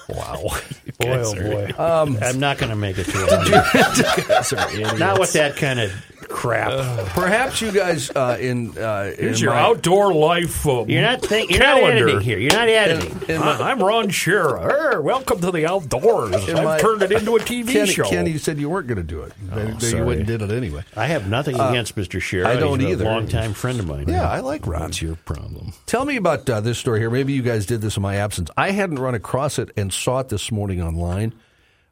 Wow. 0.09 0.51
Boy, 0.99 1.23
oh 1.25 1.33
boy. 1.33 1.73
I'm 2.21 2.39
not 2.39 2.57
going 2.59 2.69
to 2.69 2.75
make 2.75 2.97
it 2.99 3.05
to 3.05 3.11
it. 3.15 4.99
Not 4.99 5.19
with 5.19 5.33
that 5.33 5.55
kind 5.55 5.79
of 5.79 5.91
crap. 6.33 6.71
Perhaps 7.09 7.61
you 7.61 7.71
guys 7.71 8.09
uh, 8.09 8.37
in 8.39 8.77
uh, 8.77 9.11
Here's 9.17 9.39
in 9.39 9.45
your 9.45 9.53
my- 9.53 9.61
outdoor 9.61 10.13
life. 10.13 10.65
Um, 10.67 10.89
You're 10.89 11.01
not 11.03 11.21
think, 11.21 11.51
you're 11.51 11.59
not 11.59 11.77
calendar. 11.79 12.03
editing 12.09 12.21
here. 12.21 12.39
You're 12.39 12.51
not 12.53 12.67
editing. 12.67 13.21
in 13.29 13.39
my- 13.39 13.57
I- 13.59 13.71
I'm 13.71 13.81
Ron 13.81 14.09
Shearer. 14.09 14.91
Hey, 14.93 14.97
welcome 14.97 15.39
to 15.41 15.51
the 15.51 15.65
outdoors. 15.65 16.47
In 16.49 16.57
I've 16.57 16.63
my- 16.63 16.79
turned 16.79 17.03
it 17.03 17.11
into 17.11 17.35
a 17.35 17.39
TV 17.39 17.71
Kenny, 17.71 17.91
show. 17.93 18.03
Kenny, 18.09 18.31
you 18.31 18.39
said 18.39 18.57
you 18.59 18.69
weren't 18.69 18.87
going 18.87 18.97
to 18.97 19.03
do 19.03 19.21
it. 19.21 19.31
Then- 19.41 19.77
then 19.79 19.95
you 19.97 20.03
went 20.05 20.19
and 20.19 20.27
did 20.27 20.41
it 20.41 20.51
anyway. 20.51 20.83
I 20.97 21.05
have 21.07 21.29
nothing 21.29 21.55
against 21.55 21.95
Mr. 21.95 22.19
Shearer. 22.21 22.47
Uh, 22.47 22.51
I 22.53 22.55
don't 22.57 22.79
He's 22.79 22.89
either. 22.91 23.05
A 23.05 23.09
longtime 23.09 23.53
friend 23.53 23.79
of 23.79 23.87
mine. 23.87 24.05
Yeah, 24.09 24.27
I 24.29 24.39
like 24.39 24.65
Ron. 24.67 24.81
What's 24.81 25.01
your 25.01 25.15
problem? 25.15 25.73
Tell 25.85 26.03
me 26.05 26.17
about 26.17 26.49
uh, 26.49 26.59
this 26.61 26.77
story 26.79 26.99
here. 26.99 27.09
Maybe 27.11 27.33
you 27.33 27.41
guys 27.43 27.65
did 27.65 27.81
this 27.81 27.95
in 27.95 28.01
my 28.03 28.15
absence. 28.15 28.49
I 28.57 28.71
hadn't 28.71 28.97
run 28.99 29.13
across 29.15 29.59
it 29.59 29.69
and 29.77 29.93
saw 29.93 30.19
it 30.19 30.29
this 30.29 30.51
morning 30.51 30.81
online. 30.81 31.33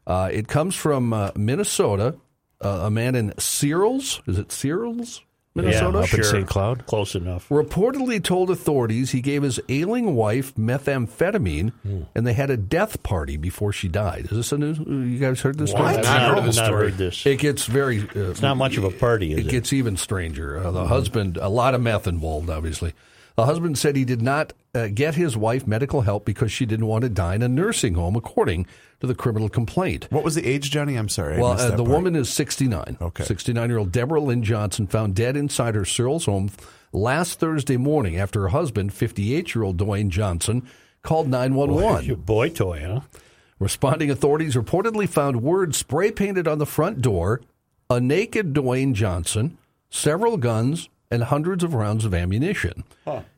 Uh, 0.06 0.28
it 0.32 0.48
comes 0.48 0.74
from 0.74 1.12
uh, 1.12 1.30
Minnesota. 1.36 2.16
Uh, 2.62 2.82
a 2.86 2.90
man 2.90 3.14
in 3.14 3.32
Searles, 3.38 4.20
is 4.26 4.38
it 4.38 4.52
Searles, 4.52 5.22
Minnesota? 5.54 5.98
up 5.98 6.14
in 6.14 6.22
St. 6.24 6.46
Cloud? 6.46 6.86
Close 6.86 7.14
enough. 7.14 7.48
reportedly 7.48 8.22
told 8.22 8.50
authorities 8.50 9.10
he 9.10 9.20
gave 9.20 9.42
his 9.42 9.60
ailing 9.68 10.14
wife 10.14 10.54
methamphetamine 10.54 11.72
and 12.14 12.26
they 12.26 12.32
had 12.32 12.50
a 12.50 12.56
death 12.56 13.02
party 13.02 13.36
before 13.36 13.72
she 13.72 13.88
died. 13.88 14.26
Is 14.26 14.30
this 14.30 14.52
a 14.52 14.58
news? 14.58 14.78
You 14.78 15.18
guys 15.18 15.40
heard 15.40 15.58
this 15.58 15.70
story? 15.70 15.86
I've 15.88 16.04
Not 16.04 16.20
heard 16.22 16.38
of 16.38 16.44
this 16.44 16.56
not 16.56 16.66
story. 16.66 16.84
heard 16.90 16.98
this. 16.98 17.26
It 17.26 17.38
gets 17.38 17.66
very. 17.66 18.00
Uh, 18.00 18.30
It's 18.30 18.42
not 18.42 18.56
much 18.56 18.76
of 18.76 18.84
a 18.84 18.90
party, 18.90 19.32
is 19.32 19.38
it 19.40 19.46
it? 19.46 19.50
gets 19.50 19.72
even 19.72 19.96
stranger. 19.96 20.58
Uh, 20.58 20.70
the 20.70 20.86
husband, 20.86 21.36
a 21.36 21.48
lot 21.48 21.74
of 21.74 21.82
meth 21.82 22.06
involved, 22.06 22.48
obviously. 22.48 22.94
The 23.36 23.46
husband 23.46 23.78
said 23.78 23.96
he 23.96 24.04
did 24.04 24.22
not 24.22 24.52
uh, 24.74 24.88
get 24.88 25.14
his 25.14 25.36
wife 25.36 25.66
medical 25.66 26.02
help 26.02 26.24
because 26.24 26.52
she 26.52 26.66
didn't 26.66 26.86
want 26.86 27.02
to 27.02 27.08
die 27.08 27.34
in 27.34 27.42
a 27.42 27.48
nursing 27.48 27.94
home, 27.94 28.16
according 28.16 28.66
to 29.00 29.06
the 29.06 29.14
criminal 29.14 29.48
complaint. 29.48 30.06
What 30.10 30.24
was 30.24 30.34
the 30.34 30.46
age, 30.46 30.70
Johnny? 30.70 30.96
I'm 30.96 31.08
sorry. 31.08 31.38
Well, 31.38 31.52
uh, 31.52 31.70
the 31.70 31.76
part. 31.78 31.88
woman 31.88 32.16
is 32.16 32.28
69. 32.30 32.98
Okay. 33.00 33.24
69 33.24 33.68
year 33.68 33.78
old 33.78 33.92
Deborah 33.92 34.20
Lynn 34.20 34.42
Johnson 34.42 34.86
found 34.86 35.14
dead 35.14 35.36
inside 35.36 35.74
her 35.74 35.84
Searles 35.84 36.26
home 36.26 36.50
last 36.92 37.38
Thursday 37.38 37.76
morning 37.76 38.16
after 38.16 38.42
her 38.42 38.48
husband, 38.48 38.92
58 38.92 39.54
year 39.54 39.64
old 39.64 39.76
Dwayne 39.78 40.08
Johnson, 40.08 40.68
called 41.02 41.28
911. 41.28 42.04
Your 42.06 42.16
boy 42.16 42.50
toy, 42.50 42.82
huh? 42.86 43.00
Responding 43.58 44.10
authorities 44.10 44.56
reportedly 44.56 45.08
found 45.08 45.42
words 45.42 45.76
spray 45.76 46.10
painted 46.10 46.48
on 46.48 46.58
the 46.58 46.66
front 46.66 47.00
door, 47.00 47.40
a 47.88 48.00
naked 48.00 48.54
Dwayne 48.54 48.92
Johnson, 48.92 49.56
several 49.88 50.36
guns, 50.36 50.88
and 51.12 51.24
hundreds 51.24 51.62
of 51.62 51.74
rounds 51.74 52.04
of 52.04 52.14
ammunition. 52.14 52.82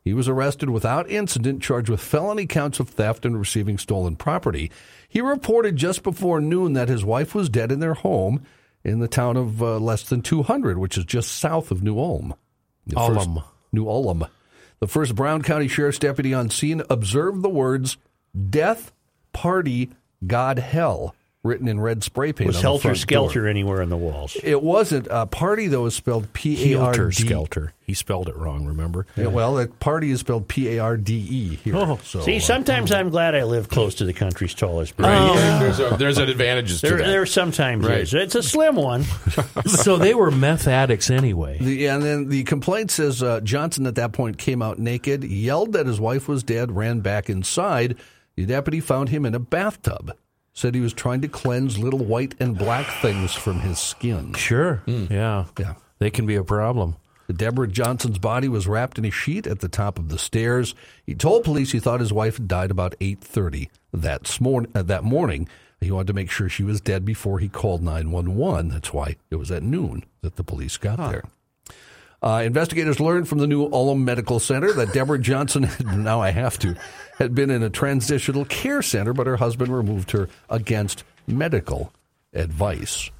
He 0.02 0.14
was 0.14 0.28
arrested 0.28 0.70
without 0.70 1.10
incident, 1.10 1.60
charged 1.62 1.88
with 1.88 2.00
felony 2.00 2.46
counts 2.46 2.78
of 2.80 2.88
theft 2.88 3.26
and 3.26 3.38
receiving 3.38 3.76
stolen 3.78 4.16
property. 4.16 4.70
He 5.08 5.20
reported 5.20 5.76
just 5.76 6.02
before 6.02 6.40
noon 6.40 6.72
that 6.74 6.88
his 6.88 7.04
wife 7.04 7.34
was 7.34 7.48
dead 7.48 7.72
in 7.72 7.80
their 7.80 7.94
home 7.94 8.44
in 8.84 9.00
the 9.00 9.08
town 9.08 9.36
of 9.36 9.62
uh, 9.62 9.78
less 9.78 10.04
than 10.04 10.22
200, 10.22 10.78
which 10.78 10.96
is 10.96 11.04
just 11.04 11.32
south 11.32 11.70
of 11.70 11.82
New 11.82 11.98
Ulm. 11.98 12.34
The 12.86 12.96
first- 12.96 13.28
Ulm. 13.28 13.42
New 13.72 13.88
Ulm. 13.88 14.26
The 14.80 14.86
first 14.88 15.14
Brown 15.14 15.42
County 15.42 15.66
Sheriff's 15.66 15.98
deputy 15.98 16.32
on 16.34 16.50
scene 16.50 16.82
observed 16.90 17.42
the 17.42 17.48
words 17.48 17.96
"Death, 18.50 18.92
Party, 19.32 19.90
God, 20.26 20.58
Hell" 20.58 21.14
written 21.44 21.68
in 21.68 21.78
red 21.78 22.02
spray 22.02 22.32
paint. 22.32 22.48
Was 22.48 22.60
Helter 22.60 22.94
Skelter 22.96 23.40
door. 23.42 23.48
anywhere 23.48 23.82
in 23.82 23.90
the 23.90 23.96
walls? 23.96 24.36
It 24.42 24.62
wasn't. 24.62 25.08
Uh, 25.08 25.26
party 25.26 25.68
though 25.68 25.86
is 25.86 25.94
spelled 25.94 26.32
P 26.32 26.72
A 26.72 26.78
R 26.80 26.84
Helter 26.86 27.08
D. 27.10 27.14
Skelter. 27.26 27.72
He 27.86 27.92
spelled 27.92 28.30
it 28.30 28.36
wrong, 28.36 28.64
remember? 28.64 29.06
Yeah, 29.14 29.26
well, 29.26 29.56
that 29.56 29.78
party 29.78 30.10
is 30.10 30.20
spelled 30.20 30.48
P 30.48 30.70
A 30.70 30.78
R 30.78 30.96
D 30.96 31.14
E 31.14 31.56
here. 31.56 31.76
Oh, 31.76 31.98
so, 32.02 32.22
See, 32.22 32.38
uh, 32.38 32.40
sometimes 32.40 32.90
I'm 32.90 33.10
glad 33.10 33.34
I 33.34 33.44
live 33.44 33.68
close 33.68 33.94
to 33.96 34.06
the 34.06 34.14
country's 34.14 34.54
tallest 34.54 34.96
bridge. 34.96 35.06
Right. 35.06 35.58
There's, 35.60 35.80
a, 35.80 35.96
there's 35.98 36.16
an 36.18 36.30
advantages 36.30 36.80
to 36.80 36.88
There, 36.88 36.96
that. 36.98 37.06
there 37.06 37.26
sometimes 37.26 37.86
Right. 37.86 37.98
is. 38.00 38.14
It's 38.14 38.34
a 38.34 38.42
slim 38.42 38.76
one. 38.76 39.02
so 39.66 39.98
they 39.98 40.14
were 40.14 40.30
meth 40.30 40.66
addicts 40.66 41.10
anyway. 41.10 41.58
The, 41.60 41.86
and 41.88 42.02
then 42.02 42.28
the 42.30 42.44
complaint 42.44 42.90
says 42.90 43.22
uh, 43.22 43.40
Johnson 43.42 43.86
at 43.86 43.96
that 43.96 44.12
point 44.12 44.38
came 44.38 44.62
out 44.62 44.78
naked, 44.78 45.22
yelled 45.22 45.74
that 45.74 45.86
his 45.86 46.00
wife 46.00 46.26
was 46.26 46.42
dead, 46.42 46.72
ran 46.74 47.00
back 47.00 47.28
inside. 47.28 47.96
The 48.36 48.46
deputy 48.46 48.80
found 48.80 49.10
him 49.10 49.26
in 49.26 49.34
a 49.34 49.38
bathtub. 49.38 50.16
Said 50.54 50.74
he 50.74 50.80
was 50.80 50.92
trying 50.92 51.20
to 51.22 51.28
cleanse 51.28 51.78
little 51.78 52.04
white 52.04 52.34
and 52.40 52.56
black 52.56 52.86
things 53.02 53.32
from 53.34 53.60
his 53.60 53.78
skin. 53.78 54.34
Sure. 54.34 54.82
Yeah. 54.86 55.46
Yeah. 55.58 55.74
They 55.98 56.10
can 56.10 56.26
be 56.26 56.36
a 56.36 56.44
problem. 56.44 56.96
Deborah 57.34 57.66
Johnson's 57.68 58.18
body 58.18 58.48
was 58.48 58.68
wrapped 58.68 58.98
in 58.98 59.04
a 59.04 59.10
sheet 59.10 59.46
at 59.46 59.60
the 59.60 59.68
top 59.68 59.98
of 59.98 60.10
the 60.10 60.18
stairs. 60.18 60.74
He 61.06 61.14
told 61.14 61.42
police 61.42 61.72
he 61.72 61.80
thought 61.80 62.00
his 62.00 62.12
wife 62.12 62.36
had 62.36 62.46
died 62.48 62.70
about 62.70 62.94
8:30 63.00 63.68
that 63.92 64.26
smorn- 64.26 64.68
uh, 64.74 64.82
that 64.82 65.04
morning. 65.04 65.48
He 65.80 65.90
wanted 65.90 66.06
to 66.08 66.12
make 66.12 66.30
sure 66.30 66.48
she 66.48 66.62
was 66.62 66.80
dead 66.80 67.04
before 67.04 67.38
he 67.40 67.48
called 67.48 67.82
911. 67.82 68.68
That's 68.68 68.92
why 68.92 69.16
it 69.30 69.36
was 69.36 69.50
at 69.50 69.62
noon 69.62 70.04
that 70.22 70.36
the 70.36 70.44
police 70.44 70.76
got 70.76 70.98
there. 70.98 71.24
Uh, 72.24 72.40
investigators 72.42 73.00
learned 73.00 73.28
from 73.28 73.36
the 73.36 73.46
new 73.46 73.68
Ulm 73.70 74.02
Medical 74.02 74.40
Center 74.40 74.72
that 74.72 74.94
Deborah 74.94 75.18
Johnson, 75.18 75.62
had, 75.64 75.98
now 75.98 76.22
I 76.22 76.30
have 76.30 76.58
to, 76.60 76.74
had 77.18 77.34
been 77.34 77.50
in 77.50 77.62
a 77.62 77.68
transitional 77.68 78.46
care 78.46 78.80
center, 78.80 79.12
but 79.12 79.26
her 79.26 79.36
husband 79.36 79.76
removed 79.76 80.10
her 80.12 80.30
against 80.48 81.04
medical 81.26 81.92
advice. 82.32 83.10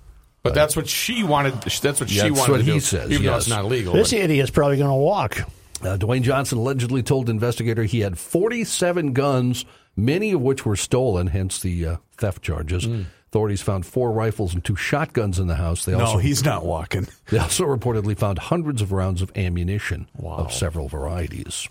but 0.42 0.54
that's 0.54 0.74
what 0.74 0.88
she 0.88 1.22
wanted. 1.22 1.52
That's 1.60 2.00
what 2.00 2.08
she 2.08 2.18
That's 2.18 2.30
wanted 2.30 2.50
what 2.52 2.58
to 2.58 2.64
do, 2.64 2.72
he 2.72 2.80
says, 2.80 3.10
even 3.10 3.26
though 3.26 3.36
it's 3.36 3.46
not 3.46 3.66
legal. 3.66 3.92
This 3.92 4.10
but- 4.10 4.20
idiot's 4.20 4.50
probably 4.50 4.78
going 4.78 4.88
to 4.88 4.94
walk. 4.94 5.38
Uh, 5.82 5.98
Dwayne 5.98 6.22
Johnson 6.22 6.56
allegedly 6.56 7.02
told 7.02 7.28
investigator 7.28 7.82
he 7.82 8.00
had 8.00 8.16
47 8.16 9.12
guns, 9.12 9.66
many 9.96 10.32
of 10.32 10.40
which 10.40 10.64
were 10.64 10.76
stolen, 10.76 11.26
hence 11.26 11.60
the 11.60 11.86
uh, 11.86 11.96
theft 12.16 12.40
charges. 12.42 12.88
Authorities 13.34 13.62
found 13.62 13.84
four 13.84 14.12
rifles 14.12 14.54
and 14.54 14.64
two 14.64 14.76
shotguns 14.76 15.40
in 15.40 15.48
the 15.48 15.56
house. 15.56 15.84
They 15.84 15.90
No, 15.90 16.04
also 16.04 16.18
he's 16.18 16.44
not 16.44 16.64
walking. 16.64 17.08
they 17.30 17.38
also 17.38 17.64
reportedly 17.64 18.16
found 18.16 18.38
hundreds 18.38 18.80
of 18.80 18.92
rounds 18.92 19.22
of 19.22 19.36
ammunition 19.36 20.06
of 20.22 20.52
several 20.52 20.86
varieties. 20.88 21.68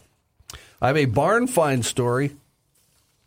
I 0.81 0.87
have 0.87 0.97
a 0.97 1.05
barn 1.05 1.47
find 1.47 1.85
story. 1.85 2.31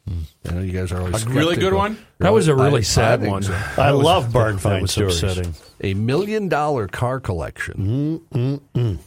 I 0.06 0.52
know 0.52 0.60
you 0.60 0.70
guys 0.72 0.92
are 0.92 0.98
always 0.98 1.24
A 1.24 1.30
really 1.30 1.54
good 1.54 1.72
skeptical. 1.72 1.78
one? 1.78 1.98
That 2.18 2.34
was 2.34 2.46
a 2.48 2.54
really 2.54 2.80
I- 2.80 2.82
sad 2.82 3.24
I 3.24 3.28
one. 3.28 3.42
so. 3.42 3.58
I 3.78 3.88
love 3.92 4.34
barn 4.34 4.56
That 4.56 4.60
find 4.60 4.82
was 4.82 4.90
stories. 4.90 5.22
upsetting. 5.22 5.54
A 5.80 5.94
million 5.94 6.48
dollar 6.50 6.88
car 6.88 7.18
collection 7.20 8.20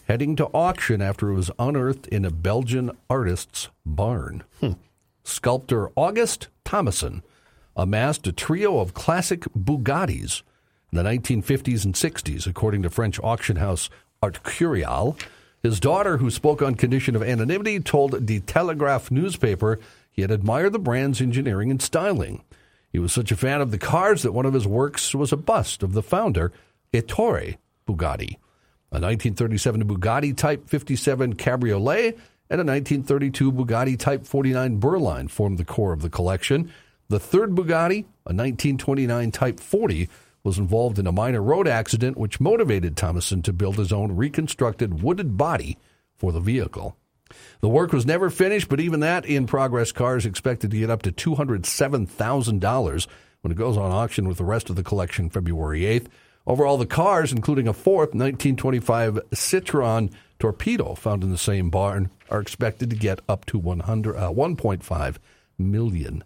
heading 0.07 0.35
to 0.37 0.45
auction 0.47 1.03
after 1.03 1.29
it 1.29 1.35
was 1.35 1.51
unearthed 1.59 2.07
in 2.07 2.25
a 2.25 2.31
Belgian 2.31 2.89
artist's 3.11 3.69
barn. 3.85 4.41
Hmm. 4.59 4.71
Sculptor 5.23 5.91
August 5.95 6.47
Thomason 6.65 7.21
amassed 7.79 8.27
a 8.27 8.31
trio 8.31 8.79
of 8.79 8.93
classic 8.93 9.41
Bugattis 9.57 10.43
in 10.91 10.97
the 10.97 11.03
1950s 11.03 11.85
and 11.85 11.93
60s, 11.93 12.45
according 12.45 12.83
to 12.83 12.89
French 12.89 13.19
auction 13.21 13.55
house 13.55 13.89
Artcurial. 14.21 15.19
His 15.63 15.79
daughter, 15.79 16.17
who 16.17 16.29
spoke 16.29 16.61
on 16.61 16.75
condition 16.75 17.15
of 17.15 17.23
anonymity, 17.23 17.79
told 17.79 18.27
the 18.27 18.39
Telegraph 18.41 19.11
newspaper 19.11 19.79
he 20.11 20.21
had 20.21 20.31
admired 20.31 20.73
the 20.73 20.79
brand's 20.79 21.21
engineering 21.21 21.71
and 21.71 21.81
styling. 21.81 22.43
He 22.91 22.99
was 22.99 23.13
such 23.13 23.31
a 23.31 23.37
fan 23.37 23.61
of 23.61 23.71
the 23.71 23.77
cars 23.77 24.23
that 24.23 24.33
one 24.33 24.45
of 24.45 24.53
his 24.53 24.67
works 24.67 25.13
was 25.13 25.31
a 25.31 25.37
bust 25.37 25.83
of 25.83 25.93
the 25.93 26.03
founder, 26.03 26.51
Ettore 26.93 27.57
Bugatti. 27.87 28.37
A 28.91 28.97
1937 28.97 29.87
Bugatti 29.87 30.35
Type 30.35 30.67
57 30.67 31.35
Cabriolet 31.35 32.17
and 32.49 32.59
a 32.59 32.65
1932 32.65 33.51
Bugatti 33.51 33.97
Type 33.97 34.25
49 34.25 34.79
Berline 34.79 35.29
formed 35.29 35.59
the 35.59 35.65
core 35.65 35.93
of 35.93 36.01
the 36.01 36.09
collection. 36.09 36.71
The 37.09 37.19
third 37.19 37.55
Bugatti, 37.55 38.05
a 38.25 38.33
1929 38.33 39.31
Type 39.31 39.59
40, 39.59 40.07
was 40.43 40.59
involved 40.59 40.99
in 40.99 41.07
a 41.07 41.11
minor 41.11 41.41
road 41.41 41.67
accident 41.67 42.17
which 42.17 42.39
motivated 42.39 42.95
Thomason 42.95 43.41
to 43.41 43.51
build 43.51 43.77
his 43.77 43.91
own 43.91 44.15
reconstructed 44.15 45.01
wooded 45.01 45.35
body 45.35 45.79
for 46.15 46.31
the 46.31 46.39
vehicle. 46.39 46.95
The 47.61 47.69
work 47.69 47.93
was 47.93 48.05
never 48.05 48.29
finished, 48.29 48.69
but 48.69 48.79
even 48.79 48.99
that 48.99 49.25
in 49.25 49.47
progress 49.47 49.91
car 49.91 50.17
is 50.17 50.25
expected 50.27 50.69
to 50.69 50.77
get 50.77 50.91
up 50.91 51.01
to 51.01 51.11
$207,000 51.11 53.07
when 53.41 53.51
it 53.51 53.57
goes 53.57 53.75
on 53.75 53.91
auction 53.91 54.27
with 54.27 54.37
the 54.37 54.45
rest 54.45 54.69
of 54.69 54.75
the 54.75 54.83
collection 54.83 55.31
February 55.31 55.81
8th. 55.81 56.07
Overall, 56.45 56.77
the 56.77 56.85
cars, 56.85 57.31
including 57.31 57.67
a 57.67 57.73
fourth 57.73 58.09
1925 58.09 59.19
Citroen 59.31 60.11
Torpedo 60.37 60.93
found 60.93 61.23
in 61.23 61.31
the 61.31 61.39
same 61.39 61.71
barn, 61.71 62.11
are 62.29 62.39
expected 62.39 62.91
to 62.91 62.95
get 62.95 63.19
up 63.27 63.45
to 63.45 63.57
100, 63.57 64.15
uh, 64.15 64.31
$1.5 64.31 65.15
million. 65.57 66.23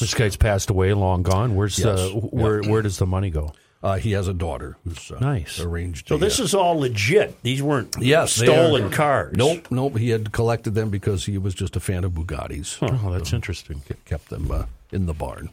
This 0.00 0.14
guy's 0.14 0.36
passed 0.36 0.70
away, 0.70 0.92
long 0.94 1.22
gone. 1.22 1.54
Where's 1.54 1.78
Yes. 1.78 1.98
uh, 1.98 2.08
where 2.10 2.62
where 2.62 2.82
does 2.82 2.98
the 2.98 3.06
money 3.06 3.30
go? 3.30 3.52
Uh, 3.82 3.96
he 3.98 4.12
has 4.12 4.26
a 4.26 4.32
daughter 4.34 4.76
who's 4.84 5.10
uh, 5.12 5.18
Nice. 5.20 5.60
arranged. 5.60 6.08
So 6.08 6.16
this 6.16 6.40
is 6.40 6.54
all 6.54 6.78
legit. 6.80 7.40
These 7.42 7.62
weren't 7.62 7.94
yes, 8.00 8.32
stolen 8.32 8.84
are- 8.84 8.90
cars. 8.90 9.34
Nope, 9.36 9.68
nope. 9.70 9.98
He 9.98 10.08
had 10.10 10.32
collected 10.32 10.74
them 10.74 10.90
because 10.90 11.26
he 11.26 11.38
was 11.38 11.54
just 11.54 11.76
a 11.76 11.80
fan 11.80 12.02
of 12.02 12.12
Bugattis. 12.12 12.78
Oh, 12.82 13.12
that's 13.12 13.32
interesting. 13.32 13.82
kept 14.06 14.30
them 14.30 14.50
uh, 14.50 14.64
in 14.90 15.06
the 15.06 15.12
barn. 15.14 15.50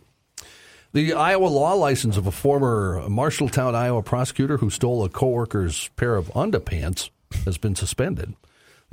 The 0.94 1.14
Iowa 1.14 1.48
law 1.48 1.74
license 1.74 2.18
of 2.18 2.26
a 2.28 2.32
former 2.32 3.02
Marshalltown, 3.10 3.76
Iowa 3.76 4.02
prosecutor 4.04 4.58
who 4.58 4.70
stole 4.70 5.04
a 5.04 5.10
coworker's 5.10 5.90
pair 5.96 6.16
of 6.16 6.28
underpants 6.30 7.10
has 7.46 7.58
been 7.58 7.76
suspended. 7.76 8.34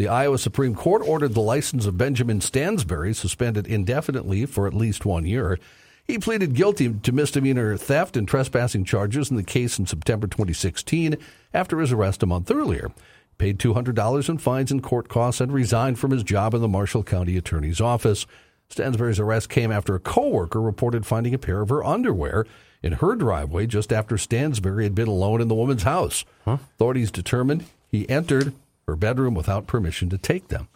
The 0.00 0.08
Iowa 0.08 0.38
Supreme 0.38 0.74
Court 0.74 1.02
ordered 1.06 1.34
the 1.34 1.42
license 1.42 1.84
of 1.84 1.98
Benjamin 1.98 2.40
Stansbury 2.40 3.12
suspended 3.12 3.66
indefinitely 3.66 4.46
for 4.46 4.66
at 4.66 4.72
least 4.72 5.04
one 5.04 5.26
year. 5.26 5.58
He 6.06 6.18
pleaded 6.18 6.54
guilty 6.54 6.90
to 6.90 7.12
misdemeanor 7.12 7.76
theft 7.76 8.16
and 8.16 8.26
trespassing 8.26 8.86
charges 8.86 9.30
in 9.30 9.36
the 9.36 9.42
case 9.42 9.78
in 9.78 9.84
September 9.84 10.26
2016 10.26 11.18
after 11.52 11.80
his 11.80 11.92
arrest 11.92 12.22
a 12.22 12.26
month 12.26 12.50
earlier. 12.50 12.90
Paid 13.36 13.58
$200 13.58 14.28
in 14.30 14.38
fines 14.38 14.70
and 14.70 14.82
court 14.82 15.10
costs 15.10 15.38
and 15.38 15.52
resigned 15.52 15.98
from 15.98 16.12
his 16.12 16.22
job 16.22 16.54
in 16.54 16.62
the 16.62 16.66
Marshall 16.66 17.04
County 17.04 17.36
Attorney's 17.36 17.78
Office. 17.78 18.26
Stansbury's 18.70 19.20
arrest 19.20 19.50
came 19.50 19.70
after 19.70 19.94
a 19.94 20.00
coworker 20.00 20.62
reported 20.62 21.04
finding 21.04 21.34
a 21.34 21.38
pair 21.38 21.60
of 21.60 21.68
her 21.68 21.84
underwear 21.84 22.46
in 22.82 22.92
her 22.92 23.14
driveway 23.16 23.66
just 23.66 23.92
after 23.92 24.16
Stansbury 24.16 24.84
had 24.84 24.94
been 24.94 25.08
alone 25.08 25.42
in 25.42 25.48
the 25.48 25.54
woman's 25.54 25.82
house. 25.82 26.24
Authorities 26.54 27.10
determined 27.10 27.66
he 27.86 28.08
entered 28.08 28.54
her 28.90 28.96
bedroom 28.96 29.34
without 29.34 29.66
permission 29.66 30.10
to 30.10 30.18
take 30.18 30.48
them. 30.48 30.68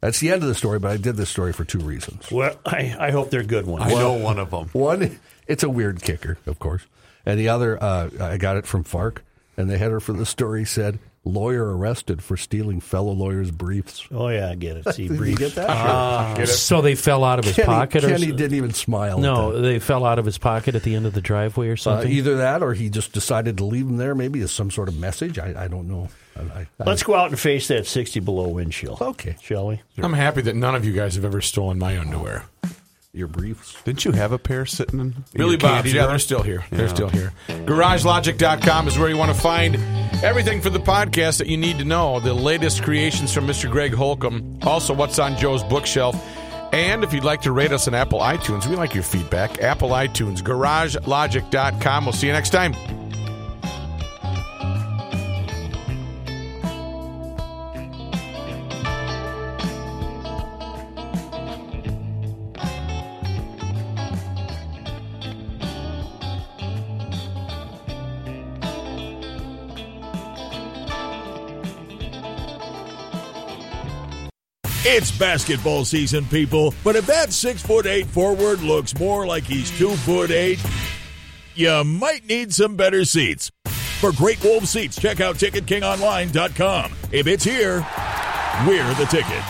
That's 0.00 0.20
the 0.20 0.30
end 0.30 0.42
of 0.42 0.48
the 0.48 0.54
story, 0.54 0.78
but 0.78 0.90
I 0.90 0.96
did 0.96 1.16
this 1.16 1.30
story 1.30 1.52
for 1.52 1.64
two 1.64 1.80
reasons. 1.80 2.30
Well, 2.30 2.56
I, 2.64 2.94
I 2.98 3.10
hope 3.10 3.30
they're 3.30 3.42
good 3.42 3.66
ones. 3.66 3.84
I 3.84 3.90
know 3.90 4.12
one 4.12 4.38
of 4.38 4.50
them. 4.50 4.68
One, 4.72 5.18
it's 5.46 5.62
a 5.62 5.70
weird 5.70 6.02
kicker, 6.02 6.38
of 6.46 6.58
course. 6.58 6.82
And 7.24 7.40
the 7.40 7.48
other, 7.48 7.82
uh, 7.82 8.10
I 8.20 8.36
got 8.36 8.56
it 8.56 8.66
from 8.66 8.84
Fark, 8.84 9.24
and 9.56 9.68
the 9.68 9.78
header 9.78 9.98
for 9.98 10.12
the 10.12 10.26
story 10.26 10.64
said, 10.64 10.98
lawyer 11.26 11.76
arrested 11.76 12.22
for 12.22 12.36
stealing 12.36 12.80
fellow 12.80 13.12
lawyer's 13.12 13.50
briefs. 13.50 14.06
Oh 14.10 14.28
yeah, 14.28 14.48
I 14.50 14.54
get 14.54 14.76
it. 14.78 14.84
See, 14.94 15.08
Did 15.08 15.12
you 15.12 15.18
briefs. 15.18 15.38
get 15.38 15.54
that? 15.56 15.68
Ah, 15.68 16.44
so 16.46 16.80
they 16.80 16.94
fell 16.94 17.24
out 17.24 17.38
of 17.40 17.44
his 17.44 17.56
Kenny, 17.56 17.66
pocket, 17.66 18.04
or 18.04 18.08
Kenny 18.08 18.32
didn't 18.32 18.54
even 18.56 18.72
smile. 18.72 19.16
at 19.16 19.22
no, 19.22 19.52
that. 19.52 19.60
they 19.60 19.78
fell 19.78 20.04
out 20.04 20.18
of 20.18 20.24
his 20.24 20.38
pocket 20.38 20.74
at 20.74 20.82
the 20.84 20.94
end 20.94 21.04
of 21.04 21.12
the 21.14 21.20
driveway 21.20 21.68
or 21.68 21.72
Uh, 21.72 21.76
something. 21.76 22.10
either 22.10 22.36
that 22.38 22.62
or 22.62 22.72
he 22.74 22.88
just 22.88 23.12
decided 23.12 23.58
to 23.58 23.64
leave 23.64 23.86
them 23.86 23.96
there, 23.96 24.14
maybe 24.14 24.40
as 24.40 24.50
some 24.52 24.70
sort 24.70 24.88
of 24.88 24.96
message. 24.98 25.38
I, 25.38 25.64
I 25.64 25.68
don't 25.68 25.88
know. 25.88 26.08
I, 26.36 26.60
I, 26.60 26.66
Let's 26.84 27.02
go 27.02 27.14
out 27.14 27.30
and 27.30 27.38
face 27.38 27.68
that 27.68 27.86
60 27.86 28.20
below 28.20 28.48
wind 28.48 28.72
chill. 28.72 28.96
Okay. 29.00 29.36
Shall 29.42 29.66
we? 29.68 29.80
I'm 29.98 30.12
happy 30.12 30.42
that 30.42 30.54
none 30.54 30.74
of 30.74 30.84
you 30.84 30.92
guys 30.92 31.14
have 31.16 31.24
ever 31.24 31.40
stolen 31.40 31.78
my 31.78 31.98
underwear. 31.98 32.44
Your 33.16 33.28
briefs. 33.28 33.76
Didn't 33.84 34.04
you 34.04 34.12
have 34.12 34.32
a 34.32 34.38
pair 34.38 34.66
sitting 34.66 35.00
in 35.00 35.24
Billy 35.34 35.56
Bob's, 35.56 35.92
yeah, 35.92 36.06
they're 36.06 36.18
still 36.18 36.42
here. 36.42 36.64
They're 36.70 36.86
Yeah. 36.86 36.94
still 36.94 37.08
here. 37.08 37.32
GarageLogic.com 37.48 38.88
is 38.88 38.98
where 38.98 39.08
you 39.08 39.16
want 39.16 39.34
to 39.34 39.40
find 39.40 39.76
everything 40.22 40.60
for 40.60 40.70
the 40.70 40.78
podcast 40.80 41.38
that 41.38 41.46
you 41.46 41.56
need 41.56 41.78
to 41.78 41.84
know. 41.84 42.20
The 42.20 42.34
latest 42.34 42.82
creations 42.82 43.32
from 43.32 43.46
Mr. 43.46 43.70
Greg 43.70 43.94
Holcomb. 43.94 44.58
Also, 44.62 44.92
what's 44.94 45.18
on 45.18 45.36
Joe's 45.36 45.62
bookshelf. 45.64 46.14
And 46.72 47.04
if 47.04 47.12
you'd 47.14 47.24
like 47.24 47.42
to 47.42 47.52
rate 47.52 47.72
us 47.72 47.86
on 47.88 47.94
Apple 47.94 48.18
iTunes, 48.20 48.66
we 48.66 48.76
like 48.76 48.92
your 48.94 49.04
feedback. 49.04 49.62
Apple 49.62 49.90
iTunes, 49.90 50.42
GarageLogic.com. 50.42 52.04
We'll 52.04 52.12
see 52.12 52.26
you 52.26 52.32
next 52.32 52.50
time. 52.50 52.74
It's 74.88 75.10
basketball 75.10 75.84
season, 75.84 76.26
people. 76.26 76.72
But 76.84 76.94
if 76.94 77.06
that 77.06 77.32
six 77.32 77.60
foot 77.60 77.86
eight 77.86 78.06
forward 78.06 78.60
looks 78.60 78.96
more 78.96 79.26
like 79.26 79.42
he's 79.42 79.76
two 79.76 79.96
foot 79.96 80.30
eight, 80.30 80.64
you 81.56 81.82
might 81.82 82.24
need 82.26 82.54
some 82.54 82.76
better 82.76 83.04
seats. 83.04 83.50
For 83.98 84.12
Great 84.12 84.44
Wolf 84.44 84.64
seats, 84.66 84.94
check 84.94 85.20
out 85.20 85.34
TicketKingOnline.com. 85.38 86.92
If 87.10 87.26
it's 87.26 87.42
here, 87.42 87.84
we're 88.64 88.94
the 88.94 89.06
ticket. 89.10 89.42